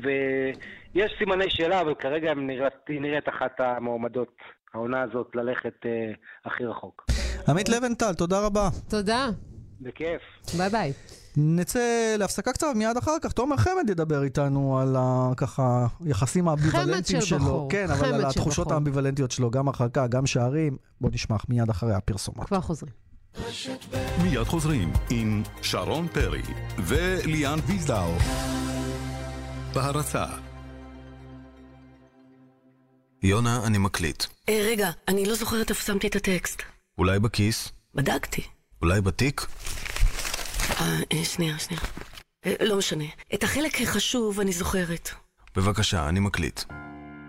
ויש 0.04 1.12
סימני 1.20 1.46
שאלה, 1.50 1.82
אבל 1.82 1.94
כרגע 2.00 2.32
הם 2.32 2.48
נראית, 2.48 2.74
נראית 2.90 3.30
אחת 3.30 3.52
המועמדות, 3.60 4.36
העונה 4.74 5.02
הזאת, 5.02 5.28
ללכת 5.36 5.74
אה, 5.86 5.92
הכי 6.46 6.66
רחוק. 6.66 7.06
עמית 7.48 7.70
לבנטל, 7.70 8.14
תודה 8.14 8.46
רבה. 8.46 8.70
תודה. 8.90 9.30
בכיף. 9.82 10.22
ביי 10.58 10.70
ביי. 10.70 10.94
נצא 11.38 12.16
להפסקה 12.20 12.54
קצרה, 12.54 12.74
מיד 12.74 12.98
אחר 12.98 13.12
כך 13.22 13.32
תומר 13.32 13.58
חמד 13.58 13.90
ידבר 13.90 14.24
איתנו 14.24 14.80
על 14.80 14.96
ה- 15.00 15.32
ככה 15.38 15.88
היחסים 16.06 16.48
האמביוולנטיים 16.48 17.22
של 17.22 17.28
שלו. 17.28 17.40
בחור, 17.40 17.70
כן, 17.72 17.86
אבל 17.92 18.14
על 18.14 18.26
התחושות 18.26 18.66
בחור. 18.66 18.74
האמביוולנטיות 18.74 19.32
שלו, 19.32 19.52
גם 19.52 19.68
הרחקה, 19.68 20.08
גם 20.08 20.26
שערים. 20.26 20.78
בוא 21.02 21.10
נשמע 21.14 21.36
מיד 21.50 21.70
אחרי 21.70 21.94
הפרסומות. 21.94 22.48
כבר 22.48 22.62
חוזרים. 22.62 22.94
מיד 24.24 24.44
חוזרים 24.44 24.94
עם 25.10 25.44
שרון 25.62 26.08
פרי 26.08 26.42
וליאן 26.88 27.60
ויזדאו. 27.68 28.12
בהרצה 29.74 30.26
יונה, 33.24 33.62
אני 33.66 33.78
מקליט. 33.78 34.24
אה, 34.50 34.66
רגע, 34.72 34.90
אני 35.08 35.26
לא 35.26 35.36
זוכרת 35.36 35.70
איפה 35.70 35.82
שמתי 35.84 36.08
את 36.08 36.16
הטקסט. 36.16 36.62
אולי 36.98 37.20
בכיס? 37.20 37.72
בדקתי. 37.96 38.42
אולי 38.82 39.02
בתיק? 39.02 39.42
אה, 40.82 41.00
אה, 41.14 41.26
שנייה, 41.26 41.60
שנייה. 41.60 41.82
אה, 42.46 42.54
לא 42.62 42.78
משנה. 42.78 43.04
את 43.34 43.44
החלק 43.44 43.82
החשוב 43.82 44.40
אני 44.40 44.52
זוכרת. 44.52 45.10
בבקשה, 45.56 46.10
אני 46.10 46.20
מקליט. 46.20 46.62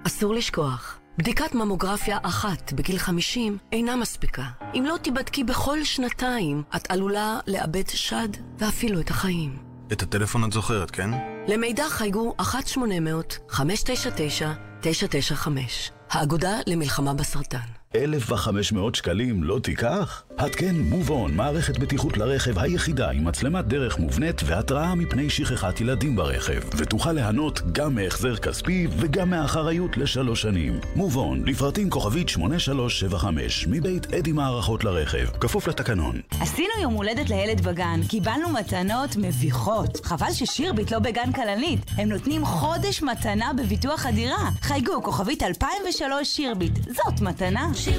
אסור 0.06 0.34
לשכוח. 0.34 0.98
בדיקת 1.18 1.54
ממוגרפיה 1.54 2.18
אחת 2.22 2.72
בגיל 2.72 2.98
50 2.98 3.58
אינה 3.72 3.96
מספיקה. 3.96 4.44
אם 4.74 4.84
לא 4.88 4.96
תיבדקי 4.96 5.44
בכל 5.44 5.84
שנתיים, 5.84 6.62
את 6.76 6.90
עלולה 6.90 7.40
לאבד 7.46 7.88
שד 7.88 8.28
ואפילו 8.58 9.00
את 9.00 9.10
החיים. 9.10 9.73
את 9.92 10.02
הטלפון 10.02 10.44
את 10.44 10.52
זוכרת, 10.52 10.90
כן? 10.90 11.10
למידע 11.48 11.88
חייגו 11.88 12.34
1-800-599-995. 13.50 15.48
האגודה 16.10 16.52
למלחמה 16.66 17.14
בסרטן. 17.14 17.73
1,500 17.96 18.94
שקלים 18.94 19.44
לא 19.44 19.58
תיקח? 19.62 20.22
התקן 20.38 20.74
מובון, 20.74 21.34
מערכת 21.34 21.78
בטיחות 21.78 22.16
לרכב 22.16 22.58
היחידה 22.58 23.10
עם 23.10 23.24
מצלמת 23.24 23.64
דרך 23.64 23.98
מובנית 23.98 24.40
והתראה 24.44 24.94
מפני 24.94 25.30
שכחת 25.30 25.80
ילדים 25.80 26.16
ברכב, 26.16 26.60
ותוכל 26.76 27.12
ליהנות 27.12 27.60
גם 27.72 27.94
מהחזר 27.94 28.36
כספי 28.36 28.86
וגם 28.96 29.30
מהאחריות 29.30 29.96
לשלוש 29.96 30.42
שנים. 30.42 30.80
מובון, 30.96 31.44
לפרטים 31.48 31.90
כוכבית 31.90 32.28
8375, 32.28 33.66
מבית 33.70 34.14
אדי 34.14 34.32
מערכות 34.32 34.84
לרכב, 34.84 35.26
כפוף 35.40 35.68
לתקנון. 35.68 36.20
עשינו 36.40 36.72
יום 36.82 36.94
הולדת 36.94 37.30
לילד 37.30 37.60
בגן, 37.60 38.00
קיבלנו 38.08 38.48
מתנות 38.48 39.16
מביכות. 39.16 40.06
חבל 40.06 40.32
ששירביט 40.32 40.92
לא 40.92 40.98
בגן 40.98 41.32
כלנית. 41.32 41.80
הם 41.96 42.08
נותנים 42.08 42.44
חודש 42.44 43.02
מתנה 43.02 43.52
בביטוח 43.58 44.06
הדירה. 44.06 44.50
חייגו, 44.60 45.02
כוכבית 45.02 45.42
2003 45.42 46.36
שירביט. 46.36 46.72
זאת 46.84 47.20
מתנה. 47.20 47.70
אם 47.88 47.92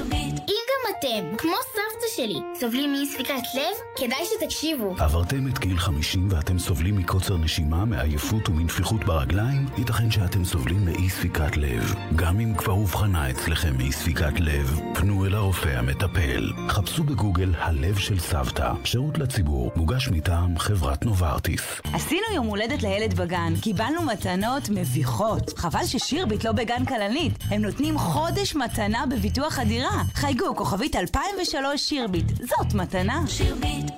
גם 0.48 0.92
אתם, 0.98 1.36
כמו 1.36 1.52
סבתא 1.72 2.06
שלי, 2.16 2.38
סובלים 2.60 2.92
מאי 2.92 3.06
ספיקת 3.06 3.42
לב, 3.54 3.76
כדאי 3.96 4.24
שתקשיבו. 4.24 4.94
עברתם 4.98 5.48
את 5.48 5.58
גיל 5.58 5.78
50 5.78 6.28
ואתם 6.30 6.58
סובלים 6.58 6.96
מקוצר 6.96 7.36
נשימה, 7.36 7.84
מעייפות 7.84 8.48
ומנפיחות 8.48 9.04
ברגליים? 9.04 9.66
ייתכן 9.78 10.10
שאתם 10.10 10.44
סובלים 10.44 10.84
מאי 10.84 11.10
ספיקת 11.10 11.56
לב. 11.56 11.94
גם 12.16 12.40
אם 12.40 12.54
כבר 12.54 12.72
אובחנה 12.72 13.30
אצלכם 13.30 13.76
מאי 13.76 13.92
ספיקת 13.92 14.40
לב, 14.40 14.80
פנו 14.94 15.26
אל 15.26 15.34
הרופא 15.34 15.68
המטפל. 15.68 16.52
חפשו 16.68 17.04
בגוגל 17.04 17.54
הלב 17.58 17.98
של 17.98 18.18
סבתא, 18.18 18.72
שירות 18.84 19.18
לציבור, 19.18 19.72
מוגש 19.76 20.08
מטעם 20.08 20.58
חברת 20.58 21.04
נוברטיס. 21.04 21.80
עשינו 21.92 22.26
יום 22.34 22.46
הולדת 22.46 22.82
לילד 22.82 23.14
בגן, 23.14 23.52
קיבלנו 23.62 24.02
מתנות 24.02 24.68
מביכות. 24.70 25.58
חבל 25.58 25.84
ששירביט 25.84 26.44
לא 26.44 26.52
בגן 26.52 26.84
כלנית. 26.84 27.32
הם 27.50 27.62
נותנים 27.62 27.98
חודש 27.98 28.56
מתנה 28.56 29.04
בביטוח 29.10 29.58
הדירה. 29.58 29.75
חייגו, 30.14 30.56
כוכבית 30.56 30.96
2003 30.96 31.88
שירביט. 31.88 32.26
זאת 32.36 32.74
מתנה. 32.74 33.22
שירביט. 33.26 33.92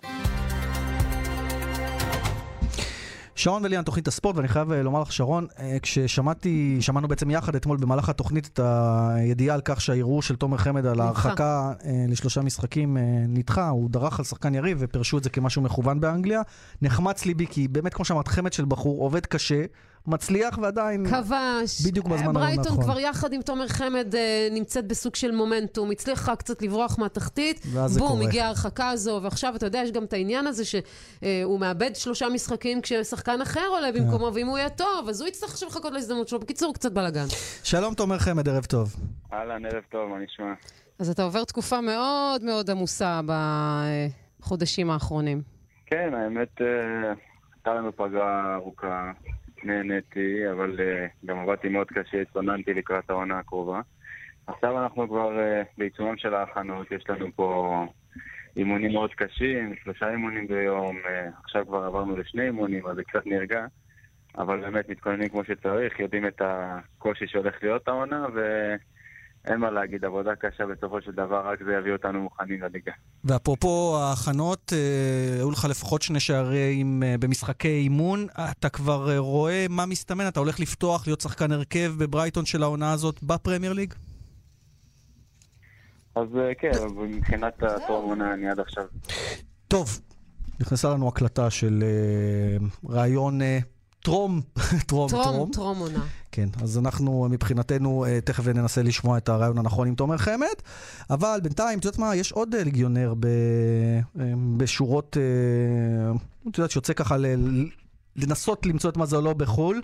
שרון 3.38 3.64
וליאן, 3.64 3.82
תוכנית 3.82 4.08
הספורט, 4.08 4.36
ואני 4.36 4.48
חייב 4.48 4.72
אה, 4.72 4.82
לומר 4.82 5.00
לך, 5.00 5.12
שרון, 5.12 5.46
אה, 5.58 5.76
כששמעתי, 5.82 6.76
שמענו 6.80 7.08
בעצם 7.08 7.30
יחד 7.30 7.54
אתמול 7.54 7.76
במהלך 7.76 8.08
התוכנית 8.08 8.46
את 8.46 8.60
הידיעה 8.62 9.54
על 9.54 9.60
כך 9.64 9.80
שהערעור 9.80 10.22
של 10.22 10.36
תומר 10.36 10.56
חמד 10.56 10.86
על. 10.86 11.00
ההרחקה 11.00 11.72
אה, 11.84 12.04
לשלושה 12.08 12.42
משחקים 12.42 12.96
נדחה, 13.28 13.68
הוא 13.68 13.90
דרך 13.90 14.18
על 14.18 14.24
שחקן 14.24 14.54
יריב 14.54 14.78
ופירשו 14.80 15.18
את 15.18 15.24
זה 15.24 15.30
כמשהו 15.30 15.62
מכוון 15.62 16.00
באנגליה. 16.00 16.42
נחמץ 16.82 17.26
ליבי, 17.26 17.46
כי 17.46 17.68
באמת, 17.68 17.94
כמו 17.94 18.04
שאמרת, 18.04 18.28
חמד 18.28 18.52
של 18.52 18.64
בחור, 18.64 19.02
עובד 19.02 19.26
קשה, 19.26 19.64
מצליח 20.08 20.58
ועדיין... 20.62 21.06
כבש. 21.06 21.86
בדיוק 21.86 22.06
בזמן 22.06 22.28
הלא 22.28 22.32
ברייטון 22.32 22.66
נכון. 22.66 22.84
כבר 22.84 22.98
יחד 22.98 23.32
עם 23.32 23.42
תומר 23.42 23.68
חמד 23.68 24.14
אה, 24.14 24.48
נמצאת 24.50 24.86
בסוג 24.86 25.14
של 25.14 25.30
מומנטום, 25.30 25.90
הצליחה 25.90 26.36
קצת 26.36 26.62
לברוח 26.62 26.98
מהתחתית. 26.98 27.66
ואז 27.72 27.92
זה 27.92 28.00
בום. 28.00 28.22
הגיעה 28.22 28.46
ההרחקה 28.46 28.88
הזו, 28.88 29.20
ועכשיו 29.22 29.56
אתה 29.56 29.66
יודע, 29.66 29.78
יש 29.78 29.92
גם 29.92 30.04
את 30.04 30.12
העניין 30.12 30.46
הזה 30.46 30.64
שהוא 30.64 31.60
מאבד 31.60 31.90
שלושה 31.94 32.28
משחקים 32.28 32.80
כששחקן 32.80 33.40
אחר 33.42 33.66
עולה 33.68 33.92
כן. 33.92 34.04
במקומו, 34.04 34.30
ואם 34.34 34.46
הוא 34.46 34.58
יהיה 34.58 34.68
טוב, 34.68 35.08
אז 35.08 35.20
הוא 35.20 35.28
יצטרך 35.28 35.50
עכשיו 35.50 35.68
לחכות 35.68 35.92
להזדמנות 35.92 36.28
שלו. 36.28 36.40
בקיצור, 36.40 36.74
קצת 36.74 36.92
בלאגן. 36.92 37.26
שלום 37.62 37.94
תומר 37.94 38.18
חמד, 38.18 38.48
ערב 38.48 38.64
טוב. 38.64 38.96
אהלן, 39.32 39.66
ערב 39.66 39.82
טוב, 39.90 40.10
מה 40.10 40.18
נשמע? 40.18 40.52
אז 40.98 41.10
אתה 41.10 41.22
עובר 41.22 41.44
תקופה 41.44 41.80
מאוד 41.80 42.44
מאוד 42.44 42.70
עמוסה 42.70 43.20
בחודשים 44.40 44.90
האחרונים. 44.90 45.42
כן, 45.86 46.14
האמת, 46.14 46.60
אה, 46.60 46.66
הייתה 47.54 47.74
לנו 47.74 47.92
פגרה 47.96 48.54
ארוכה, 48.54 49.12
נהניתי, 49.64 50.50
אבל 50.50 50.76
אה, 50.80 51.06
גם 51.24 51.38
עבדתי 51.38 51.68
מאוד 51.68 51.86
קשה, 51.88 52.20
התכוננתי 52.20 52.74
לקראת 52.74 53.10
העונה 53.10 53.38
הקרובה. 53.38 53.80
עכשיו 54.46 54.82
אנחנו 54.82 55.08
כבר 55.08 55.40
אה, 55.40 55.62
בעיצומם 55.78 56.16
של 56.16 56.34
ההכנות, 56.34 56.92
יש 56.92 57.04
לנו 57.08 57.26
פה 57.36 57.86
אימונים 58.56 58.92
מאוד 58.92 59.14
קשים, 59.14 59.74
שלושה 59.82 60.10
אימונים 60.10 60.46
ביום, 60.46 60.96
אה, 61.06 61.28
עכשיו 61.44 61.66
כבר 61.66 61.84
עברנו 61.84 62.16
לשני 62.16 62.42
אימונים, 62.42 62.86
אז 62.86 62.96
זה 62.96 63.04
קצת 63.04 63.26
נרגע. 63.26 63.66
אבל 64.38 64.60
באמת 64.60 64.88
מתכוננים 64.88 65.28
כמו 65.28 65.44
שצריך, 65.44 66.00
יודעים 66.00 66.26
את 66.26 66.42
הקושי 66.44 67.26
שהולך 67.26 67.62
להיות 67.62 67.88
העונה, 67.88 68.26
ואין 69.44 69.60
מה 69.60 69.70
להגיד, 69.70 70.04
עבודה 70.04 70.36
קשה 70.36 70.66
בסופו 70.66 71.02
של 71.02 71.12
דבר, 71.12 71.48
רק 71.48 71.58
זה 71.64 71.72
יביא 71.72 71.92
אותנו 71.92 72.22
מוכנים 72.22 72.62
לליגה. 72.62 72.92
ואפרופו 73.24 73.98
ההכנות, 74.00 74.72
אה, 74.72 75.36
היו 75.36 75.50
לך 75.50 75.66
לפחות 75.70 76.02
שני 76.02 76.20
שערים 76.20 77.02
אה, 77.02 77.14
במשחקי 77.20 77.68
אימון. 77.68 78.26
אתה 78.50 78.68
כבר 78.68 79.10
אה, 79.10 79.18
רואה 79.18 79.66
מה 79.70 79.86
מסתמן? 79.86 80.28
אתה 80.28 80.40
הולך 80.40 80.60
לפתוח, 80.60 81.06
להיות 81.06 81.20
שחקן 81.20 81.52
הרכב 81.52 81.92
בברייטון 81.98 82.46
של 82.46 82.62
העונה 82.62 82.92
הזאת 82.92 83.22
בפרמייר 83.22 83.72
ליג? 83.72 83.94
אז 86.14 86.28
כן, 86.58 86.70
מבחינת 86.96 87.62
הטרום 87.62 88.10
עונה 88.10 88.34
אני 88.34 88.48
עד 88.48 88.60
עכשיו. 88.60 88.84
טוב, 89.68 90.00
נכנסה 90.60 90.90
לנו 90.90 91.08
הקלטה 91.08 91.50
של 91.50 91.82
אה, 91.82 92.66
רעיון 92.90 93.42
אה, 93.42 93.58
טרום, 94.02 94.40
טרום, 94.86 95.08
טרום, 95.10 95.22
טרום. 95.24 95.50
טרום 95.52 95.78
עונה. 95.78 96.04
כן, 96.32 96.48
אז 96.62 96.78
אנחנו 96.78 97.26
מבחינתנו 97.30 98.04
אה, 98.04 98.20
תכף 98.20 98.46
ננסה 98.46 98.82
לשמוע 98.82 99.18
את 99.18 99.28
הרעיון 99.28 99.58
הנכון 99.58 99.88
עם 99.88 99.94
תומר 99.94 100.16
חמד, 100.18 100.46
אבל 101.10 101.40
בינתיים, 101.42 101.78
את 101.78 101.84
יודעת 101.84 101.98
מה, 101.98 102.16
יש 102.16 102.32
עוד 102.32 102.54
אה, 102.54 102.64
ליגיונר 102.64 103.14
ב, 103.20 103.26
אה, 103.26 104.24
בשורות, 104.56 105.16
אה, 105.16 106.16
את 106.50 106.58
יודעת, 106.58 106.70
שיוצא 106.70 106.92
ככה 106.92 107.16
ל, 107.16 107.26
לנסות 108.16 108.66
למצוא 108.66 108.90
את 108.90 108.96
מזלו 108.96 109.34
בחו"ל. 109.34 109.82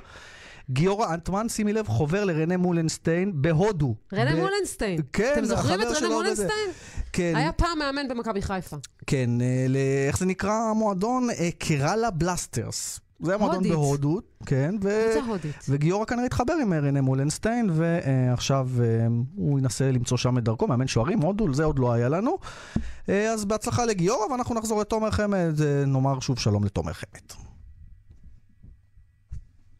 גיורא 0.71 1.15
אנטמן, 1.15 1.49
שימי 1.49 1.73
לב, 1.73 1.89
חובר 1.89 2.25
לרנה 2.25 2.57
מולנסטיין 2.57 3.33
בהודו. 3.35 3.95
רנה 4.15 4.33
ב- 4.33 4.39
מולנסטיין. 4.39 5.01
כן, 5.13 5.31
אתם 5.35 5.45
זוכרים 5.45 5.81
את 5.83 5.87
רנה 5.87 6.09
מולנסטיין? 6.09 6.71
כן. 7.13 7.33
היה 7.37 7.53
פעם 7.53 7.79
מאמן 7.79 8.09
במכבי 8.09 8.43
חיפה. 8.43 8.77
כן, 9.07 9.31
אה, 9.41 9.67
ל- 9.69 9.77
איך 10.09 10.19
זה 10.19 10.27
נקרא 10.27 10.53
המועדון? 10.71 11.29
אה, 11.31 11.49
קראלה 11.59 12.11
בלסטרס. 12.11 13.01
זה 13.19 13.35
המועדון 13.35 13.57
הודית. 13.57 13.73
בהודו, 13.73 14.21
כן, 14.47 14.75
ו... 14.83 14.89
וגיורא 15.69 16.05
כנראה 16.05 16.27
התחבר 16.27 16.55
עם 16.63 16.73
רנה 16.73 17.01
מולנסטיין, 17.01 17.71
ועכשיו 17.71 18.69
אה, 18.83 19.07
הוא 19.37 19.59
ינסה 19.59 19.91
למצוא 19.91 20.17
שם 20.17 20.39
את 20.39 20.45
דרכו, 20.45 20.69
מאמן 20.69 20.87
שוערים, 20.87 21.19
הודו, 21.19 21.55
זה 21.55 21.65
עוד 21.65 21.79
לא 21.79 21.93
היה 21.93 22.09
לנו. 22.09 22.39
אה, 23.09 23.33
אז 23.33 23.45
בהצלחה 23.45 23.85
לגיורא, 23.85 24.27
ואנחנו 24.33 24.55
נחזור 24.55 24.81
לתומר 24.81 25.11
חמד, 25.11 25.55
אה, 25.65 25.85
נאמר 25.87 26.21
שוב 26.21 26.39
שלום 26.39 26.65
לתומר 26.65 26.93
חמד. 26.93 27.45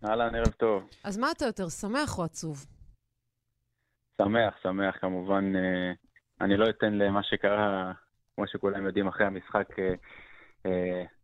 אהלן, 0.05 0.35
ערב 0.35 0.49
טוב. 0.49 0.83
אז 1.05 1.19
מה 1.19 1.31
אתה 1.31 1.45
יותר, 1.45 1.69
שמח 1.69 2.19
או 2.19 2.25
עצוב? 2.25 2.67
שמח, 4.23 4.55
שמח, 4.63 4.95
כמובן. 5.01 5.53
אני 6.41 6.57
לא 6.57 6.71
אתן 6.71 6.93
למה 6.93 7.23
שקרה, 7.23 7.93
כמו 8.35 8.47
שכולם 8.47 8.87
יודעים 8.87 9.09
אחרי 9.09 9.27
המשחק, 9.27 9.69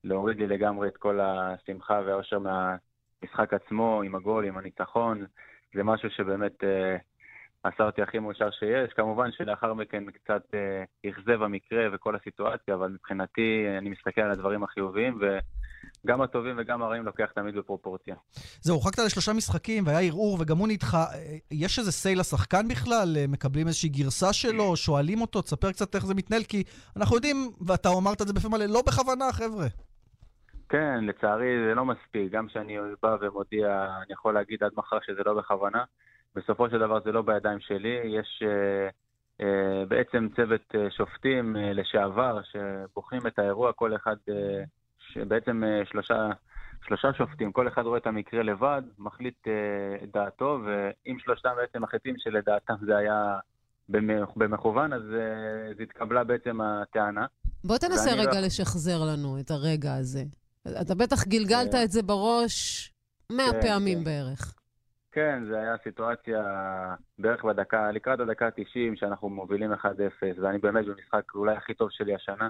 להוריד 0.04 0.38
לי 0.38 0.46
לגמרי 0.46 0.88
את 0.88 0.96
כל 0.96 1.20
השמחה 1.20 2.00
והאושר 2.06 2.38
מהמשחק 2.38 3.54
עצמו, 3.54 4.02
עם 4.04 4.14
הגול, 4.14 4.44
עם 4.44 4.58
הניצחון. 4.58 5.26
זה 5.74 5.82
משהו 5.82 6.10
שבאמת 6.10 6.64
אה, 6.64 6.96
עשה 7.62 7.84
אותי 7.84 8.02
הכי 8.02 8.18
מאושר 8.18 8.50
שיש. 8.50 8.92
כמובן 8.92 9.32
שלאחר 9.32 9.74
מכן 9.74 10.10
קצת 10.10 10.42
אה, 10.54 11.10
אכזב 11.10 11.42
המקרה 11.42 11.86
וכל 11.92 12.16
הסיטואציה, 12.16 12.74
אבל 12.74 12.88
מבחינתי 12.88 13.66
אני 13.78 13.90
מסתכל 13.90 14.20
על 14.20 14.30
הדברים 14.30 14.64
החיוביים, 14.64 15.18
וגם 16.04 16.22
הטובים 16.22 16.56
וגם 16.58 16.82
הרעים 16.82 17.04
לוקח 17.04 17.30
תמיד 17.34 17.54
בפרופורציה. 17.54 18.14
זהו, 18.60 18.76
הורחקת 18.76 18.98
לשלושה 18.98 19.32
משחקים 19.32 19.86
והיה 19.86 20.00
ערעור 20.00 20.36
וגם 20.40 20.58
הוא 20.58 20.68
נדחה. 20.68 21.04
אה, 21.14 21.36
יש 21.50 21.78
איזה 21.78 21.92
סיי 21.92 22.14
לשחקן 22.14 22.68
בכלל? 22.68 23.16
אה, 23.16 23.24
מקבלים 23.28 23.66
איזושהי 23.66 23.88
גרסה 23.88 24.32
שלו? 24.32 24.76
שואלים 24.86 25.20
אותו? 25.20 25.42
תספר 25.42 25.72
קצת 25.72 25.94
איך 25.94 26.06
זה 26.06 26.14
מתנהל, 26.14 26.42
כי 26.42 26.64
אנחנו 26.96 27.16
יודעים, 27.16 27.36
ואתה 27.66 27.88
אמרת 27.88 28.22
את 28.22 28.26
זה 28.26 28.32
בפה 28.32 28.48
מלא, 28.48 28.64
לא 28.64 28.82
בכוונה, 28.86 29.32
חבר'ה. 29.32 29.66
כן, 30.68 31.04
לצערי 31.04 31.68
זה 31.68 31.74
לא 31.74 31.84
מספיק. 31.84 32.32
גם 32.32 32.46
כשאני 32.46 32.76
בא 33.02 33.16
ומודיע, 33.20 33.86
אני 33.96 34.12
יכול 34.12 34.34
להגיד 34.34 34.62
עד 34.64 34.70
מחר 34.76 34.98
שזה 35.06 35.20
לא 35.26 35.34
בכוונה. 35.34 35.84
בסופו 36.34 36.70
של 36.70 36.78
דבר 36.78 37.00
זה 37.04 37.12
לא 37.12 37.22
בידיים 37.22 37.60
שלי. 37.60 38.00
יש 38.04 38.42
אה, 38.42 38.88
אה, 39.40 39.84
בעצם 39.88 40.28
צוות 40.36 40.74
אה, 40.74 40.90
שופטים 40.90 41.56
אה, 41.56 41.72
לשעבר 41.72 42.40
שבוחנים 42.42 43.26
את 43.26 43.38
האירוע, 43.38 43.72
כל 43.72 43.96
אחד, 43.96 44.16
אה, 44.28 44.62
בעצם 45.28 45.64
אה, 45.64 45.82
שלושה, 45.84 46.28
שלושה 46.86 47.12
שופטים, 47.12 47.52
כל 47.52 47.68
אחד 47.68 47.82
רואה 47.82 47.98
את 47.98 48.06
המקרה 48.06 48.42
לבד, 48.42 48.82
מחליט 48.98 49.48
אה, 49.48 49.52
את 50.04 50.12
דעתו, 50.12 50.58
ואם 50.66 51.16
שלושתם 51.18 51.50
בעצם 51.56 51.82
מחליטים 51.82 52.14
שלדעתם 52.18 52.74
זה 52.86 52.96
היה 52.96 53.38
במכ- 53.90 54.32
במכוון, 54.36 54.92
אז 54.92 55.02
אה, 55.14 55.70
אז 55.70 55.80
התקבלה 55.80 56.24
בעצם 56.24 56.60
הטענה. 56.60 57.26
בוא 57.64 57.78
תנסה 57.78 58.10
ואני 58.10 58.24
לא- 58.24 58.30
רגע 58.30 58.40
לשחזר 58.40 58.98
לנו 59.12 59.40
את 59.40 59.50
הרגע 59.50 59.94
הזה. 59.94 60.22
אתה 60.80 60.94
בטח 60.94 61.24
גלגלת 61.26 61.72
כן. 61.72 61.82
את 61.84 61.90
זה 61.90 62.02
בראש 62.02 62.92
מאה 63.32 63.52
כן, 63.52 63.60
פעמים 63.62 63.98
כן. 63.98 64.04
בערך. 64.04 64.54
כן, 65.12 65.42
זה 65.50 65.58
היה 65.60 65.74
סיטואציה 65.84 66.42
בערך 67.18 67.44
בדקה, 67.44 67.90
לקראת 67.92 68.20
הדקה 68.20 68.46
ה-90, 68.46 68.96
שאנחנו 69.00 69.28
מובילים 69.28 69.72
1-0, 69.72 69.76
ואני 70.42 70.58
באמת 70.58 70.84
במשחק 70.86 71.34
אולי 71.34 71.56
הכי 71.56 71.74
טוב 71.74 71.88
שלי 71.90 72.14
השנה. 72.14 72.48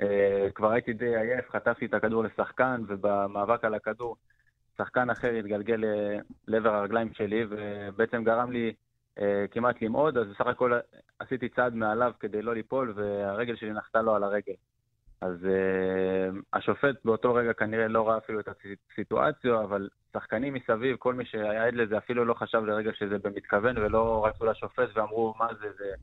אה, 0.00 0.48
כבר 0.54 0.70
הייתי 0.70 0.92
די 0.92 1.16
עייף, 1.16 1.50
חטפתי 1.50 1.86
את 1.86 1.94
הכדור 1.94 2.24
לשחקן, 2.24 2.82
ובמאבק 2.88 3.64
על 3.64 3.74
הכדור, 3.74 4.16
שחקן 4.78 5.10
אחר 5.10 5.30
התגלגל 5.30 5.76
ל- 5.76 6.20
לעבר 6.48 6.74
הרגליים 6.74 7.14
שלי, 7.14 7.44
ובעצם 7.48 8.24
גרם 8.24 8.52
לי 8.52 8.74
אה, 9.18 9.44
כמעט 9.50 9.82
למעוד, 9.82 10.18
אז 10.18 10.26
בסך 10.28 10.46
הכל 10.46 10.72
עשיתי 11.18 11.48
צעד 11.48 11.74
מעליו 11.74 12.12
כדי 12.20 12.42
לא 12.42 12.54
ליפול, 12.54 12.92
והרגל 12.96 13.56
שלי 13.56 13.72
נחתה 13.72 14.02
לו 14.02 14.14
על 14.14 14.24
הרגל. 14.24 14.54
אז 15.20 15.36
uh, 15.44 16.36
השופט 16.52 17.04
באותו 17.04 17.34
רגע 17.34 17.52
כנראה 17.52 17.88
לא 17.88 18.08
ראה 18.08 18.18
אפילו 18.18 18.40
את 18.40 18.48
הסיטואציה, 18.92 19.60
אבל 19.60 19.88
שחקנים 20.12 20.54
מסביב, 20.54 20.96
כל 20.96 21.14
מי 21.14 21.24
שהיה 21.24 21.66
עד 21.66 21.74
לזה 21.74 21.98
אפילו 21.98 22.24
לא 22.24 22.34
חשב 22.34 22.62
לרגע 22.64 22.90
שזה 22.94 23.18
במתכוון, 23.18 23.78
ולא 23.78 24.26
רצו 24.26 24.44
לשופט 24.44 24.88
ואמרו, 24.94 25.34
מה 25.38 25.48
זה, 25.60 25.72
זה, 25.78 25.94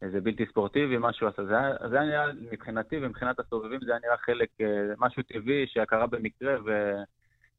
זה 0.00 0.20
בלתי 0.20 0.46
ספורטיבי, 0.46 0.98
מה 0.98 1.12
שהוא 1.12 1.28
עשה. 1.28 1.44
זה 1.44 1.58
היה, 1.58 1.88
זה 1.90 2.00
היה 2.00 2.10
נראה 2.10 2.26
מבחינתי 2.52 2.96
ומבחינת 3.02 3.40
הסובבים, 3.40 3.80
זה 3.86 3.90
היה 3.90 4.00
נראה 4.04 4.16
חלק, 4.16 4.48
uh, 4.60 4.64
משהו 4.98 5.22
טבעי 5.22 5.66
שקרה 5.66 6.06
במקרה, 6.06 6.56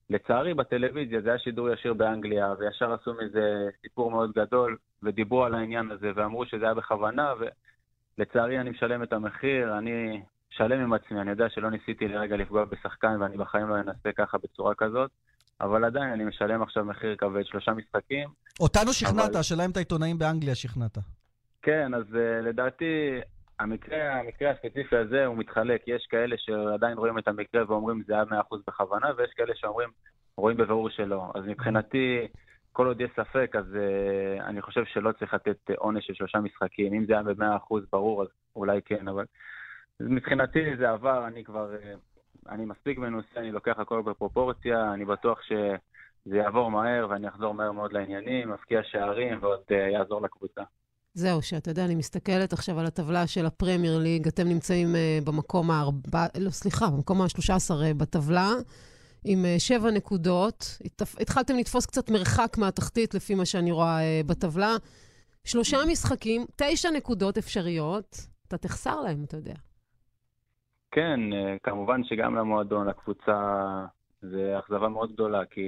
ולצערי 0.10 0.54
בטלוויזיה 0.54 1.22
זה 1.22 1.30
היה 1.30 1.40
שידור 1.40 1.70
ישיר 1.70 1.94
באנגליה, 1.94 2.54
וישר 2.60 2.94
עשו 2.94 3.14
מזה 3.14 3.70
סיפור 3.82 4.12
מאוד 4.12 4.32
גדול, 4.36 4.78
ודיברו 5.04 5.44
על 5.44 5.56
העניין 5.56 5.92
הזה, 5.92 6.12
ואמרו 6.16 6.46
שזה 6.46 6.66
היה 6.66 6.74
בכוונה, 6.74 7.34
ולצערי 8.18 8.60
אני 8.60 8.70
משלם 8.70 9.04
את 9.04 9.14
המחיר, 9.14 9.78
אני... 9.78 10.22
שלם 10.50 10.80
עם 10.80 10.94
עצמי, 10.94 11.22
אני 11.22 11.30
יודע 11.30 11.50
שלא 11.50 11.72
ניסיתי 11.72 12.08
לרגע 12.08 12.38
לפגוע 12.38 12.66
בשחקן 12.66 13.22
ואני 13.22 13.38
בחיים 13.38 13.70
לא 13.70 13.76
אנסה 13.76 14.10
ככה 14.18 14.38
בצורה 14.38 14.76
כזאת, 14.76 15.12
אבל 15.62 15.86
עדיין 15.86 16.10
אני 16.10 16.26
משלם 16.26 16.62
עכשיו 16.62 16.86
מחיר 16.86 17.16
כבד, 17.16 17.46
שלושה 17.46 17.72
משחקים. 17.72 18.30
אותנו 18.60 18.94
שכנעת, 18.94 19.30
אבל- 19.30 19.40
השאלה 19.40 19.66
אם 19.66 19.72
את 19.72 19.78
העיתונאים 19.78 20.18
באנגליה 20.18 20.56
שכנעת. 20.56 20.98
כן, 21.62 21.94
אז 21.94 22.04
uh, 22.14 22.18
לדעתי 22.44 23.20
המקרה, 23.60 24.20
המקרה 24.20 24.52
הספציפי 24.52 24.98
הזה 24.98 25.26
הוא 25.26 25.38
מתחלק. 25.38 25.82
יש 25.88 26.08
כאלה 26.10 26.36
שעדיין 26.38 26.98
רואים 26.98 27.18
את 27.18 27.28
המקרה 27.28 27.64
ואומרים 27.68 28.04
זה 28.04 28.14
היה 28.14 28.24
100% 28.24 28.56
בכוונה, 28.68 29.08
ויש 29.18 29.32
כאלה 29.32 29.56
שאומרים, 29.56 29.90
רואים 30.38 30.58
בבירור 30.58 30.90
שלא. 30.90 31.32
אז 31.36 31.44
מבחינתי, 31.46 32.28
כל 32.74 32.88
עוד 32.88 33.02
יש 33.02 33.12
ספק, 33.16 33.52
אז 33.56 33.66
uh, 33.74 34.44
אני 34.44 34.62
חושב 34.62 34.86
שלא 34.86 35.12
צריך 35.12 35.34
לתת 35.34 35.58
uh, 35.72 35.74
עונש 35.78 36.08
של 36.08 36.14
שלושה 36.14 36.40
משחקים. 36.40 36.94
אם 36.94 37.06
זה 37.06 37.14
היה 37.14 37.24
ב-100% 37.24 37.76
ברור, 37.92 38.22
אז 38.22 38.28
אולי 38.56 38.82
כן, 38.82 39.08
אבל 39.08 39.26
מבחינתי 40.00 40.78
זה 40.78 40.90
עבר, 40.90 41.28
אני 41.28 41.44
כבר, 41.44 41.76
אה, 41.76 41.94
אני 42.50 42.66
מספיק 42.66 42.98
מנוסה, 42.98 43.40
אני 43.40 43.52
לוקח 43.52 43.80
הכל 43.80 44.02
בפרופורציה, 44.02 44.94
אני 44.94 45.06
בטוח 45.06 45.42
שזה 45.42 46.38
יעבור 46.38 46.72
מהר 46.72 47.08
ואני 47.10 47.28
אחזור 47.28 47.54
מהר 47.54 47.72
מאוד 47.72 47.94
לעניינים, 47.94 48.50
מבקיע 48.50 48.84
שערים 48.84 49.38
ועוד 49.42 49.60
אה, 49.72 49.78
יעזור 49.78 50.22
לקבוצה. 50.22 50.62
זהו, 51.18 51.42
שאתה 51.42 51.72
יודע, 51.72 51.86
אני 51.86 51.96
מסתכלת 51.96 52.54
עכשיו 52.54 52.80
על 52.80 52.86
הטבלה 52.86 53.28
של 53.28 53.46
הפרמייר 53.46 53.98
ליג, 53.98 54.28
אתם 54.28 54.48
נמצאים 54.48 54.88
uh, 54.88 55.26
במקום 55.26 55.72
הארבע... 55.72 56.26
לא, 56.40 56.50
סליחה, 56.50 56.90
במקום 56.90 57.22
ה-13 57.22 57.72
uh, 57.72 57.94
בטבלה, 57.98 58.50
עם 59.26 59.46
uh, 59.46 59.60
שבע 59.60 59.92
נקודות. 59.92 60.78
התפ... 60.86 61.22
התחלתם 61.22 61.58
לתפוס 61.58 61.86
קצת 61.86 62.10
מרחק 62.10 62.58
מהתחתית, 62.58 63.14
לפי 63.14 63.36
מה 63.36 63.46
שאני 63.46 63.72
רואה 63.72 64.00
uh, 64.00 64.28
בטבלה. 64.28 64.76
שלושה 65.46 65.78
משחקים, 65.92 66.46
תשע 66.56 66.90
נקודות 66.90 67.38
אפשריות. 67.38 68.18
אתה 68.48 68.58
תחסר 68.58 69.02
להם, 69.02 69.24
אתה 69.24 69.38
יודע. 69.38 69.54
כן, 70.92 71.20
אה, 71.34 71.56
כמובן 71.64 72.04
שגם 72.04 72.36
למועדון, 72.36 72.88
לקבוצה, 72.88 73.62
זה 74.22 74.60
אכזבה 74.60 74.90
מאוד 74.90 75.14
גדולה, 75.14 75.46
כי 75.46 75.62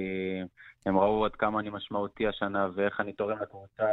הם 0.86 0.98
ראו 0.98 1.24
עד 1.24 1.32
כמה 1.32 1.60
אני 1.60 1.70
משמעותי 1.70 2.26
השנה 2.26 2.68
ואיך 2.74 3.00
אני 3.00 3.12
תורם 3.12 3.38
לקבוצה, 3.42 3.84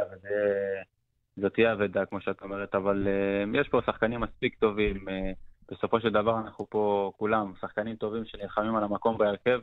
וזאת 1.38 1.54
תהיה 1.54 1.72
אבדה, 1.72 2.04
כמו 2.04 2.20
שאת 2.20 2.42
אומרת, 2.42 2.74
אבל 2.74 3.06
uh, 3.06 3.58
יש 3.58 3.68
פה 3.68 3.80
שחקנים 3.86 4.20
מספיק 4.20 4.54
טובים. 4.58 4.96
Uh, 5.08 5.12
בסופו 5.72 6.00
של 6.00 6.10
דבר 6.10 6.38
אנחנו 6.38 6.66
פה 6.70 7.12
כולם, 7.16 7.52
שחקנים 7.60 7.96
טובים 7.96 8.24
שנלחמים 8.24 8.76
על 8.76 8.84
המקום 8.84 9.18
בהרכב. 9.18 9.60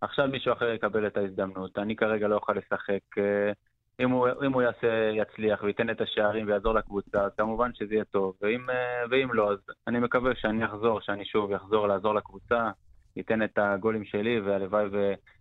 עכשיו 0.00 0.28
מישהו 0.28 0.52
אחר 0.52 0.68
יקבל 0.68 1.06
את 1.06 1.16
ההזדמנות. 1.16 1.78
אני 1.78 1.96
כרגע 1.96 2.28
לא 2.28 2.34
אוכל 2.34 2.52
לשחק. 2.52 3.18
Uh, 3.18 3.54
אם 4.00 4.10
הוא, 4.10 4.28
אם 4.46 4.52
הוא 4.52 4.62
יעשה, 4.62 5.10
יצליח 5.12 5.62
וייתן 5.62 5.90
את 5.90 6.00
השערים 6.00 6.46
ויעזור 6.46 6.74
לקבוצה, 6.74 7.26
כמובן 7.36 7.70
שזה 7.74 7.94
יהיה 7.94 8.04
טוב. 8.04 8.34
ואם, 8.42 8.70
אה, 8.70 9.02
ואם 9.10 9.28
לא, 9.32 9.52
אז 9.52 9.58
אני 9.86 9.98
מקווה 9.98 10.34
שאני 10.34 10.64
אחזור, 10.64 11.00
שאני 11.00 11.24
שוב 11.24 11.52
אחזור 11.52 11.88
לעזור 11.88 12.14
לקבוצה, 12.14 12.70
ייתן 13.16 13.42
את 13.42 13.58
הגולים 13.58 14.04
שלי, 14.04 14.40
והלוואי 14.40 14.84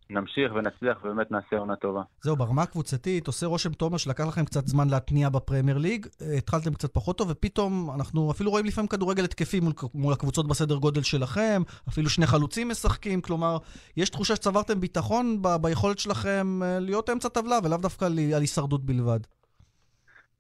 ונמשיך 0.10 0.54
ונצליח 0.56 0.98
ובאמת 1.04 1.32
נעשה 1.32 1.58
עונה 1.58 1.76
טובה. 1.76 2.02
זהו, 2.22 2.36
ברמה 2.36 2.62
הקבוצתית, 2.62 3.28
עושה 3.28 3.46
רושם 3.46 3.74
תומר 3.74 3.98
שלקח 3.98 4.28
לכם 4.28 4.46
קצת 4.46 4.68
זמן 4.68 4.90
להתניע 4.90 5.30
בפרמייר 5.30 5.78
ליג, 5.78 6.06
התחלתם 6.38 6.74
קצת 6.74 6.94
פחות 6.94 7.18
טוב, 7.18 7.28
ופתאום 7.32 7.92
אנחנו 7.96 8.32
אפילו 8.32 8.52
רואים 8.52 8.66
לפעמים 8.66 8.88
כדורגל 8.88 9.24
התקפי 9.24 9.60
מול, 9.60 9.74
מול 9.94 10.14
הקבוצות 10.14 10.48
בסדר 10.48 10.76
גודל 10.76 11.02
שלכם, 11.02 11.62
אפילו 11.90 12.10
שני 12.10 12.26
חלוצים 12.26 12.70
משחקים, 12.70 13.22
כלומר, 13.22 13.58
יש 13.98 14.10
תחושה 14.10 14.36
שצברתם 14.36 14.80
ביטחון 14.80 15.42
ב- 15.42 15.62
ביכולת 15.62 16.00
שלכם 16.00 16.64
אה, 16.64 16.80
להיות 16.80 17.10
אמצע 17.10 17.30
טבלה, 17.30 17.60
ולאו 17.64 17.78
דווקא 17.78 18.06
על, 18.06 18.18
הישרדות 18.18 18.86
בלבד. 18.86 19.20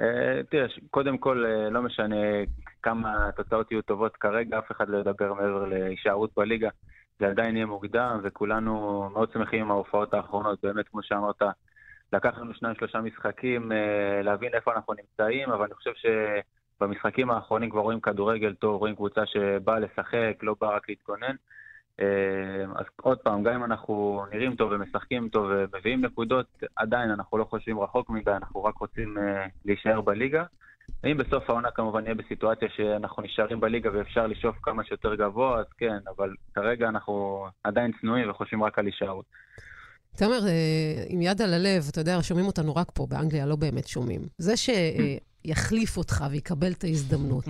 אה, 0.01 0.43
תראה, 0.49 0.65
קודם 0.91 1.17
כל, 1.17 1.45
אה, 1.45 1.69
לא 1.69 1.81
משנה 1.81 2.15
כמה 2.83 3.27
התוצאות 3.29 3.71
יהיו 3.71 3.81
טובות 3.81 4.15
כרגע, 4.15 4.59
אף 4.59 4.71
אחד 4.71 4.89
לא 4.89 4.97
ידבר 4.97 5.33
מעבר 5.33 5.65
להישארות 5.65 6.31
בליגה. 6.37 6.69
זה 7.19 7.27
עדיין 7.27 7.55
יהיה 7.55 7.65
מוקדם, 7.65 8.19
וכולנו 8.23 9.09
מאוד 9.13 9.31
שמחים 9.31 9.61
עם 9.61 9.71
ההופעות 9.71 10.13
האחרונות. 10.13 10.59
באמת, 10.63 10.87
כמו 10.87 11.03
שאמרת, 11.03 11.41
לקח 12.13 12.37
לנו 12.37 12.53
שניים, 12.53 12.75
שלושה 12.75 13.01
משחקים 13.01 13.71
אה, 13.71 14.21
להבין 14.23 14.53
איפה 14.53 14.73
אנחנו 14.73 14.93
נמצאים, 14.93 15.49
אבל 15.49 15.65
אני 15.65 15.73
חושב 15.73 15.91
שבמשחקים 15.95 17.31
האחרונים 17.31 17.69
כבר 17.69 17.81
רואים 17.81 17.99
כדורגל 17.99 18.53
טוב, 18.53 18.79
רואים 18.79 18.95
קבוצה 18.95 19.25
שבאה 19.25 19.79
לשחק, 19.79 20.37
לא 20.41 20.55
באה 20.61 20.75
רק 20.75 20.89
להתכונן. 20.89 21.35
אה, 21.99 22.63
אז 22.75 22.85
עוד 23.01 23.17
פעם, 23.17 23.43
גם 23.43 23.53
אם 23.53 23.63
אנחנו 23.63 24.25
נראים 24.31 24.55
טוב 24.55 24.71
ומשחקים 24.71 25.29
טוב 25.29 25.47
ומביאים 25.49 26.05
נקודות, 26.05 26.63
עדיין 26.75 27.11
אנחנו 27.11 27.37
לא 27.37 27.43
חושבים 27.43 27.79
רחוק 27.79 28.09
מדי, 28.09 28.31
אנחנו 28.31 28.63
רק 28.63 28.77
רוצים 28.77 29.17
אה, 29.17 29.45
להישאר 29.65 30.01
בליגה. 30.01 30.43
אם 31.11 31.17
בסוף 31.17 31.49
העונה 31.49 31.71
כמובן 31.71 32.03
נהיה 32.03 32.15
בסיטואציה 32.15 32.67
שאנחנו 32.75 33.23
נשארים 33.23 33.59
בליגה 33.59 33.89
ואפשר 33.93 34.27
לשאוף 34.27 34.55
כמה 34.61 34.83
שיותר 34.83 35.15
גבוה, 35.15 35.59
אז 35.59 35.65
כן, 35.77 35.97
אבל 36.17 36.33
כרגע 36.55 36.87
אנחנו 36.89 37.45
עדיין 37.63 37.91
צנועים 38.01 38.29
וחושבים 38.29 38.63
רק 38.63 38.79
על 38.79 38.85
הישארות. 38.85 39.25
תומר, 40.17 40.47
אה, 40.47 41.03
עם 41.09 41.21
יד 41.21 41.41
על 41.41 41.53
הלב, 41.53 41.83
אתה 41.91 42.01
יודע, 42.01 42.17
שומעים 42.21 42.47
אותנו 42.47 42.75
רק 42.75 42.91
פה, 42.93 43.07
באנגליה 43.09 43.45
לא 43.45 43.55
באמת 43.55 43.87
שומעים. 43.87 44.21
זה 44.37 44.53
שיחליף 44.57 45.97
אותך 45.97 46.23
ויקבל 46.31 46.71
את 46.71 46.83
ההזדמנות, 46.83 47.43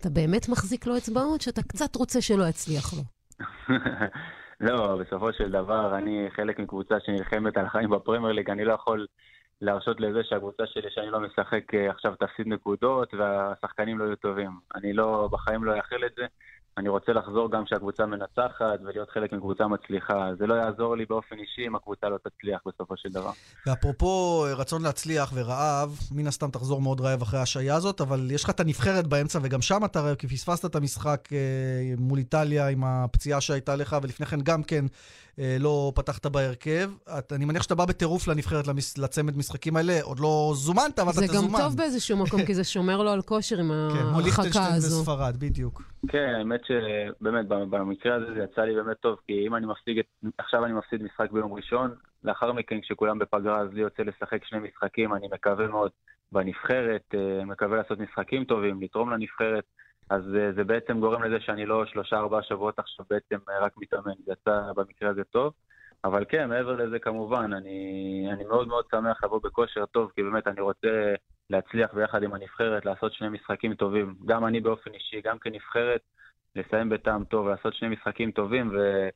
אתה 0.00 0.10
באמת 0.10 0.48
מחזיק 0.48 0.86
לו 0.86 0.96
אצבעות 0.96 1.40
שאתה 1.40 1.62
קצת 1.62 1.96
רוצה 1.96 2.20
שלא 2.20 2.44
יצליח 2.48 2.94
לו? 2.94 3.02
לא, 4.68 4.96
בסופו 4.96 5.32
של 5.32 5.50
דבר, 5.50 5.98
אני 5.98 6.28
חלק 6.36 6.58
מקבוצה 6.58 6.94
שנלחמת 7.00 7.56
על 7.56 7.66
החיים 7.66 7.90
בפרמייר 7.90 8.32
ליג, 8.32 8.50
אני 8.50 8.64
לא 8.64 8.72
יכול 8.72 9.06
להרשות 9.60 10.00
לזה 10.00 10.20
שהקבוצה 10.24 10.62
שלי, 10.66 10.90
שאני 10.90 11.10
לא 11.10 11.20
משחק 11.20 11.74
אה, 11.74 11.90
עכשיו, 11.90 12.14
תפסיד 12.14 12.46
נקודות 12.46 13.14
והשחקנים 13.14 13.98
לא 13.98 14.04
יהיו 14.04 14.16
טובים. 14.16 14.50
אני 14.74 14.92
לא, 14.92 15.28
בחיים 15.32 15.64
לא 15.64 15.76
אאחל 15.76 16.04
את 16.06 16.12
זה. 16.16 16.26
אני 16.78 16.88
רוצה 16.88 17.12
לחזור 17.12 17.50
גם 17.50 17.64
כשהקבוצה 17.64 18.06
מנצחת 18.06 18.80
ולהיות 18.84 19.10
חלק 19.10 19.32
מקבוצה 19.32 19.66
מצליחה. 19.66 20.30
זה 20.38 20.46
לא 20.46 20.54
יעזור 20.54 20.96
לי 20.96 21.04
באופן 21.04 21.38
אישי 21.38 21.66
אם 21.66 21.74
הקבוצה 21.76 22.08
לא 22.08 22.18
תצליח 22.18 22.60
בסופו 22.66 22.96
של 22.96 23.08
דבר. 23.08 23.30
ואפרופו 23.66 24.44
אה, 24.46 24.54
רצון 24.54 24.82
להצליח 24.82 25.32
ורעב, 25.34 25.98
מן 26.12 26.26
הסתם 26.26 26.50
תחזור 26.50 26.80
מאוד 26.80 27.00
רעב 27.00 27.22
אחרי 27.22 27.38
ההשעיה 27.38 27.74
הזאת, 27.74 28.00
אבל 28.00 28.30
יש 28.30 28.44
לך 28.44 28.50
את 28.50 28.60
הנבחרת 28.60 29.06
באמצע, 29.06 29.38
וגם 29.42 29.62
שם 29.62 29.84
אתה 29.84 30.00
רעב, 30.00 30.14
כי 30.14 30.28
פספסת 30.28 30.64
את 30.64 30.74
המשחק 30.74 31.28
אה, 31.32 31.38
מול 31.98 32.18
איטליה 32.18 32.68
עם 32.68 32.84
הפציעה 32.84 33.40
שהייתה 33.40 33.76
לך, 33.76 33.96
ולפני 34.02 34.26
כן 34.26 34.40
גם 34.40 34.62
כן 34.62 34.84
לא 35.38 35.92
פתחת 35.94 36.26
בהרכב. 36.26 36.90
את, 37.18 37.32
אני 37.32 37.44
מניח 37.44 37.62
שאתה 37.62 37.74
בא 37.74 37.84
בטירוף 37.84 38.28
לנבחרת, 38.28 38.66
למס, 38.66 38.98
לצמד 38.98 39.36
משחקים 39.36 39.76
האלה, 39.76 39.98
עוד 40.02 40.20
לא 40.20 40.52
זומנת, 40.54 40.98
אבל 40.98 41.10
אתה 41.10 41.20
זה 41.20 41.26
תזומן. 41.26 41.58
גם 41.58 41.64
טוב 41.64 41.76
באיזשהו 41.76 42.16
מקום, 42.16 42.44
כי 42.46 42.54
זה 42.54 42.64
שומר 42.64 43.02
לו 43.02 43.10
על 43.10 43.22
כושר 43.22 43.58
עם 43.60 43.68
כן, 43.68 43.74
ההרחקה 43.98 44.20
ליכטנשטיין 44.24 44.74
הזו. 44.74 45.00
וספרד, 45.00 45.36
בדיוק. 45.38 45.82
כן, 46.08 46.32
האמת 46.38 46.60
שבאמת, 46.64 47.46
במקרה 47.48 48.14
הזה 48.14 48.26
זה 48.34 48.46
יצא 48.52 48.60
לי 48.60 48.74
באמת 48.74 48.96
טוב, 49.00 49.16
כי 49.26 49.46
אם 49.46 49.54
אני 49.54 49.66
מפסיד, 49.66 49.98
את- 49.98 50.30
עכשיו 50.38 50.64
אני 50.64 50.72
מפסיד 50.72 51.02
משחק 51.02 51.30
ביום 51.30 51.52
ראשון, 51.52 51.90
לאחר 52.24 52.52
מכן 52.52 52.80
כשכולם 52.80 53.18
בפגרה 53.18 53.60
אז 53.60 53.68
לי 53.72 53.80
יוצא 53.80 54.02
לשחק 54.02 54.44
שני 54.44 54.58
משחקים, 54.58 55.14
אני 55.14 55.26
מקווה 55.32 55.66
מאוד 55.68 55.90
בנבחרת, 56.32 57.14
אה, 57.14 57.44
מקווה 57.44 57.76
לעשות 57.76 57.98
משחקים 57.98 58.44
טובים, 58.44 58.82
לתרום 58.82 59.10
לנבחרת, 59.10 59.64
אז 60.10 60.22
אה, 60.36 60.52
זה 60.52 60.64
בעצם 60.64 61.00
גורם 61.00 61.22
לזה 61.22 61.40
שאני 61.40 61.66
לא 61.66 61.86
שלושה 61.86 62.16
ארבעה 62.16 62.42
שבועות 62.42 62.78
עכשיו 62.78 63.06
בעצם 63.10 63.36
אה, 63.48 63.60
רק 63.60 63.72
מתאמן, 63.76 64.12
זה 64.26 64.32
יצא 64.32 64.60
במקרה 64.76 65.10
הזה 65.10 65.24
טוב. 65.24 65.52
אבל 66.04 66.24
כן, 66.28 66.48
מעבר 66.48 66.76
לזה 66.76 66.98
כמובן, 66.98 67.52
אני, 67.52 68.28
אני 68.32 68.44
מאוד 68.44 68.68
מאוד 68.68 68.84
שמח 68.90 69.24
לבוא 69.24 69.40
בכושר 69.42 69.86
טוב, 69.86 70.10
כי 70.14 70.22
באמת 70.22 70.46
אני 70.46 70.60
רוצה 70.60 71.14
להצליח 71.50 71.94
ביחד 71.94 72.22
עם 72.22 72.34
הנבחרת, 72.34 72.84
לעשות 72.84 73.12
שני 73.12 73.28
משחקים 73.28 73.74
טובים. 73.74 74.14
גם 74.26 74.46
אני 74.46 74.60
באופן 74.60 74.90
אישי, 74.94 75.20
גם 75.20 75.38
כנבחרת, 75.38 76.00
לסיים 76.56 76.88
בטעם 76.88 77.24
טוב, 77.24 77.48
לעשות 77.48 77.74
שני 77.74 77.88
משחקים 77.88 78.30
טובים, 78.30 78.70
ו... 78.70 79.08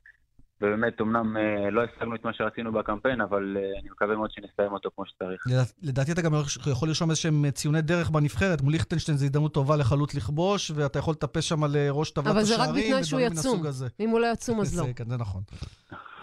ובאמת, 0.64 1.00
אמנם 1.00 1.36
אה, 1.36 1.70
לא 1.70 1.82
השגנו 1.84 2.14
את 2.14 2.24
מה 2.24 2.30
שרצינו 2.32 2.72
בקמפיין, 2.72 3.20
אבל 3.20 3.56
אה, 3.56 3.80
אני 3.80 3.90
מקווה 3.90 4.16
מאוד 4.16 4.30
שנסיים 4.30 4.72
אותו 4.72 4.90
כמו 4.96 5.04
שצריך. 5.06 5.46
לדע- 5.46 5.62
לדעתי 5.82 6.12
אתה 6.12 6.22
גם 6.22 6.32
יכול 6.70 6.88
לרשום 6.88 7.10
איזשהם 7.10 7.50
ציוני 7.50 7.82
דרך 7.82 8.10
בנבחרת. 8.10 8.62
מול 8.62 8.72
ליכטנשטיין 8.72 9.16
זו 9.18 9.24
הזדמנות 9.24 9.54
טובה 9.54 9.76
לחלוץ 9.76 10.14
לכבוש, 10.14 10.70
ואתה 10.74 10.98
יכול 10.98 11.12
לטפס 11.12 11.44
שם 11.44 11.64
על 11.64 11.76
אה, 11.76 11.90
ראש 11.90 12.10
טבלת 12.10 12.26
אבל 12.34 12.42
זה 12.42 12.54
השערים, 12.54 12.70
רק 12.74 12.84
בתנאי 12.84 13.04
שהוא 13.04 13.20
יצום. 13.20 13.62
אם 14.00 14.10
הוא 14.10 14.20
לא 14.20 14.26
יצום, 14.32 14.60
אז 14.60 14.78
לא. 14.78 14.84
זה, 14.86 14.92
כן, 14.92 15.08
זה 15.08 15.16
נכון. 15.16 15.42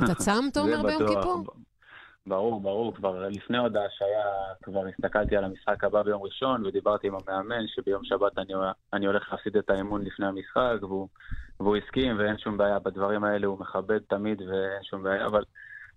אתה 0.03 0.15
צם, 0.15 0.43
זה 0.53 0.61
ביום. 0.61 1.07
כיפור? 1.07 1.43
ברור, 2.27 2.61
ברור, 2.61 2.95
כבר 2.95 3.29
לפני 3.29 3.57
עוד 3.57 3.77
ההשעיה, 3.77 4.25
כבר 4.63 4.87
הסתכלתי 4.87 5.37
על 5.37 5.43
המשחק 5.43 5.83
הבא 5.83 6.03
ביום 6.03 6.21
ראשון, 6.21 6.65
ודיברתי 6.65 7.07
עם 7.07 7.13
המאמן 7.15 7.67
שביום 7.67 8.03
שבת 8.03 8.37
אני, 8.37 8.53
אני 8.93 9.05
הולך 9.05 9.31
להפסיד 9.31 9.57
את 9.57 9.69
האמון 9.69 10.01
לפני 10.05 10.25
המשחק, 10.25 10.77
והוא, 10.81 11.07
והוא 11.59 11.77
הסכים, 11.77 12.19
ואין 12.19 12.37
שום 12.37 12.57
בעיה 12.57 12.79
בדברים 12.79 13.23
האלה, 13.23 13.47
הוא 13.47 13.59
מכבד 13.59 13.99
תמיד 14.09 14.41
ואין 14.41 14.83
שום 14.83 15.03
בעיה, 15.03 15.25
אבל 15.25 15.43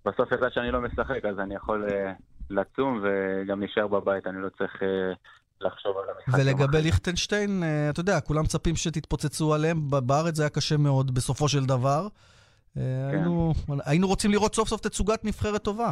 בסוף 0.05 0.33
יצא 0.33 0.51
שאני 0.51 0.70
לא 0.70 0.81
משחק, 0.81 1.25
אז 1.25 1.39
אני 1.39 1.55
יכול 1.55 1.89
אה, 1.91 2.12
לצום 2.51 3.03
וגם 3.03 3.61
להישאר 3.61 3.87
בבית, 3.87 4.27
אני 4.27 4.43
לא 4.43 4.49
צריך 4.59 4.83
אה, 4.83 5.12
לחשוב 5.61 5.97
על 5.99 6.05
המשחק. 6.16 6.39
ולגבי. 6.39 6.83
ליכטנשטיין, 6.83 7.62
אה, 7.62 7.91
אתה 7.91 8.01
יודע, 8.01 8.20
כולם 8.20 8.43
מצפים 8.43 8.77
שתתפוצצו 8.77 9.55
עליהם. 9.55 9.91
בארץ 9.91 10.37
זה 10.37 10.43
היה 10.43 10.51
קשה 10.51 10.77
מאוד 10.77 11.14
בסופו 11.14 11.49
של 11.49 11.64
דבר. 11.64 12.09
כן. 12.75 12.81
היינו, 13.11 13.53
היינו 13.85 14.07
רוצים 14.07 14.31
לראות 14.31 14.55
סוף 14.55 14.68
סוף 14.68 14.81
תצוגת 14.81 15.25
נבחרת 15.25 15.62
טובה. 15.62 15.91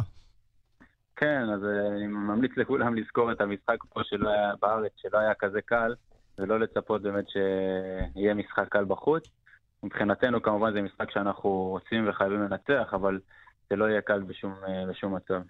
כן, 1.15 1.49
אז 1.53 1.63
אה, 1.63 1.87
אני 1.87 2.07
ממליץ 2.07 2.51
לכולם 2.57 2.95
לזכור 2.95 3.31
את 3.31 3.41
המשחק 3.41 3.77
פה 3.89 4.01
שלא 4.03 4.29
היה 4.29 4.51
בארץ, 4.61 4.91
שלא 4.95 5.17
היה 5.17 5.33
כזה 5.33 5.61
קל, 5.61 5.95
ולא 6.37 6.59
לצפות 6.59 7.01
באמת 7.01 7.25
שיהיה 7.29 8.33
משחק 8.33 8.67
קל 8.69 8.85
בחוץ. 8.85 9.23
מבחינתנו 9.83 10.41
כמובן 10.41 10.73
זה 10.73 10.81
משחק 10.81 11.11
שאנחנו 11.11 11.49
רוצים 11.49 12.09
וחייבים 12.09 12.41
לנצח, 12.41 12.93
אבל 12.93 13.19
זה 13.69 13.75
לא 13.75 13.85
יהיה 13.85 14.01
קל 14.01 14.19
בשום, 14.19 14.53
אה, 14.67 14.85
בשום 14.89 15.15
מצב. 15.15 15.41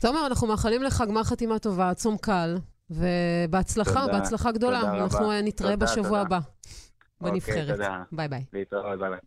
תומר, 0.00 0.26
אנחנו 0.26 0.46
מאחלים 0.46 0.82
לך 0.82 1.02
גמר 1.08 1.22
חתימה 1.22 1.58
טובה, 1.58 1.94
צום 1.94 2.16
קל, 2.16 2.56
ובהצלחה, 2.90 4.00
תודה, 4.00 4.12
בהצלחה 4.12 4.52
גדולה. 4.52 4.80
תודה 4.80 4.92
רבה. 4.92 5.04
אנחנו 5.04 5.30
אה, 5.30 5.42
נתראה 5.42 5.72
תודה, 5.72 5.86
בשבוע 5.86 6.08
תודה. 6.08 6.20
הבא 6.20 6.38
אוקיי, 7.20 7.32
בנבחרת. 7.32 7.70
תודה. 7.70 8.02
ביי 8.12 8.28
ביי. 8.28 8.44
להתראות, 8.52 8.98
ביי 8.98 9.10
ביי. 9.10 9.18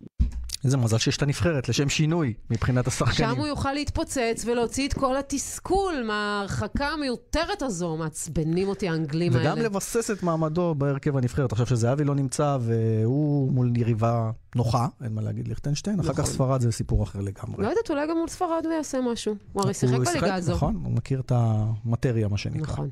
איזה 0.66 0.78
מזל 0.78 0.98
שיש 0.98 1.18
את 1.18 1.22
הנבחרת, 1.22 1.70
לשם 1.70 1.90
שינוי, 1.90 2.34
מבחינת 2.50 2.88
השחקנים. 2.88 3.30
שם 3.30 3.38
הוא 3.38 3.48
יוכל 3.48 3.74
להתפוצץ 3.74 4.44
ולהוציא 4.46 4.88
את 4.88 4.94
כל 4.94 5.18
התסכול 5.18 6.04
מההרחקה 6.08 6.88
המיותרת 6.88 7.62
הזו. 7.62 7.98
מעצבנים 7.98 8.68
אותי 8.68 8.90
האנגלים 8.90 9.34
האלה. 9.36 9.54
וגם 9.54 9.58
לבסס 9.58 10.12
את 10.12 10.24
מעמדו 10.24 10.76
בהרכב 10.76 11.18
הנבחרת. 11.18 11.52
עכשיו 11.52 11.68
שזהבי 11.68 12.04
לא 12.04 12.16
נמצא 12.16 12.58
והוא 12.62 13.52
מול 13.52 13.78
יריבה 13.78 14.32
נוחה, 14.56 14.88
אין 15.04 15.14
מה 15.14 15.22
להגיד 15.22 15.48
ליכטנשטיין, 15.48 16.00
אחר 16.00 16.14
כך 16.14 16.20
נכון. 16.20 16.34
ספרד 16.34 16.62
זה 16.62 16.72
סיפור 16.72 17.04
אחר 17.04 17.20
לגמרי. 17.22 17.64
לא 17.64 17.68
יודעת, 17.68 17.90
אולי 17.90 18.08
גם 18.08 18.18
מול 18.18 18.28
ספרד 18.28 18.66
הוא 18.66 18.74
יעשה 18.74 19.02
משהו. 19.02 19.36
הוא 19.54 19.64
הרי 19.64 19.74
שיחק 19.74 19.98
בליגה 19.98 20.36
הזו. 20.36 20.54
נכון, 20.54 20.82
הוא 20.86 20.94
מכיר 20.94 21.20
את 21.20 21.32
המטריה, 21.36 22.28
מה 22.28 22.38
שנקרא. 22.38 22.62
נכון. 22.62 22.90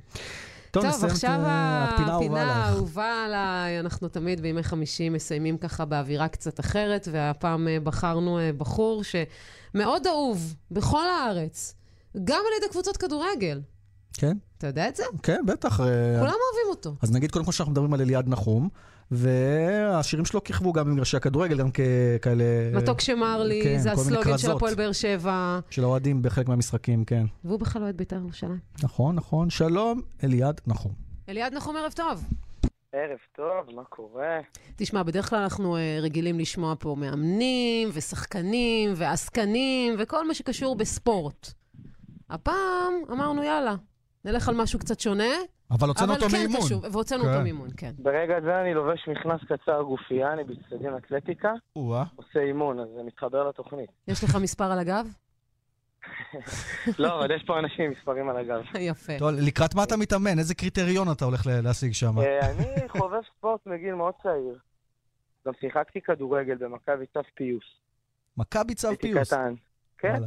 טוב, 0.71 0.83
טוב, 0.91 1.05
עכשיו 1.05 1.39
אה, 1.45 2.15
הפינה 2.15 2.53
האהובה 2.53 3.23
עליי. 3.25 3.79
אנחנו 3.79 4.07
תמיד 4.07 4.41
בימי 4.41 4.63
חמישי 4.63 5.09
מסיימים 5.09 5.57
ככה 5.57 5.85
באווירה 5.85 6.27
קצת 6.27 6.59
אחרת, 6.59 7.07
והפעם 7.11 7.67
אה, 7.67 7.79
בחרנו 7.79 8.39
אה, 8.39 8.51
בחור 8.57 9.03
שמאוד 9.03 10.07
אהוב 10.07 10.55
בכל 10.71 11.07
הארץ, 11.07 11.75
גם 12.23 12.41
על 12.47 12.63
ידי 12.63 12.71
קבוצות 12.71 12.97
כדורגל. 12.97 13.61
כן, 14.13 14.37
אתה 14.57 14.67
יודע 14.67 14.87
את 14.87 14.95
זה? 14.95 15.03
כן, 15.23 15.41
בטח. 15.45 15.77
כולם 15.77 16.19
אוהבים 16.19 16.69
אותו. 16.69 16.95
אז 17.01 17.11
נגיד 17.11 17.31
קודם 17.31 17.45
כל 17.45 17.51
שאנחנו 17.51 17.71
מדברים 17.71 17.93
על 17.93 18.01
אליעד 18.01 18.27
נחום, 18.27 18.69
והשירים 19.11 20.25
שלו 20.25 20.43
כיכבו 20.43 20.73
גם 20.73 20.85
במגרשי 20.85 21.17
הכדורגל, 21.17 21.57
גם 21.57 21.69
ככאלה... 21.71 22.43
מתוק 22.73 23.01
שמר 23.01 23.43
לי, 23.43 23.61
כן, 23.63 23.77
זה 23.77 23.91
הסלוגן 23.91 24.37
של. 24.37 24.51
הפועל 24.51 24.75
באר 24.75 24.91
שבע, 24.91 25.59
של 25.69 25.83
האוהדים 25.83 26.21
בחלק 26.21 26.47
מהמשחקים, 26.47 27.05
כן. 27.05 27.25
והוא 27.43 27.59
בכלל 27.59 27.83
אוהד 27.83 27.97
בית"ר 27.97 28.15
ירושלים. 28.15 28.59
נכון, 28.83 29.15
נכון. 29.15 29.49
שלום, 29.49 30.01
אליעד 30.23 30.61
נחום. 30.67 30.91
אליעד 31.29 31.53
נחום, 31.53 31.75
ערב 31.75 31.91
טוב. 31.91 32.25
ערב 32.93 33.17
טוב, 33.35 33.75
מה 33.75 33.83
קורה? 33.83 34.39
תשמע, 34.75 35.03
בדרך 35.03 35.29
כלל 35.29 35.39
אנחנו 35.39 35.77
אה, 35.77 35.97
רגילים 36.01 36.39
לשמוע 36.39 36.73
פה 36.79 36.95
מאמנים 36.99 37.89
ושחקנים 37.93 38.93
ועסקנים 38.95 39.95
וכל 39.99 40.27
מה 40.27 40.33
שקשור 40.33 40.75
בספורט. 40.75 41.47
הפעם 42.29 42.93
אמרנו, 43.11 43.43
יאללה, 43.43 43.75
נלך 44.25 44.49
על 44.49 44.55
משהו 44.55 44.79
קצת 44.79 44.99
שונה. 44.99 45.33
אבל 45.71 45.87
הוצאנו 45.87 46.13
אותו 46.13 46.29
כן 46.29 46.37
מאימון. 46.37 46.61
קשור, 46.61 46.81
והוצאנו 46.91 47.23
כן. 47.23 47.29
אותו 47.29 47.41
מאימון, 47.41 47.69
כן. 47.77 47.91
ברגע 47.97 48.41
זה 48.41 48.61
אני 48.61 48.73
לובש 48.73 49.07
מכנס 49.07 49.41
קצר 49.43 49.81
גופייה, 49.81 50.33
אני 50.33 50.43
באצטדיון 50.43 50.97
אתלטיקה, 50.97 51.53
או-אה. 51.75 52.03
עושה 52.15 52.39
אימון, 52.39 52.79
אז 52.79 52.87
זה 52.97 53.03
מתחבר 53.03 53.49
לתוכנית. 53.49 53.89
יש 54.07 54.23
לך 54.23 54.35
מספר 54.35 54.63
על 54.71 54.79
הגב? 54.79 55.07
לא, 56.99 57.19
אבל 57.19 57.35
יש 57.35 57.43
פה 57.47 57.59
אנשים 57.59 57.85
עם 57.85 57.91
מספרים 57.91 58.29
על 58.29 58.37
הגב. 58.37 58.61
יפה. 58.91 59.13
טוב, 59.19 59.29
לקראת 59.31 59.75
מה 59.75 59.83
אתה 59.83 59.97
מתאמן? 59.97 60.39
איזה 60.39 60.55
קריטריון 60.55 61.07
אתה 61.11 61.25
הולך 61.25 61.47
ל- 61.47 61.61
להשיג 61.63 61.91
שם? 61.93 62.19
אה, 62.19 62.51
אני 62.51 62.89
חובב 62.89 63.19
ספורט 63.37 63.61
מגיל 63.65 63.93
מאוד 63.93 64.13
צעיר. 64.23 64.57
גם 65.47 65.53
שיחקתי 65.59 66.01
כדורגל 66.01 66.55
במכבי 66.57 67.05
צו 67.13 67.19
פיוס. 67.35 67.63
מכבי 68.37 68.75
צו 68.75 68.87
הייתי 68.87 69.13
פיוס. 69.13 69.27
קטן. 69.33 69.53
כן. 69.97 70.19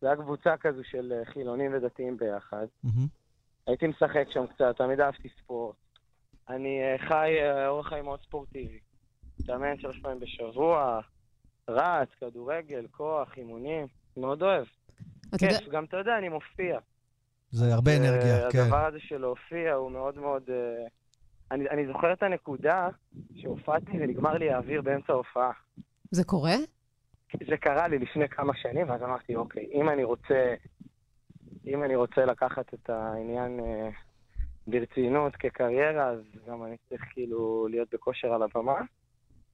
זה 0.00 0.06
היה 0.06 0.16
קבוצה 0.16 0.56
כזו 0.60 0.80
של 0.90 1.12
אה, 1.12 1.32
חילונים 1.32 1.70
ודתיים 1.74 2.16
ביחד. 2.16 2.66
הייתי 3.66 3.86
משחק 3.86 4.24
שם 4.30 4.46
קצת, 4.46 4.76
תמיד 4.76 5.00
אהבתי 5.00 5.28
ספורט. 5.42 5.76
אני 6.48 6.80
אה, 6.82 7.08
חי 7.08 7.36
אה, 7.40 7.68
אורח 7.68 7.88
חיים 7.88 8.04
מאוד 8.04 8.20
ספורטיבי. 8.22 8.78
מתאמן 9.40 9.78
שלוש 9.78 10.00
פעמים 10.00 10.20
בשבוע, 10.20 11.00
רץ, 11.68 12.08
כדורגל, 12.20 12.86
כוח, 12.90 13.36
אימונים, 13.36 13.86
מאוד 14.16 14.42
אוהב. 14.42 14.66
אתה 15.34 15.46
יודע- 15.46 15.58
כיף, 15.58 15.68
גם 15.68 15.84
אתה 15.84 15.96
יודע, 15.96 16.18
אני 16.18 16.28
מופיע. 16.28 16.78
זה 17.50 17.74
הרבה 17.74 17.96
אנרגיה, 17.96 18.44
אה, 18.44 18.50
כן. 18.52 18.58
הדבר 18.58 18.86
הזה 18.86 19.00
של 19.00 19.18
להופיע 19.18 19.74
הוא 19.74 19.90
מאוד 19.90 20.18
מאוד... 20.18 20.42
אני, 21.50 21.68
אני 21.70 21.86
זוכר 21.86 22.12
את 22.12 22.22
הנקודה 22.22 22.88
שהופעתי 23.36 23.92
ונגמר 24.00 24.32
לי 24.32 24.50
האוויר 24.50 24.82
באמצע 24.82 25.12
ההופעה. 25.12 25.50
זה 26.10 26.24
קורה? 26.24 26.54
זה 27.48 27.56
קרה 27.56 27.88
לי 27.88 27.98
לפני 27.98 28.28
כמה 28.28 28.52
שנים, 28.56 28.90
ואז 28.90 29.02
אמרתי, 29.02 29.36
אוקיי, 29.36 29.66
אם 29.72 29.88
אני 29.88 30.04
רוצה, 30.04 30.54
אם 31.66 31.84
אני 31.84 31.96
רוצה 31.96 32.24
לקחת 32.24 32.74
את 32.74 32.90
העניין 32.90 33.60
אה, 33.60 33.88
ברצינות 34.66 35.36
כקריירה, 35.36 36.08
אז 36.08 36.20
גם 36.48 36.64
אני 36.64 36.76
צריך 36.88 37.02
כאילו 37.10 37.68
להיות 37.70 37.88
בכושר 37.94 38.32
על 38.32 38.42
הבמה. 38.42 38.80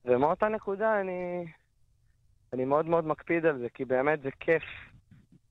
ומאותה 0.04 0.48
נקודה 0.48 1.00
אני, 1.00 1.44
אני 2.52 2.64
מאוד 2.64 2.86
מאוד 2.86 3.06
מקפיד 3.06 3.46
על 3.46 3.58
זה, 3.58 3.68
כי 3.68 3.84
באמת 3.84 4.22
זה 4.22 4.30
כיף. 4.40 4.62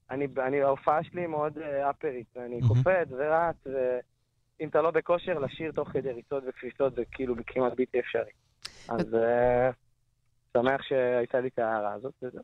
אני, 0.09 0.27
אני, 0.37 0.61
ההופעה 0.61 1.03
שלי 1.03 1.27
מאוד 1.27 1.57
אה, 1.57 1.89
אפרית, 1.89 2.27
ואני 2.35 2.55
מהמם. 2.55 2.67
קופץ 2.67 3.07
ורץ, 3.09 3.55
ואם 3.65 4.67
אתה 4.69 4.81
לא 4.81 4.91
בכושר, 4.91 5.39
לשיר 5.39 5.71
תוך 5.71 5.89
כדי 5.89 6.11
ריצות 6.11 6.43
וקפיצות 6.47 6.95
זה 6.95 7.03
כאילו 7.11 7.35
כמעט 7.47 7.73
בלתי 7.77 7.99
אפשרי. 7.99 8.31
אז 8.89 9.15
אה, 9.15 9.69
שמח 10.53 10.81
שהייתה 10.81 11.39
לי 11.39 11.47
את 11.47 11.59
ההערה 11.59 11.93
הזאת, 11.93 12.13
וזהו. 12.21 12.43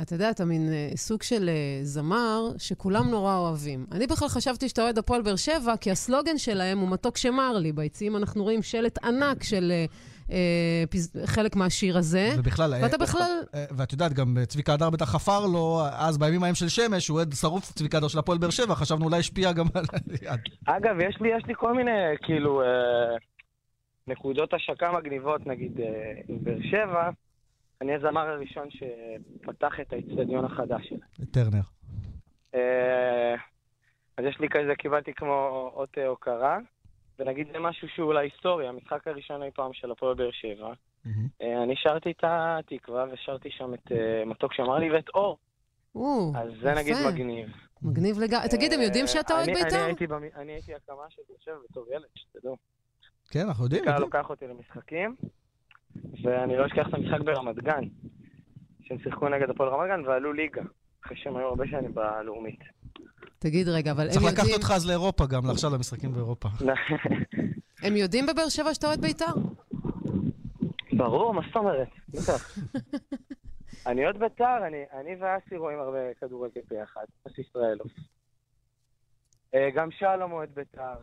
אתה 0.00 0.14
יודע, 0.14 0.30
אתה 0.30 0.44
מין 0.44 0.72
אה, 0.72 0.90
סוג 0.96 1.22
של 1.22 1.48
אה, 1.48 1.78
זמר 1.82 2.48
שכולם 2.58 3.10
נורא 3.10 3.36
אוהבים. 3.36 3.86
אני 3.92 4.06
בכלל 4.06 4.28
חשבתי 4.28 4.68
שאתה 4.68 4.82
אוהד 4.82 4.98
הפועל 4.98 5.22
באר 5.22 5.36
שבע, 5.36 5.76
כי 5.76 5.90
הסלוגן 5.90 6.38
שלהם 6.38 6.78
הוא 6.78 6.88
מתוק 6.90 7.16
שמר 7.16 7.58
לי. 7.58 7.72
ביציעים 7.72 8.16
אנחנו 8.16 8.42
רואים 8.42 8.62
שלט 8.62 9.04
ענק 9.04 9.42
של 9.42 9.72
אה, 9.72 9.84
אה, 10.30 10.84
פז... 10.90 11.12
חלק 11.24 11.56
מהשיר 11.56 11.98
הזה. 11.98 12.30
ובכלל, 12.38 12.74
ואתה 12.82 12.96
אה, 12.96 12.98
בכלל... 12.98 13.30
אה, 13.54 13.64
ואת 13.76 13.92
יודעת, 13.92 14.12
גם 14.12 14.36
צביקה 14.46 14.74
הדר 14.74 14.90
בטח 14.90 15.04
חפר 15.04 15.46
לו, 15.46 15.80
אז 15.92 16.18
בימים 16.18 16.42
ההם 16.42 16.54
של 16.54 16.68
שמש, 16.68 17.08
הוא 17.08 17.16
אוהד 17.16 17.32
שרוף 17.32 17.72
צביקה 17.72 17.98
הדר 17.98 18.08
של 18.08 18.18
הפועל 18.18 18.38
באר 18.38 18.50
שבע, 18.50 18.74
חשבנו 18.74 19.04
אולי 19.04 19.18
השפיע 19.18 19.52
גם 19.52 19.66
על... 19.74 19.84
אגב, 20.66 21.00
יש 21.00 21.16
לי, 21.20 21.28
יש 21.36 21.44
לי 21.46 21.54
כל 21.56 21.74
מיני, 21.74 21.90
כאילו, 22.22 22.62
אה, 22.62 22.66
נקודות 24.06 24.54
השקה 24.54 24.92
מגניבות, 24.92 25.46
נגיד, 25.46 25.80
אה, 25.80 25.86
עם 26.28 26.38
באר 26.40 26.58
שבע. 26.70 27.10
אני 27.82 27.94
הזמר 27.94 28.28
הראשון 28.28 28.68
שפתח 28.70 29.72
את 29.80 29.92
האיצטדיון 29.92 30.44
החדש 30.44 30.88
שלה. 30.88 31.26
טרנר. 31.32 31.60
אה, 32.54 33.34
אז 34.16 34.24
יש 34.24 34.38
לי 34.40 34.48
כזה, 34.48 34.74
קיבלתי 34.78 35.14
כמו 35.14 35.70
אות 35.74 35.98
אה, 35.98 36.06
הוקרה, 36.06 36.58
ונגיד 37.18 37.46
זה 37.52 37.58
משהו 37.58 37.88
שהוא 37.88 38.06
אולי 38.06 38.26
היסטוריה, 38.26 38.68
המשחק 38.68 39.08
הראשון 39.08 39.42
אי 39.42 39.50
פעם 39.54 39.72
של 39.72 39.90
הפועל 39.90 40.14
באר 40.14 40.30
שבע. 40.32 40.72
אה, 41.42 41.62
אני 41.62 41.74
שרתי 41.76 42.10
את 42.10 42.24
התקווה 42.26 43.04
ושרתי 43.12 43.50
שם 43.50 43.74
את 43.74 43.92
מתוק 44.26 44.54
שאמר 44.54 44.78
לי 44.78 44.90
ואת 44.90 45.08
אור. 45.08 45.38
או, 45.94 46.32
אז 46.36 46.50
זה 46.62 46.74
נגיד. 46.74 46.96
מגניב. 47.12 47.48
מגניב 47.82 48.18
לגמרי. 48.18 48.48
תגיד, 48.48 48.72
הם 48.72 48.80
יודעים 48.80 49.06
שאתה 49.06 49.34
אוהד 49.34 49.48
אני- 49.48 49.54
בית"ר? 49.64 49.86
אני 50.36 50.52
הייתי 50.52 50.74
הקמה 50.74 51.02
של 51.08 51.22
באר 51.28 51.36
שבע 51.44 51.54
בתור 51.70 51.86
ילד, 51.94 52.04
שתדעו. 52.14 52.56
כן, 53.30 53.40
אנחנו 53.48 53.64
יודעים. 53.64 53.84
קהל 53.84 53.92
יודעים. 53.94 54.10
לוקח 54.12 54.30
אותי 54.30 54.46
למשחקים, 54.46 55.16
ואני 56.22 56.56
לא 56.56 56.66
אשכח 56.66 56.88
את 56.88 56.94
המשחק 56.94 57.20
ברמת 57.20 57.56
גן, 57.56 57.84
שהם 58.82 58.98
שיחקו 58.98 59.28
נגד 59.28 59.50
הפועל 59.50 59.68
רמת 59.68 59.88
גן 59.88 60.08
ועלו 60.08 60.32
ליגה, 60.32 60.62
אחרי 61.06 61.16
שהם 61.16 61.36
היו 61.36 61.46
הרבה 61.46 61.66
שנים 61.66 61.94
בלאומית. 61.94 62.60
תגיד 63.38 63.68
רגע, 63.68 63.90
אבל 63.92 64.04
הם 64.04 64.10
צריך 64.10 64.24
לקחת 64.24 64.38
יודעים... 64.38 64.54
אותך 64.54 64.70
אז 64.70 64.88
לאירופה 64.88 65.26
גם, 65.26 65.50
עכשיו 65.50 65.70
למשחקים 65.70 66.12
באירופה. 66.12 66.48
הם 67.84 67.96
יודעים 67.96 68.26
בבאר 68.26 68.48
שבע 68.48 68.74
שאתה 68.74 68.86
אוהד 68.86 69.00
בית"ר? 69.00 69.34
ברור, 70.92 71.34
מה 71.34 71.42
זאת 71.46 71.56
אומרת? 71.56 71.88
בטח. 72.14 72.58
אני 73.86 74.06
עוד 74.06 74.18
בית"ר, 74.18 74.66
אני, 74.66 74.84
אני 75.00 75.16
ואסי 75.20 75.56
רואים 75.56 75.78
הרבה 75.78 76.14
כדורגל 76.20 76.60
ביחד, 76.70 77.04
אסי 77.26 77.40
ישראלוב. 77.40 77.86
אה, 79.54 79.70
גם 79.74 79.90
שלום 79.90 80.32
אוהד 80.32 80.48
בית"ר. 80.54 80.94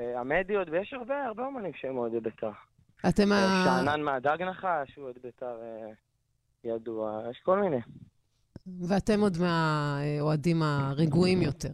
אה, 0.00 0.20
עמדי 0.20 0.54
עוד, 0.54 0.68
ויש 0.68 0.92
הרבה, 0.92 1.24
הרבה 1.24 1.46
אומנים 1.46 1.72
שהם 1.74 1.98
אוהדי 1.98 2.20
בית"ר. 2.20 2.50
אתם 3.08 3.32
ה... 3.32 3.34
אה, 3.34 3.64
שאנן 3.64 4.02
מהדג 4.02 4.42
נחש, 4.42 4.96
הוא 4.96 5.04
אוהד 5.04 5.18
בית"ר 5.22 5.58
אה, 5.62 5.90
ידוע, 6.64 7.22
יש 7.30 7.40
כל 7.42 7.58
מיני. 7.58 7.80
ואתם 8.88 9.20
עוד 9.20 9.36
מהאוהדים 9.40 10.62
הרגועים 10.62 11.42
יותר 11.42 11.72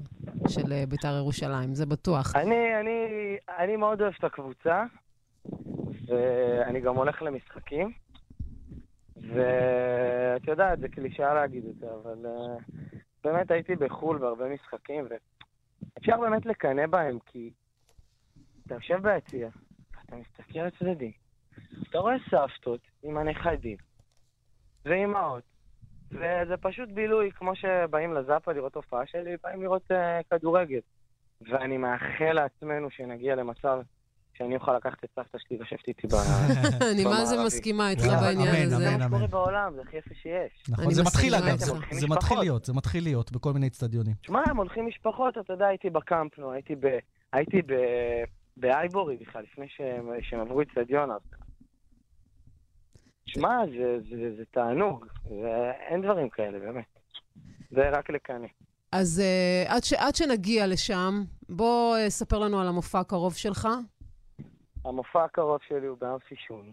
של 0.48 0.72
אה, 0.72 0.84
בית"ר 0.88 1.16
ירושלים, 1.16 1.74
זה 1.74 1.86
בטוח. 1.86 2.36
אני, 2.36 2.80
אני, 2.80 3.06
אני 3.58 3.76
מאוד 3.76 4.02
אוהב 4.02 4.14
את 4.18 4.24
הקבוצה, 4.24 4.84
ואני 6.06 6.80
גם 6.80 6.96
הולך 6.96 7.22
למשחקים. 7.22 7.92
ואת 9.16 10.48
יודעת, 10.48 10.80
זה 10.80 10.88
קלישאה 10.88 11.34
להגיד 11.34 11.64
את 11.64 11.78
זה, 11.78 11.86
אבל 12.02 12.26
uh, 12.26 12.62
באמת 13.24 13.50
הייתי 13.50 13.76
בחו"ל 13.76 14.18
בהרבה 14.18 14.44
משחקים, 14.54 15.04
ואפשר 15.10 16.20
באמת 16.20 16.46
לקנא 16.46 16.86
בהם, 16.86 17.18
כי 17.26 17.50
אתה 18.66 18.74
יושב 18.74 19.02
ביציע, 19.02 19.48
אתה 20.06 20.16
מסתכל 20.16 20.58
לצדדי, 20.58 21.12
אתה 21.90 21.98
רואה 21.98 22.14
סבתות 22.30 22.80
עם 23.02 23.18
הנכדים, 23.18 23.76
ואימהות, 24.84 25.42
וזה 26.10 26.56
פשוט 26.60 26.88
בילוי, 26.88 27.30
כמו 27.34 27.56
שבאים 27.56 28.14
לזאפה 28.14 28.52
לראות 28.52 28.74
הופעה 28.74 29.06
שלי, 29.06 29.36
באים 29.42 29.62
לראות 29.62 29.90
uh, 29.90 29.94
כדורגל. 30.30 30.80
ואני 31.40 31.76
מאחל 31.76 32.32
לעצמנו 32.32 32.90
שנגיע 32.90 33.34
למצב 33.34 33.80
שאני 34.38 34.56
אוכל 34.56 34.76
לקחת 34.76 35.04
את 35.04 35.10
סבתא 35.16 35.38
שלי 35.38 35.58
לשבת 35.58 35.88
איתי 35.88 36.06
ב... 36.06 36.12
אני 36.92 37.04
מה 37.04 37.24
זה 37.24 37.34
במערבי. 37.34 37.46
מסכימה 37.46 37.90
איתך 37.90 38.04
בעניין 38.20 38.66
הזה. 38.66 38.76
זה 38.76 38.96
מה 38.96 39.04
שקורה. 39.06 39.26
בעולם, 39.26 39.74
זה 39.74 39.80
הכי 39.82 39.96
יפה 39.96 40.14
שיש. 40.14 40.64
נכון, 40.68 40.90
זה 40.90 41.02
מתחיל 41.02 41.34
אגב. 41.34 41.56
זה 41.90 42.06
מתחיל 42.08 42.38
להיות, 42.38 42.64
זה 42.64 42.72
מתחיל 42.72 43.04
להיות 43.04 43.32
בכל 43.32 43.52
מיני 43.52 43.66
אצטדיונים. 43.66 44.14
שמע, 44.22 44.42
הם 44.46 44.56
הולכים 44.56 44.86
משפחות, 44.86 45.38
אתה 45.38 45.52
יודע, 45.52 45.66
הייתי 45.66 45.90
בקמפנו, 45.90 46.52
הייתי 46.52 46.74
ב... 46.74 46.86
הייתי 47.32 47.62
ב... 47.62 47.72
באייבורי 48.56 49.16
בכלל, 49.16 49.42
לפני 49.42 49.68
שהם, 49.68 50.10
שהם 50.22 50.40
עברו 50.40 50.62
אצטדיון 50.62 51.10
אז. 51.10 51.20
שמע, 53.26 53.66
זה, 53.66 53.98
זה, 54.10 54.36
זה 54.36 54.44
תענוג, 54.50 55.06
ואין 55.30 56.02
דברים 56.02 56.28
כאלה, 56.28 56.58
באמת. 56.58 56.98
זה 57.70 57.90
רק 57.90 58.10
לקנא. 58.10 58.46
אז 58.92 59.22
uh, 59.22 59.72
עד, 59.72 59.84
ש, 59.84 59.92
עד 59.92 60.14
שנגיע 60.14 60.66
לשם, 60.66 61.24
בוא 61.48 61.96
uh, 61.96 62.10
ספר 62.10 62.38
לנו 62.38 62.60
על 62.60 62.68
המופע 62.68 63.00
הקרוב 63.00 63.34
שלך. 63.34 63.68
המופע 64.84 65.24
הקרוב 65.24 65.58
שלי 65.68 65.86
הוא 65.86 65.98
באמפי 65.98 66.36
שוני, 66.36 66.72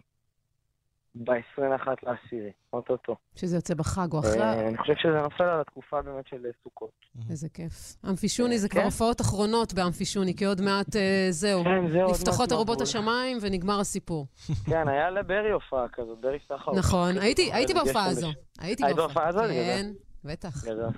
ב-21 1.15 1.87
לעשירי, 2.03 2.51
אוטוטו. 2.73 3.15
שזה 3.35 3.57
יוצא 3.57 3.73
בחג 3.73 4.07
או 4.13 4.19
אחרי... 4.19 4.41
אה, 4.41 4.67
אני 4.67 4.77
חושב 4.77 4.93
שזה 4.97 5.21
נופל 5.21 5.43
על 5.43 5.61
התקופה 5.61 6.01
באמת 6.01 6.27
של 6.27 6.37
סוכות. 6.63 6.91
איזה 7.29 7.49
כיף. 7.49 7.95
אמפי 8.09 8.31
שוני 8.31 8.59
זה 8.59 8.69
כבר 8.69 8.79
כן. 8.79 8.85
הופעות 8.85 9.21
אחרונות 9.21 9.73
באמפי 9.73 10.01
שוני, 10.01 10.35
כי 10.35 10.45
עוד 10.45 10.61
מעט 10.61 10.95
אה, 10.95 11.27
זהו. 11.29 11.63
כן, 11.63 11.91
זהו, 11.93 12.11
נפתחות 12.11 12.51
ארובות. 12.51 12.81
השמיים 12.81 13.37
ונגמר 13.41 13.79
הסיפור. 13.79 14.27
כן, 14.69 14.87
היה 14.87 15.09
לברי 15.09 15.51
הופעה 15.51 15.85
כזאת, 15.93 16.21
ברי 16.21 16.37
סחר. 16.47 16.71
נכון, 16.75 17.17
הייתי 17.17 17.73
בהופעה 17.73 18.05
הזו. 18.05 18.27
הייתי 18.59 18.85
היית 18.85 18.95
בהופעה 18.97 19.27
הזו? 19.27 19.39
כן, 19.39 19.91
בטח. 20.23 20.63
גדול. 20.65 20.89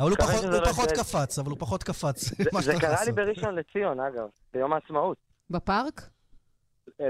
אבל 0.00 0.10
הוא 0.10 0.18
פחות- 0.22 0.44
הוא 0.44 0.50
לא 0.50 0.64
פחות. 0.66 0.88
קפץ, 0.92 1.38
אבל 1.38 1.50
הוא 1.50 1.58
פחות 1.60 1.82
קפץ. 1.82 2.24
זה- 2.60 2.72
קרה 2.80 3.04
לי. 3.04 3.12
בראשון 3.12 3.54
לציון, 3.54 4.00
אגב, 4.00 4.26
ביום 4.54 4.72
העצמאות. 4.72 5.16
בפארק? 5.50 6.08
אה, 7.00 7.08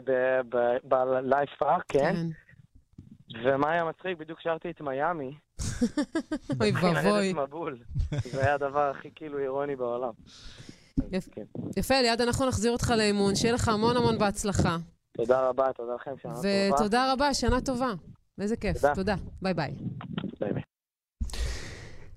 בלייב 0.85 1.49
פארק, 1.59 1.85
כן. 1.89 2.15
ומה 3.45 3.71
היה 3.73 3.85
מצחיק? 3.85 4.19
בדיוק 4.19 4.41
שרתי 4.41 4.71
את 4.71 4.81
מיאמי. 4.81 5.35
אוי 6.61 6.73
ואבוי. 7.35 7.79
זה 8.11 8.41
היה 8.41 8.55
הדבר 8.55 8.91
הכי 8.91 9.09
כאילו 9.15 9.39
אירוני 9.39 9.77
בעולם. 9.77 10.13
כן. 11.33 11.43
יפה, 11.77 12.01
אליעד, 12.01 12.21
אנחנו 12.21 12.47
נחזיר 12.47 12.73
אותך 12.73 12.91
לאימון. 12.97 13.35
שיהיה 13.35 13.55
לך 13.55 13.69
המון 13.69 13.97
המון 13.97 14.19
בהצלחה. 14.19 14.77
תודה 15.17 15.49
רבה, 15.49 15.73
תודה 15.73 15.95
לכם, 15.95 16.15
שנה 16.23 16.33
טובה. 16.35 16.75
ותודה 16.75 17.13
רבה, 17.13 17.35
שנה 17.35 17.61
טובה. 17.61 17.93
איזה 18.41 18.57
כיף. 18.57 18.77
תודה. 18.77 18.95
תודה. 18.95 19.15
ביי 19.43 19.55
ביי. 19.55 19.75
ביי 20.41 20.53
ביי. 20.53 20.63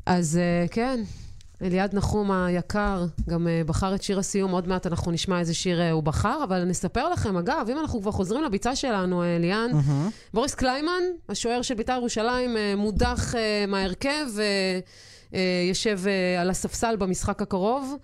אז 0.05 0.37
אה, 0.37 0.65
כן, 0.71 0.99
אליעד 1.61 1.95
נחום 1.95 2.31
היקר 2.31 3.05
גם 3.29 3.47
אה, 3.47 3.67
בחר 3.67 3.95
את 3.95 4.03
שיר 4.03 4.19
הסיום, 4.19 4.51
עוד 4.51 4.67
מעט 4.67 4.87
אנחנו 4.87 5.11
נשמע 5.11 5.39
איזה 5.39 5.53
שיר 5.53 5.79
אה, 5.79 5.91
הוא 5.91 6.03
בחר, 6.03 6.43
אבל 6.43 6.63
נספר 6.63 7.09
לכם, 7.09 7.37
אגב, 7.37 7.67
אם 7.71 7.77
אנחנו 7.77 8.01
כבר 8.01 8.11
חוזרים 8.11 8.43
לביצה 8.43 8.75
שלנו, 8.75 9.21
אה, 9.21 9.25
ליאן, 9.41 9.71
אמ-המ. 9.71 10.33
בוריס 10.33 10.55
קליימן, 10.55 11.03
השוער 11.29 11.61
של 11.61 11.73
בית"ר 11.75 11.93
ירושלים, 11.93 12.57
מודח 12.77 13.33
מההרכב, 13.67 14.25
יושב 15.67 15.99
על 16.39 16.49
הספסל 16.49 16.95
במשחק 16.95 17.41
הקרוב. 17.41 17.95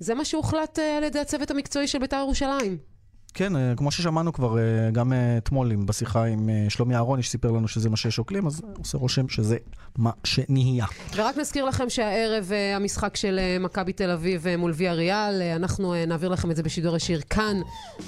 זה 0.00 0.14
מה 0.14 0.24
שהוחלט 0.24 0.78
על 0.96 1.04
ידי 1.04 1.18
הצוות 1.18 1.50
המקצועי 1.50 1.86
של 1.86 1.98
בית"ר 1.98 2.16
ירושלים. 2.16 2.95
כן, 3.38 3.56
אה, 3.56 3.72
כמו 3.76 3.90
ששמענו 3.90 4.32
כבר 4.32 4.58
אה, 4.58 4.90
גם 4.90 5.12
אה, 5.12 5.38
אתמול 5.38 5.76
בשיחה 5.76 6.24
עם 6.24 6.50
שלומי 6.68 6.94
אהרוני, 6.94 7.22
שסיפר 7.22 7.50
לנו 7.50 7.68
שזה 7.68 7.90
מה 7.90 7.96
ששוקלים, 7.96 8.46
אז 8.46 8.62
עושה 8.78 8.98
רושם 8.98 9.28
שזה 9.28 9.56
מה 9.98 10.10
שנהיה. 10.24 10.86
ורק 11.14 11.36
נזכיר 11.36 11.64
לכם 11.64 11.90
שהערב 11.90 12.50
המשחק 12.76 13.16
של 13.16 13.40
מכבי 13.60 13.92
תל 13.92 14.10
אביב 14.10 14.46
מול 14.58 14.72
ויה 14.74 14.92
ריאל, 14.92 15.42
אנחנו 15.42 15.94
נעביר 16.06 16.28
לכם 16.28 16.50
את 16.50 16.56
זה 16.56 16.62
בשידור 16.62 16.96
ישיר 16.96 17.20
כאן, 17.30 17.60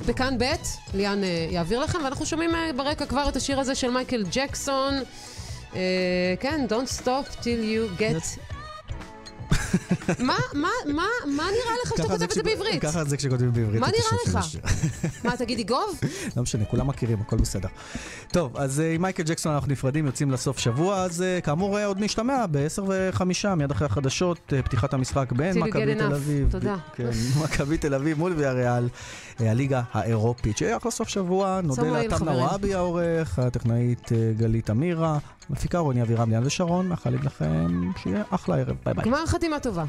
בכאן 0.06 0.38
ב', 0.38 0.44
ליאן 0.94 1.20
יעביר 1.50 1.80
לכם, 1.80 1.98
ואנחנו 2.04 2.26
שומעים 2.26 2.50
ברקע 2.76 3.06
כבר 3.06 3.28
את 3.28 3.36
השיר 3.36 3.60
הזה 3.60 3.74
של 3.74 3.90
מייקל 3.90 4.24
ג'קסון. 4.30 4.94
כן, 6.40 6.66
Don't 6.68 7.02
stop 7.02 7.42
till 7.42 7.44
you 7.44 8.00
get 8.00 8.47
מה, 10.18 10.36
מה, 10.54 10.68
מה, 10.86 11.06
מה 11.26 11.42
נראה 11.42 11.74
לך 11.84 11.90
שאתה 11.96 12.02
כותב 12.02 12.22
את 12.22 12.30
זה 12.30 12.42
בעברית? 12.42 12.82
ככה 12.82 13.04
זה 13.04 13.16
כשכותבים 13.16 13.52
בעברית. 13.52 13.80
מה 13.80 13.86
נראה 13.86 14.38
לך? 14.40 14.46
מה, 15.24 15.36
תגידי 15.36 15.62
גוב? 15.64 16.00
לא 16.36 16.42
משנה, 16.42 16.64
כולם 16.64 16.86
מכירים, 16.86 17.18
הכל 17.20 17.36
בסדר. 17.36 17.68
טוב, 18.32 18.56
אז 18.56 18.80
אה, 18.80 18.92
עם 18.92 19.02
מייקל 19.02 19.22
ג'קסון 19.22 19.52
אנחנו 19.52 19.72
נפרדים, 19.72 20.06
יוצאים 20.06 20.30
לסוף 20.30 20.58
שבוע, 20.58 21.02
אז 21.02 21.22
אה, 21.22 21.40
כאמור 21.40 21.78
אה, 21.78 21.86
עוד 21.86 22.00
נשתמע 22.00 22.46
ב-10 22.50 22.82
ו-5, 22.82 23.54
מיד 23.56 23.70
אחרי 23.70 23.86
החדשות, 23.86 24.52
פתיחת 24.64 24.94
המשחק 24.94 25.32
בין 25.32 25.58
מכבי 25.58 25.94
תל 25.94 26.14
אביב. 26.14 26.50
תודה. 26.50 26.76
כן, 26.94 27.10
מכבי 27.44 27.78
תל 27.78 27.94
אביב 27.94 28.18
מול 28.18 28.32
ויה 28.36 28.52
ריאל, 28.52 28.88
הליגה 29.38 29.82
האירופית. 29.92 30.58
שיהיה 30.58 30.76
אחלה 30.76 30.90
סוף 30.90 31.08
שבוע, 31.08 31.60
נודה 31.64 31.90
לאתם 31.90 32.24
נוואבי 32.24 32.74
העורך, 32.74 33.38
הטכנאית 33.38 34.12
גלית 34.36 34.70
אמירה. 34.70 35.18
מפיקה 35.50 35.78
רוני 35.78 36.02
אבירם, 36.02 36.30
ליאן 36.30 36.46
ושרון, 36.46 36.88
מאחלים 36.88 37.20
לכם 37.22 37.90
שיהיה 37.96 38.22
אחלה 38.30 38.56
ערב. 38.56 38.76
ביי 38.84 38.94
ביי. 38.94 39.04
גמר 39.04 39.26
חתימה 39.26 39.60
טובה. 39.60 39.84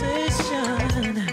conversation. 0.00 1.23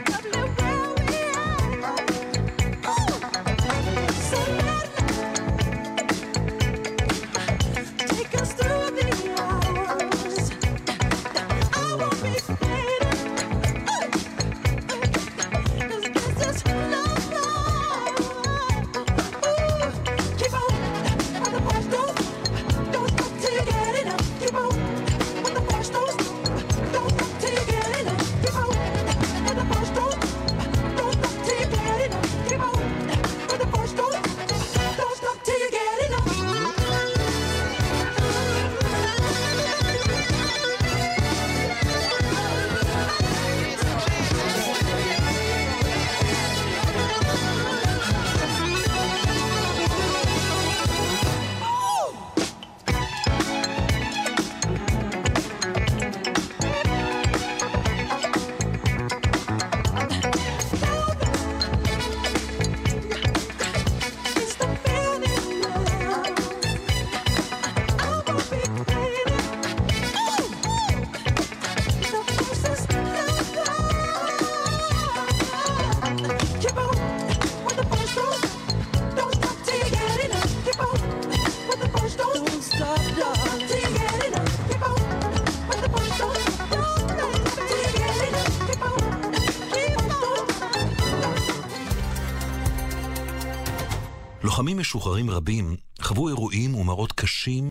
משוחררים 94.82 95.30
רבים 95.30 95.76
חוו 96.02 96.28
אירועים 96.28 96.76
ומראות 96.76 97.12
קשים 97.12 97.60